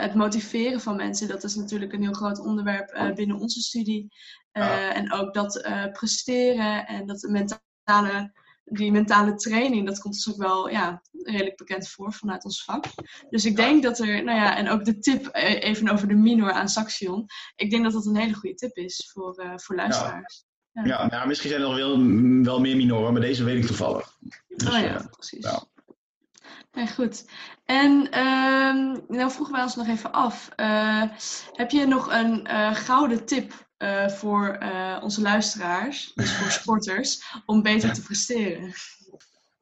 het 0.00 0.14
motiveren 0.14 0.80
van 0.80 0.96
mensen, 0.96 1.28
dat 1.28 1.44
is 1.44 1.54
natuurlijk 1.54 1.92
een 1.92 2.02
heel 2.02 2.12
groot 2.12 2.38
onderwerp 2.38 3.12
binnen 3.14 3.36
onze 3.36 3.60
studie. 3.60 4.08
En 4.52 5.12
ook 5.12 5.34
dat 5.34 5.68
presteren 5.92 6.86
en 6.86 7.06
dat 7.06 7.22
mentale, 7.22 8.32
die 8.64 8.92
mentale 8.92 9.34
training, 9.34 9.86
dat 9.86 10.00
komt 10.00 10.14
dus 10.14 10.30
ook 10.30 10.36
wel 10.36 10.68
ja, 10.68 11.02
redelijk 11.12 11.56
bekend 11.56 11.88
voor 11.88 12.12
vanuit 12.12 12.44
ons 12.44 12.64
vak. 12.64 12.84
Dus 13.30 13.44
ik 13.44 13.56
denk 13.56 13.82
dat 13.82 13.98
er, 13.98 14.24
nou 14.24 14.38
ja, 14.38 14.56
en 14.56 14.68
ook 14.68 14.84
de 14.84 14.98
tip 14.98 15.28
even 15.32 15.88
over 15.88 16.08
de 16.08 16.14
minor 16.14 16.52
aan 16.52 16.68
Saxion. 16.68 17.26
Ik 17.56 17.70
denk 17.70 17.82
dat 17.84 17.92
dat 17.92 18.06
een 18.06 18.16
hele 18.16 18.34
goede 18.34 18.54
tip 18.54 18.76
is 18.76 19.10
voor, 19.12 19.52
voor 19.56 19.76
luisteraars. 19.76 20.48
Ja, 20.72 20.84
ja 20.84 21.06
nou, 21.06 21.26
misschien 21.26 21.50
zijn 21.50 21.62
er 21.62 21.68
nog 21.68 21.76
wel, 21.76 21.98
wel 22.42 22.60
meer 22.60 22.76
minoren, 22.76 23.12
maar 23.12 23.22
deze 23.22 23.44
weet 23.44 23.56
ik 23.56 23.66
toevallig. 23.66 24.16
Dus, 24.48 24.68
oh 24.68 24.78
ja, 24.78 24.94
uh, 24.94 25.06
precies. 25.10 25.46
Nee, 26.72 26.88
goed. 26.88 27.24
En 27.64 28.06
uh, 28.14 28.98
nou 29.08 29.30
vroegen 29.30 29.54
wij 29.54 29.62
ons 29.62 29.76
nog 29.76 29.88
even 29.88 30.12
af. 30.12 30.48
Uh, 30.56 31.02
heb 31.52 31.70
je 31.70 31.86
nog 31.86 32.12
een 32.12 32.46
uh, 32.50 32.74
gouden 32.74 33.24
tip 33.24 33.68
voor 34.06 34.58
onze 35.02 35.20
luisteraars, 35.20 36.12
dus 36.14 36.32
voor 36.32 36.50
sporters, 36.60 37.22
om 37.46 37.62
beter 37.62 37.92
te 37.92 38.02
presteren? 38.02 38.72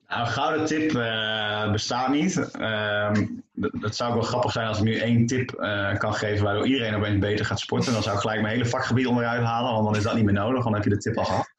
Nou, 0.09 0.21
een 0.21 0.27
gouden 0.27 0.67
tip 0.67 0.93
uh, 0.93 1.73
bestaat 1.73 2.09
niet. 2.09 2.37
Uh, 2.61 3.13
dat 3.53 3.97
zou 3.97 4.11
ook 4.11 4.17
wel 4.17 4.27
grappig 4.27 4.53
zijn 4.53 4.69
als 4.69 4.79
ik 4.79 4.85
nu 4.85 4.99
één 4.99 5.27
tip 5.27 5.55
uh, 5.61 5.97
kan 5.99 6.15
geven 6.15 6.45
waardoor 6.45 6.67
iedereen 6.67 6.95
opeens 6.95 7.19
beter 7.19 7.45
gaat 7.45 7.61
sporten. 7.61 7.93
Dan 7.93 8.03
zou 8.03 8.15
ik 8.15 8.21
gelijk 8.21 8.41
mijn 8.41 8.55
hele 8.55 8.69
vakgebied 8.69 9.07
onderuit 9.07 9.43
halen, 9.43 9.73
want 9.73 9.85
dan 9.85 9.97
is 9.97 10.03
dat 10.03 10.15
niet 10.15 10.25
meer 10.25 10.35
nodig, 10.35 10.65
dan 10.65 10.75
heb 10.75 10.85
je 10.85 10.91
de 10.91 10.99
tip 10.99 11.17
al 11.17 11.25
gehad. 11.25 11.51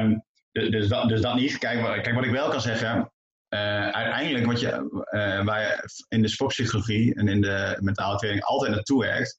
Um, 0.00 0.24
dus, 0.52 0.88
dat, 0.88 1.08
dus 1.08 1.20
dat 1.20 1.34
niet. 1.34 1.58
Kijk, 1.58 2.14
wat 2.14 2.24
ik 2.24 2.30
wel 2.30 2.50
kan 2.50 2.60
zeggen. 2.60 3.12
Uh, 3.48 3.88
uiteindelijk 3.88 4.46
wat 4.46 4.60
je, 4.60 4.70
waar 5.44 5.60
je 5.60 6.04
in 6.08 6.22
de 6.22 6.28
sportpsychologie 6.28 7.14
en 7.14 7.28
in 7.28 7.40
de 7.40 7.76
mentale 7.80 8.16
training 8.16 8.44
altijd 8.44 8.70
naartoe 8.70 9.00
werkt, 9.00 9.38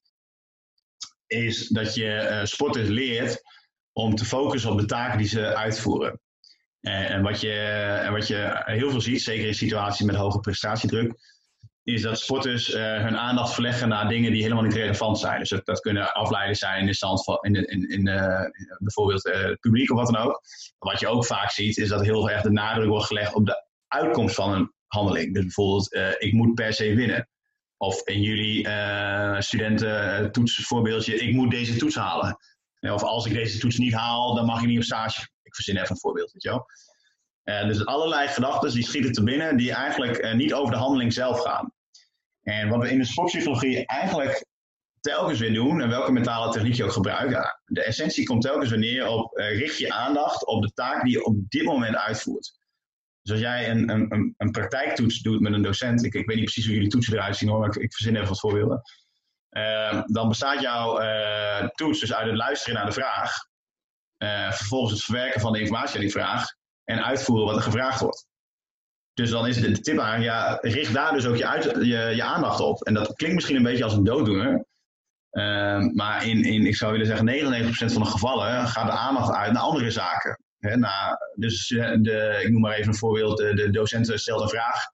is 1.26 1.68
dat 1.68 1.96
je 1.96 2.42
sporters 2.44 2.88
leert 2.88 3.42
om 3.92 4.16
te 4.16 4.26
focussen 4.26 4.72
op 4.72 4.80
de 4.80 4.86
taken 4.86 5.18
die 5.18 5.28
ze 5.28 5.56
uitvoeren. 5.56 6.20
Eh, 6.82 7.12
en 7.12 7.22
wat, 7.22 7.42
je, 7.42 7.54
en 8.04 8.12
wat 8.12 8.28
je 8.28 8.62
heel 8.66 8.90
veel 8.90 9.02
ziet, 9.02 9.22
zeker 9.22 9.48
in 9.48 9.54
situaties 9.54 10.06
met 10.06 10.16
hoge 10.16 10.40
prestatiedruk, 10.40 11.14
is 11.84 12.02
dat 12.02 12.20
sporters 12.20 12.74
uh, 12.74 13.02
hun 13.02 13.18
aandacht 13.18 13.54
verleggen 13.54 13.88
naar 13.90 14.08
dingen 14.08 14.32
die 14.32 14.42
helemaal 14.42 14.64
niet 14.64 14.74
relevant 14.74 15.20
zijn. 15.20 15.40
Dus 15.40 15.62
dat, 15.64 15.80
kunnen 15.80 16.14
afleiders 16.14 16.60
zijn 16.60 16.80
in 16.80 16.86
de 16.86 16.94
stand 16.94 17.24
van 17.24 17.38
in, 17.42 17.90
in, 17.90 18.08
uh, 18.08 18.42
bijvoorbeeld 18.78 19.24
het 19.24 19.60
publiek 19.60 19.92
of 19.92 19.98
wat 19.98 20.14
dan 20.14 20.24
ook. 20.24 20.42
Wat 20.78 21.00
je 21.00 21.08
ook 21.08 21.26
vaak 21.26 21.52
ziet, 21.52 21.78
is 21.78 21.90
dat 21.90 22.02
heel 22.02 22.30
erg 22.30 22.42
de 22.42 22.52
nadruk 22.52 22.88
wordt 22.88 23.06
gelegd 23.06 23.34
op 23.34 23.46
de 23.46 23.66
uitkomst 23.88 24.36
van 24.36 24.54
een 24.54 24.74
handeling. 24.88 25.34
Dus 25.34 25.44
bijvoorbeeld, 25.44 25.96
ik 26.18 26.34
moet 26.34 26.54
per 26.54 26.74
se 26.74 26.94
winnen. 26.94 27.30
Of 27.78 28.08
in 28.08 28.22
jullie 28.22 28.68
studenten 29.42 30.32
toetsvoorbeeldje, 30.32 31.16
ik 31.16 31.34
moet 31.34 31.52
deze 31.52 31.76
toets 31.76 31.96
halen. 31.96 32.38
Of 32.80 33.04
als 33.04 33.26
ik 33.26 33.34
deze 33.34 33.60
toets 33.60 33.78
niet 33.78 33.94
haal, 33.94 34.36
dan 34.36 34.46
mag 34.46 34.62
ik 34.62 34.68
niet 34.68 34.78
op 34.78 34.84
stage 34.84 35.28
ik 35.48 35.56
verzin 35.56 35.78
even 35.78 35.92
een 35.92 36.00
voorbeeld, 36.00 36.32
weet 36.32 36.44
je 36.44 36.50
wel. 36.50 36.66
Uh, 37.44 37.68
dus 37.68 37.86
allerlei 37.86 38.28
gedachten 38.28 38.74
die 38.74 38.84
schieten 38.84 39.12
te 39.12 39.24
binnen 39.24 39.58
die 39.58 39.72
eigenlijk 39.72 40.24
uh, 40.24 40.34
niet 40.34 40.54
over 40.54 40.72
de 40.72 40.80
handeling 40.80 41.14
zelf 41.14 41.42
gaan. 41.42 41.72
En 42.42 42.70
wat 42.70 42.82
we 42.82 42.90
in 42.90 42.98
de 42.98 43.06
sportpsychologie 43.06 43.86
eigenlijk 43.86 44.46
telkens 45.00 45.40
weer 45.40 45.54
doen, 45.54 45.82
en 45.82 45.90
welke 45.90 46.12
mentale 46.12 46.52
techniek 46.52 46.74
je 46.74 46.84
ook 46.84 46.92
gebruikt, 46.92 47.62
de 47.66 47.84
essentie 47.84 48.26
komt 48.26 48.42
telkens 48.42 48.70
weer 48.70 48.80
neer 48.80 49.08
op 49.08 49.38
uh, 49.38 49.58
richt 49.58 49.78
je 49.78 49.94
aandacht 49.94 50.46
op 50.46 50.62
de 50.62 50.72
taak 50.74 51.04
die 51.04 51.12
je 51.12 51.26
op 51.26 51.36
dit 51.50 51.64
moment 51.64 51.96
uitvoert. 51.96 52.58
Dus 53.22 53.32
als 53.32 53.40
jij 53.40 53.70
een, 53.70 53.90
een, 53.90 54.34
een 54.38 54.52
praktijktoets 54.52 55.22
doet 55.22 55.40
met 55.40 55.54
een 55.54 55.62
docent, 55.62 56.06
ik, 56.06 56.14
ik 56.14 56.28
weet 56.28 56.36
niet 56.36 56.46
precies 56.46 56.66
hoe 56.66 56.74
jullie 56.74 56.90
toetsen 56.90 57.14
eruit 57.14 57.36
zien 57.36 57.50
hoor, 57.50 57.60
maar 57.60 57.70
ik, 57.70 57.76
ik 57.76 57.94
verzin 57.94 58.16
even 58.16 58.28
wat 58.28 58.40
voorbeelden. 58.40 58.82
dan 60.06 60.28
bestaat 60.28 60.62
jouw 60.62 61.00
toets 61.72 62.00
dus 62.00 62.14
uit 62.14 62.28
het 62.28 62.38
luisteren 62.38 62.76
naar 62.76 62.86
de 62.86 62.92
vraag 62.92 63.47
uh, 64.18 64.52
vervolgens 64.52 64.94
het 64.94 65.04
verwerken 65.04 65.42
van 65.42 65.54
de 65.54 65.60
informatie 65.60 65.96
aan 65.96 66.02
die 66.02 66.12
vraag 66.12 66.46
en 66.84 67.04
uitvoeren 67.04 67.46
wat 67.46 67.56
er 67.56 67.62
gevraagd 67.62 68.00
wordt. 68.00 68.28
Dus 69.14 69.30
dan 69.30 69.48
is 69.48 69.62
de, 69.62 69.72
de 69.72 69.80
tip 69.80 70.00
aan, 70.00 70.22
ja, 70.22 70.58
richt 70.62 70.94
daar 70.94 71.14
dus 71.14 71.26
ook 71.26 71.36
je, 71.36 72.14
je, 72.16 72.24
aandacht 72.24 72.60
op. 72.60 72.84
En 72.84 72.94
dat 72.94 73.14
klinkt 73.16 73.36
misschien 73.36 73.56
een 73.56 73.64
beetje 73.64 73.84
als 73.84 73.94
een 73.94 74.04
dooddoener. 74.04 74.66
Uh, 75.32 75.86
maar 75.94 76.26
in, 76.26 76.44
in, 76.44 76.66
ik 76.66 76.76
zou 76.76 76.92
willen 76.92 77.08
zeggen, 77.08 77.28
99% 77.90 77.94
van 77.94 78.02
de 78.02 78.10
gevallen 78.10 78.68
gaat 78.68 78.86
de 78.86 78.98
aandacht 78.98 79.34
uit 79.34 79.52
naar 79.52 79.62
andere 79.62 79.92
zaken. 79.92 80.42
Naar, 80.58 81.18
dus 81.36 81.68
de, 81.68 82.40
ik 82.44 82.50
noem 82.50 82.62
maar 82.62 82.74
even 82.74 82.88
een 82.88 82.98
voorbeeld, 82.98 83.38
de, 83.38 83.54
de 83.54 83.70
docent 83.70 84.12
stelt 84.20 84.42
een 84.42 84.50
vraag. 84.50 84.86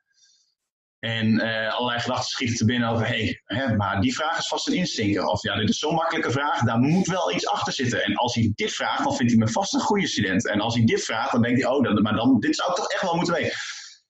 En 1.03 1.27
uh, 1.27 1.73
allerlei 1.73 1.99
gedachten 1.99 2.29
schieten 2.29 2.57
te 2.57 2.65
binnen 2.65 2.89
over, 2.89 3.07
hé, 3.07 3.39
hey, 3.43 3.75
maar 3.75 4.01
die 4.01 4.15
vraag 4.15 4.37
is 4.37 4.47
vast 4.47 4.67
een 4.67 4.73
instinker. 4.73 5.25
Of 5.25 5.41
ja, 5.41 5.55
dit 5.55 5.69
is 5.69 5.79
zo'n 5.79 5.95
makkelijke 5.95 6.31
vraag, 6.31 6.61
daar 6.61 6.79
moet 6.79 7.07
wel 7.07 7.33
iets 7.33 7.47
achter 7.47 7.73
zitten. 7.73 8.03
En 8.03 8.15
als 8.15 8.35
hij 8.35 8.51
dit 8.55 8.73
vraagt, 8.73 9.03
dan 9.03 9.15
vindt 9.15 9.31
hij 9.31 9.41
me 9.41 9.47
vast 9.47 9.73
een 9.73 9.79
goede 9.79 10.07
student. 10.07 10.47
En 10.47 10.59
als 10.59 10.75
hij 10.75 10.85
dit 10.85 11.03
vraagt, 11.03 11.31
dan 11.31 11.41
denkt 11.41 11.61
hij, 11.61 11.71
oh, 11.71 12.01
maar 12.01 12.15
dan, 12.15 12.39
dit 12.39 12.55
zou 12.55 12.69
ik 12.69 12.75
toch 12.75 12.87
echt 12.87 13.01
wel 13.01 13.15
moeten 13.15 13.33
weten. 13.33 13.57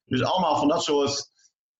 Dus 0.06 0.24
allemaal 0.24 0.58
van 0.58 0.68
dat 0.68 0.84
soort 0.84 1.26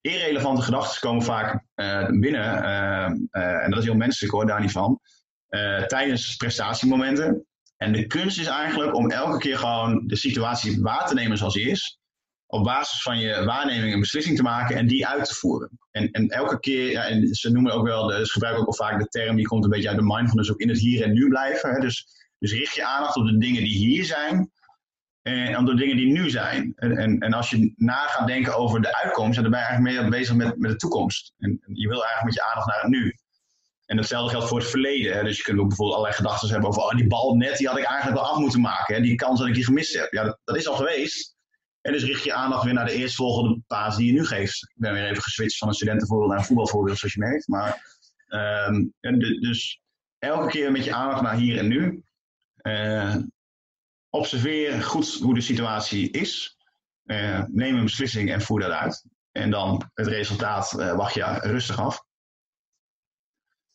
irrelevante 0.02 0.62
gedachten 0.62 1.02
komen 1.02 1.24
vaak 1.24 1.66
uh, 1.76 2.08
binnen. 2.08 2.64
Uh, 2.64 3.64
en 3.64 3.70
dat 3.70 3.80
is 3.80 3.86
heel 3.86 3.96
menselijk 3.96 4.34
hoor, 4.34 4.46
daar 4.46 4.62
niet 4.62 4.72
van. 4.72 5.00
tijdens 5.88 6.36
prestatiemomenten. 6.36 7.46
En 7.78 7.92
de 7.92 8.08
kunst 8.08 8.40
is 8.40 8.48
eigenlijk 8.48 8.96
om 8.96 9.10
elke 9.10 9.38
keer 9.38 9.58
gewoon 9.58 10.04
de 10.08 10.16
situatie 10.16 10.82
waar 10.82 11.08
te 11.08 11.14
nemen 11.14 11.38
zoals 11.38 11.54
die 11.54 11.70
is 11.70 12.02
op 12.54 12.64
basis 12.64 13.02
van 13.02 13.20
je 13.20 13.44
waarneming 13.44 13.94
een 13.94 14.00
beslissing 14.00 14.36
te 14.36 14.44
maken 14.44 14.76
en 14.76 14.88
die 14.88 15.08
uit 15.08 15.26
te 15.26 15.34
voeren. 15.34 15.80
En, 15.92 16.12
en 16.12 16.28
elke 16.28 16.60
keer, 16.60 16.92
ja, 16.92 17.04
en 17.04 17.28
ze 17.28 17.52
noemen 17.52 17.72
ook 17.74 17.88
wel, 17.88 18.10
ze 18.10 18.32
gebruiken 18.32 18.62
ook 18.62 18.68
al 18.68 18.86
vaak 18.86 19.00
de 19.00 19.08
term, 19.08 19.36
die 19.36 19.46
komt 19.46 19.64
een 19.64 19.70
beetje 19.70 19.90
uit 19.90 19.98
de 19.98 20.04
mindfulness, 20.06 20.52
ook 20.52 20.60
in 20.60 20.70
het 20.70 20.80
hier 20.80 21.04
en 21.04 21.14
nu 21.14 21.28
blijven. 21.28 21.74
Hè? 21.74 21.80
Dus, 21.80 22.08
dus 22.40 22.54
richt 22.54 22.76
je 22.76 22.86
aandacht 22.86 23.16
op 23.16 23.26
de 23.26 23.38
dingen 23.38 23.64
die 23.64 23.78
hier 23.78 24.06
zijn 24.06 24.52
en 25.22 25.58
op 25.58 25.66
de 25.66 25.76
dingen 25.76 25.98
die 25.98 26.12
nu 26.12 26.30
zijn. 26.30 26.74
En, 26.76 26.98
en, 26.98 27.20
en 27.20 27.34
als 27.34 27.50
je 27.50 27.74
na 27.76 28.08
gaat 28.08 28.28
denken 28.28 28.56
over 28.56 28.82
de 28.82 29.04
uitkomst, 29.04 29.42
dan 29.42 29.52
ben 29.52 29.60
je 29.60 29.66
eigenlijk 29.66 30.02
meer 30.02 30.10
bezig 30.10 30.36
met, 30.36 30.58
met 30.58 30.72
de 30.72 30.78
toekomst. 30.78 31.34
En, 31.38 31.62
je 31.68 31.88
wil 31.88 32.04
eigenlijk 32.04 32.26
met 32.26 32.34
je 32.34 32.44
aandacht 32.44 32.68
naar 32.68 32.82
het 32.82 32.92
nu. 32.92 33.18
En 33.86 33.98
hetzelfde 33.98 34.30
geldt 34.30 34.48
voor 34.48 34.60
het 34.60 34.70
verleden. 34.70 35.14
Hè? 35.14 35.24
Dus 35.24 35.38
je 35.38 35.44
kunt 35.44 35.60
ook 35.60 35.68
bijvoorbeeld 35.68 35.98
allerlei 35.98 36.22
gedachten 36.22 36.50
hebben 36.50 36.70
over 36.70 36.82
oh, 36.82 36.96
die 36.96 37.08
bal 37.08 37.36
net, 37.36 37.58
die 37.58 37.68
had 37.68 37.78
ik 37.78 37.86
eigenlijk 37.86 38.20
wel 38.20 38.30
af 38.30 38.38
moeten 38.38 38.62
maken. 38.62 38.96
Hè? 38.96 39.02
Die 39.02 39.16
kans 39.16 39.40
dat 39.40 39.48
ik 39.48 39.54
die 39.54 39.66
gemist 39.66 39.94
heb. 39.94 40.12
Ja, 40.12 40.38
dat 40.44 40.56
is 40.56 40.68
al 40.68 40.76
geweest. 40.76 41.36
En 41.84 41.92
dus 41.92 42.04
richt 42.04 42.24
je 42.24 42.34
aandacht 42.34 42.64
weer 42.64 42.74
naar 42.74 42.86
de 42.86 42.94
eerstvolgende 42.94 43.62
paas 43.68 43.98
die 43.98 44.06
je 44.06 44.12
nu 44.14 44.26
geeft. 44.26 44.62
Ik 44.62 44.82
ben 44.82 44.94
weer 44.94 45.10
even 45.10 45.24
geswitcht 45.24 45.58
van 45.58 45.68
een 45.68 45.74
studentenvoorbeeld 45.74 46.30
naar 46.30 46.40
een 46.40 46.46
voetbalvoorbeeld, 46.46 46.98
zoals 46.98 47.14
je 47.14 47.20
merkt. 47.20 47.48
Maar, 47.48 47.98
um, 48.28 48.94
en 49.00 49.20
dus 49.20 49.82
elke 50.20 50.48
keer 50.48 50.72
met 50.72 50.84
je 50.84 50.94
aandacht 50.94 51.22
naar 51.22 51.36
hier 51.36 51.58
en 51.58 51.68
nu. 51.68 52.04
Uh, 52.62 53.16
observeer 54.10 54.82
goed 54.82 55.14
hoe 55.14 55.34
de 55.34 55.42
situatie 55.42 56.12
is. 56.12 56.58
Uh, 57.06 57.44
neem 57.48 57.76
een 57.76 57.84
beslissing 57.84 58.32
en 58.32 58.42
voer 58.42 58.60
dat 58.60 58.72
uit. 58.72 59.06
En 59.32 59.50
dan 59.50 59.92
het 59.94 60.08
resultaat 60.08 60.74
uh, 60.80 60.96
wacht 60.96 61.14
je 61.14 61.40
rustig 61.42 61.80
af. 61.80 62.04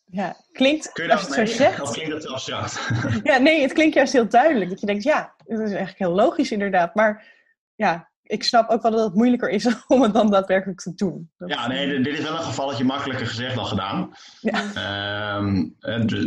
Ja, 0.05 0.37
klinkt 0.53 0.93
Kun 0.93 1.05
je 1.05 1.11
dat 1.11 1.19
als 1.19 1.37
het 1.37 1.49
zo 1.49 1.55
zegt. 1.55 1.81
Of 1.81 1.93
klinkt 1.93 2.11
dat 2.13 2.21
te 2.21 2.29
abstract? 2.29 2.81
ja, 3.23 3.39
nee, 3.39 3.63
het 3.63 3.73
klinkt 3.73 3.95
juist 3.95 4.13
heel 4.13 4.29
duidelijk. 4.29 4.71
Dat 4.71 4.81
je 4.81 4.87
denkt, 4.87 5.03
ja, 5.03 5.35
dat 5.37 5.59
is 5.59 5.69
eigenlijk 5.69 5.99
heel 5.99 6.15
logisch 6.15 6.53
inderdaad. 6.53 6.95
Maar 6.95 7.37
ja, 7.79 8.11
ik 8.23 8.43
snap 8.43 8.71
ook 8.71 8.83
wel 8.83 8.91
dat 8.91 9.05
het 9.05 9.15
moeilijker 9.15 9.51
is 9.51 9.67
om 9.87 10.03
het 10.03 10.13
dan 10.13 10.31
daadwerkelijk 10.31 10.81
te 10.81 10.95
doen. 10.95 11.31
Dat 11.37 11.49
ja, 11.49 11.69
nee, 11.69 12.01
dit 12.01 12.19
is 12.19 12.23
wel 12.23 12.33
een 12.33 12.43
gevalletje 12.43 12.85
makkelijker 12.85 13.27
gezegd 13.27 13.55
dan 13.55 13.67
gedaan. 13.67 14.11
Ja. 14.41 15.37
Um, 15.37 15.77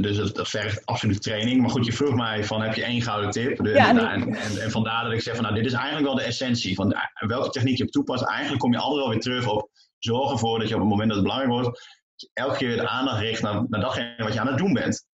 dus 0.01 0.17
dat, 0.17 0.35
dat 0.35 0.49
vergt 0.49 0.85
absoluut 0.85 1.21
training. 1.21 1.61
Maar 1.61 1.69
goed, 1.69 1.85
je 1.85 1.93
vroeg 1.93 2.15
mij 2.15 2.43
van, 2.43 2.61
heb 2.61 2.73
je 2.73 2.83
één 2.83 3.01
gouden 3.01 3.31
tip? 3.31 3.65
Ja, 3.65 3.89
en, 3.89 3.95
nee. 3.95 4.05
en, 4.05 4.35
en, 4.35 4.61
en, 4.61 4.71
vandaar 4.71 5.03
dat 5.03 5.13
ik 5.13 5.21
zeg 5.21 5.35
van, 5.35 5.43
nou, 5.43 5.55
dit 5.55 5.65
is 5.65 5.73
eigenlijk 5.73 6.05
wel 6.05 6.15
de 6.15 6.23
essentie. 6.23 6.75
Van 6.75 6.95
welke 7.13 7.49
techniek 7.49 7.77
je 7.77 7.85
toepast, 7.85 8.23
eigenlijk 8.23 8.59
kom 8.61 8.71
je 8.71 8.79
altijd 8.79 8.99
wel 8.99 9.09
weer 9.09 9.19
terug 9.21 9.47
op... 9.47 9.69
Zorg 9.97 10.31
ervoor 10.31 10.59
dat 10.59 10.67
je 10.67 10.73
op 10.73 10.79
het 10.79 10.89
moment 10.89 11.07
dat 11.07 11.17
het 11.17 11.27
belangrijk 11.27 11.61
wordt... 11.61 11.87
elke 12.33 12.57
keer 12.57 12.75
de 12.75 12.87
aandacht 12.87 13.19
richt 13.19 13.41
naar, 13.41 13.65
naar 13.67 13.81
datgene 13.81 14.23
wat 14.23 14.33
je 14.33 14.39
aan 14.39 14.47
het 14.47 14.57
doen 14.57 14.73
bent. 14.73 15.09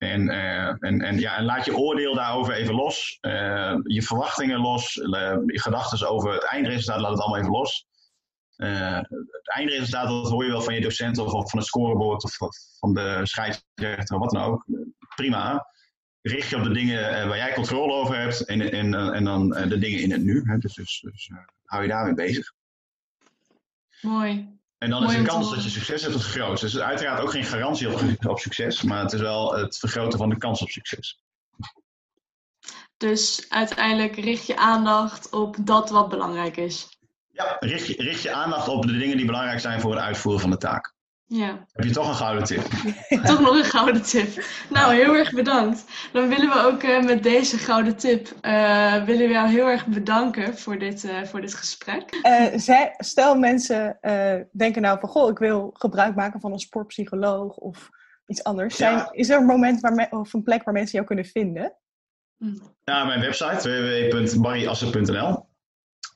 En, 0.00 0.20
uh, 0.20 0.66
en, 0.66 1.00
en, 1.00 1.18
ja, 1.18 1.36
en 1.36 1.44
laat 1.44 1.64
je 1.64 1.76
oordeel 1.76 2.14
daarover 2.14 2.54
even 2.54 2.74
los. 2.74 3.18
Uh, 3.20 3.76
je 3.82 4.02
verwachtingen 4.02 4.60
los. 4.60 4.96
Uh, 4.96 5.36
je 5.46 5.60
gedachten 5.60 6.08
over 6.08 6.32
het 6.32 6.44
eindresultaat, 6.44 7.00
laat 7.00 7.10
het 7.10 7.20
allemaal 7.20 7.38
even 7.38 7.50
los. 7.50 7.86
het 8.56 9.48
eindresultaat, 9.54 10.08
dat 10.08 10.30
hoor 10.30 10.44
je 10.44 10.50
wel 10.50 10.62
van 10.62 10.74
je 10.74 10.80
docent 10.80 11.18
of 11.18 11.50
van 11.50 11.58
het 11.58 11.68
scorebord 11.68 12.24
of 12.24 12.36
van 12.78 12.94
de 12.94 13.20
scheidsrechter, 13.22 14.18
wat 14.18 14.30
dan 14.30 14.42
ook. 14.42 14.64
Prima. 15.14 15.66
Richt 16.22 16.48
je 16.48 16.56
op 16.56 16.64
de 16.64 16.72
dingen 16.72 17.28
waar 17.28 17.36
jij 17.36 17.54
controle 17.54 17.92
over 17.92 18.18
hebt 18.18 18.44
en, 18.44 18.72
en, 18.72 18.94
en 18.94 19.24
dan 19.24 19.48
de 19.48 19.78
dingen 19.78 20.00
in 20.00 20.10
het 20.10 20.22
nu. 20.22 20.42
Dus, 20.58 20.74
dus, 20.74 21.00
dus 21.00 21.30
hou 21.64 21.82
je 21.82 21.88
daarmee 21.88 22.14
bezig. 22.14 22.52
Mooi. 24.00 24.59
En 24.80 24.90
dan 24.90 25.04
is 25.04 25.16
de 25.16 25.22
kans 25.22 25.50
dat 25.50 25.64
je 25.64 25.70
succes 25.70 26.02
hebt 26.02 26.14
het 26.14 26.22
grootst. 26.22 26.62
Dus 26.62 26.78
uiteraard 26.78 27.20
ook 27.20 27.30
geen 27.30 27.44
garantie 27.44 27.92
op, 27.92 28.26
op, 28.26 28.38
succes, 28.38 28.82
maar 28.82 29.02
het 29.02 29.12
is 29.12 29.20
wel 29.20 29.54
het 29.54 29.78
vergroten 29.78 30.18
van 30.18 30.28
de 30.28 30.36
kans 30.36 30.62
op 30.62 30.68
succes. 30.68 31.20
Dus 32.96 33.46
uiteindelijk 33.48 34.16
richt 34.16 34.46
je 34.46 34.56
aandacht 34.56 35.30
op 35.30 35.56
dat 35.60 35.90
wat 35.90 36.08
belangrijk 36.08 36.56
is. 36.56 36.98
Ja, 37.32 37.56
richt 37.58 37.86
je, 37.86 37.94
richt 38.02 38.22
je 38.22 38.32
aandacht 38.32 38.68
op 38.68 38.86
de 38.86 38.98
dingen 38.98 39.16
die 39.16 39.26
belangrijk 39.26 39.60
zijn 39.60 39.80
voor 39.80 39.90
het 39.90 40.00
uitvoeren 40.00 40.40
van 40.40 40.50
de 40.50 40.56
taak. 40.56 40.94
Ja. 41.32 41.66
Heb 41.72 41.84
je 41.84 41.90
toch 41.90 42.08
een 42.08 42.14
gouden 42.14 42.44
tip? 42.44 42.62
toch 43.24 43.40
nog 43.40 43.54
een 43.54 43.64
gouden 43.64 44.02
tip. 44.02 44.44
Nou, 44.70 44.94
heel 44.94 45.14
erg 45.14 45.32
bedankt. 45.32 45.84
Dan 46.12 46.28
willen 46.28 46.48
we 46.48 46.64
ook 46.66 46.82
uh, 46.82 47.02
met 47.04 47.22
deze 47.22 47.58
gouden 47.58 47.96
tip 47.96 48.28
uh, 48.42 49.04
willen 49.04 49.26
we 49.26 49.32
jou 49.32 49.48
heel 49.48 49.66
erg 49.66 49.86
bedanken 49.86 50.58
voor 50.58 50.78
dit, 50.78 51.04
uh, 51.04 51.22
voor 51.22 51.40
dit 51.40 51.54
gesprek. 51.54 52.20
Zij, 52.56 52.94
stel 52.96 53.38
mensen 53.38 53.98
denken 54.52 54.82
nou 54.82 55.00
van 55.00 55.08
goh, 55.08 55.30
ik 55.30 55.38
wil 55.38 55.70
gebruik 55.72 56.14
maken 56.14 56.40
van 56.40 56.52
een 56.52 56.58
sportpsycholoog 56.58 57.56
of 57.56 57.90
iets 58.26 58.44
anders. 58.44 58.76
Zijn, 58.76 58.96
ja. 58.96 59.08
Is 59.12 59.28
er 59.28 59.38
een 59.38 59.46
moment 59.46 59.80
waar 59.80 59.94
me, 59.94 60.06
of 60.10 60.32
een 60.32 60.42
plek 60.42 60.64
waar 60.64 60.74
mensen 60.74 60.92
jou 60.92 61.06
kunnen 61.06 61.24
vinden? 61.24 61.76
Ja, 62.84 63.04
mijn 63.04 63.20
website 63.20 63.68
www.barryassen.nl 64.10 65.49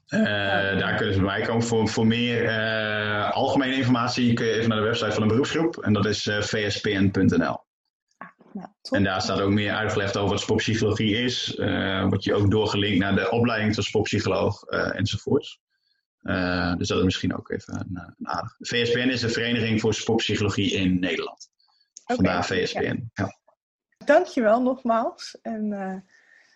uh, 0.08 0.78
daar 0.78 0.94
kunnen 0.96 1.14
ze 1.14 1.20
bij 1.20 1.38
mij 1.38 1.46
komen. 1.46 1.62
Voor, 1.62 1.88
voor 1.88 2.06
meer 2.06 2.44
uh, 2.44 3.30
algemene 3.30 3.74
informatie 3.74 4.32
kun 4.32 4.46
je 4.46 4.52
even 4.52 4.68
naar 4.68 4.78
de 4.78 4.84
website 4.84 5.12
van 5.12 5.22
een 5.22 5.28
beroepsgroep. 5.28 5.76
En 5.76 5.92
dat 5.92 6.06
is 6.06 6.26
uh, 6.26 6.40
vspn.nl. 6.40 7.62
Nou, 8.52 8.68
en 8.90 9.04
daar 9.04 9.22
staat 9.22 9.40
ook 9.40 9.50
meer 9.50 9.72
uitgelegd 9.72 10.16
over 10.16 10.30
wat 10.30 10.40
sportpsychologie 10.40 11.16
is. 11.16 11.54
Word 12.08 12.24
je 12.24 12.34
ook 12.34 12.50
doorgelinkt 12.50 12.98
naar 12.98 13.14
de 13.14 13.30
opleiding 13.30 13.74
tot 13.74 13.84
sportpsycholoog 13.84 14.62
enzovoorts. 14.62 15.60
dus 16.76 16.88
dat 16.88 16.98
is 16.98 17.04
misschien 17.04 17.36
ook 17.36 17.50
even 17.50 17.74
een, 17.74 18.14
een 18.16 18.28
aardig. 18.28 18.56
VSPN 18.58 19.08
is 19.08 19.20
de 19.20 19.28
Vereniging 19.28 19.80
voor 19.80 19.94
Sportpsychologie 19.94 20.72
in 20.72 21.00
Nederland. 21.00 21.48
Okay, 22.02 22.16
Vandaar 22.16 22.44
VSPN. 22.44 22.80
Ja. 23.12 23.24
Ja. 23.24 23.38
Dankjewel 24.04 24.62
nogmaals. 24.62 25.38
En, 25.42 26.04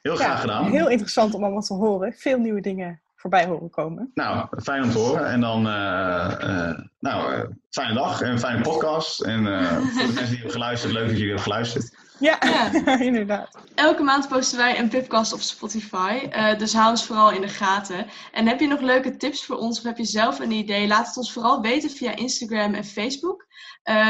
heel 0.02 0.16
graag 0.16 0.40
gedaan. 0.40 0.70
Heel 0.70 0.88
interessant 0.88 1.34
om 1.34 1.42
allemaal 1.42 1.62
te 1.62 1.74
horen. 1.74 2.12
Veel 2.12 2.38
nieuwe 2.38 2.60
dingen 2.60 3.02
voorbij 3.18 3.46
horen 3.46 3.70
komen. 3.70 4.10
Nou, 4.14 4.46
fijn 4.62 4.82
om 4.82 4.90
te 4.90 4.98
horen. 4.98 5.26
En 5.26 5.40
dan, 5.40 5.66
uh, 5.66 6.34
uh, 6.40 6.78
nou, 6.98 7.34
uh, 7.34 7.42
fijne 7.70 7.94
dag 7.94 8.20
en 8.20 8.30
een 8.30 8.38
fijne 8.38 8.62
podcast. 8.62 9.20
En 9.20 9.44
voor 9.44 10.06
de 10.06 10.12
mensen 10.12 10.26
die 10.26 10.36
hebben 10.36 10.50
geluisterd, 10.50 10.92
leuk 10.92 11.02
dat 11.02 11.12
jullie 11.12 11.26
hebben 11.26 11.44
geluisterd. 11.44 11.96
Ja, 12.18 12.38
ja. 12.40 12.70
inderdaad. 13.10 13.58
Elke 13.74 14.02
maand 14.02 14.28
posten 14.28 14.58
wij 14.58 14.78
een 14.78 14.88
Pipcast 14.88 15.32
op 15.32 15.40
Spotify. 15.40 16.28
dus 16.56 16.72
hou 16.72 16.90
ons 16.90 17.06
vooral 17.06 17.32
in 17.32 17.40
de 17.40 17.48
gaten. 17.48 18.06
En 18.32 18.46
heb 18.46 18.60
je 18.60 18.66
nog 18.66 18.80
leuke 18.80 19.16
tips 19.16 19.44
voor 19.44 19.56
ons 19.56 19.78
of 19.78 19.84
heb 19.84 19.96
je 19.96 20.04
zelf 20.04 20.38
een 20.38 20.50
idee? 20.50 20.86
Laat 20.86 21.06
het 21.06 21.16
ons 21.16 21.32
vooral 21.32 21.60
weten 21.60 21.90
via 21.90 22.16
Instagram 22.16 22.74
en 22.74 22.84
Facebook. 22.84 23.46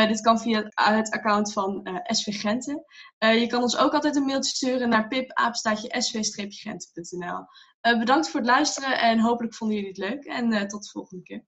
dit 0.08 0.20
kan 0.20 0.40
via 0.40 0.70
het 0.74 1.10
account 1.10 1.52
van 1.52 2.00
SV 2.02 2.40
Genten. 2.40 2.84
je 3.18 3.46
kan 3.46 3.62
ons 3.62 3.78
ook 3.78 3.92
altijd 3.92 4.16
een 4.16 4.24
mailtje 4.24 4.56
sturen 4.56 4.88
naar 4.88 5.08
pipapenstaatje-sv-genten.nl. 5.08 7.26
Uh, 7.26 7.44
bedankt 7.80 8.30
voor 8.30 8.40
het 8.40 8.48
luisteren 8.48 8.98
en 8.98 9.20
hopelijk 9.20 9.54
vonden 9.54 9.76
jullie 9.76 9.90
het 9.90 9.98
leuk. 9.98 10.24
En 10.24 10.52
uh, 10.52 10.62
tot 10.62 10.82
de 10.82 10.90
volgende 10.90 11.22
keer. 11.22 11.44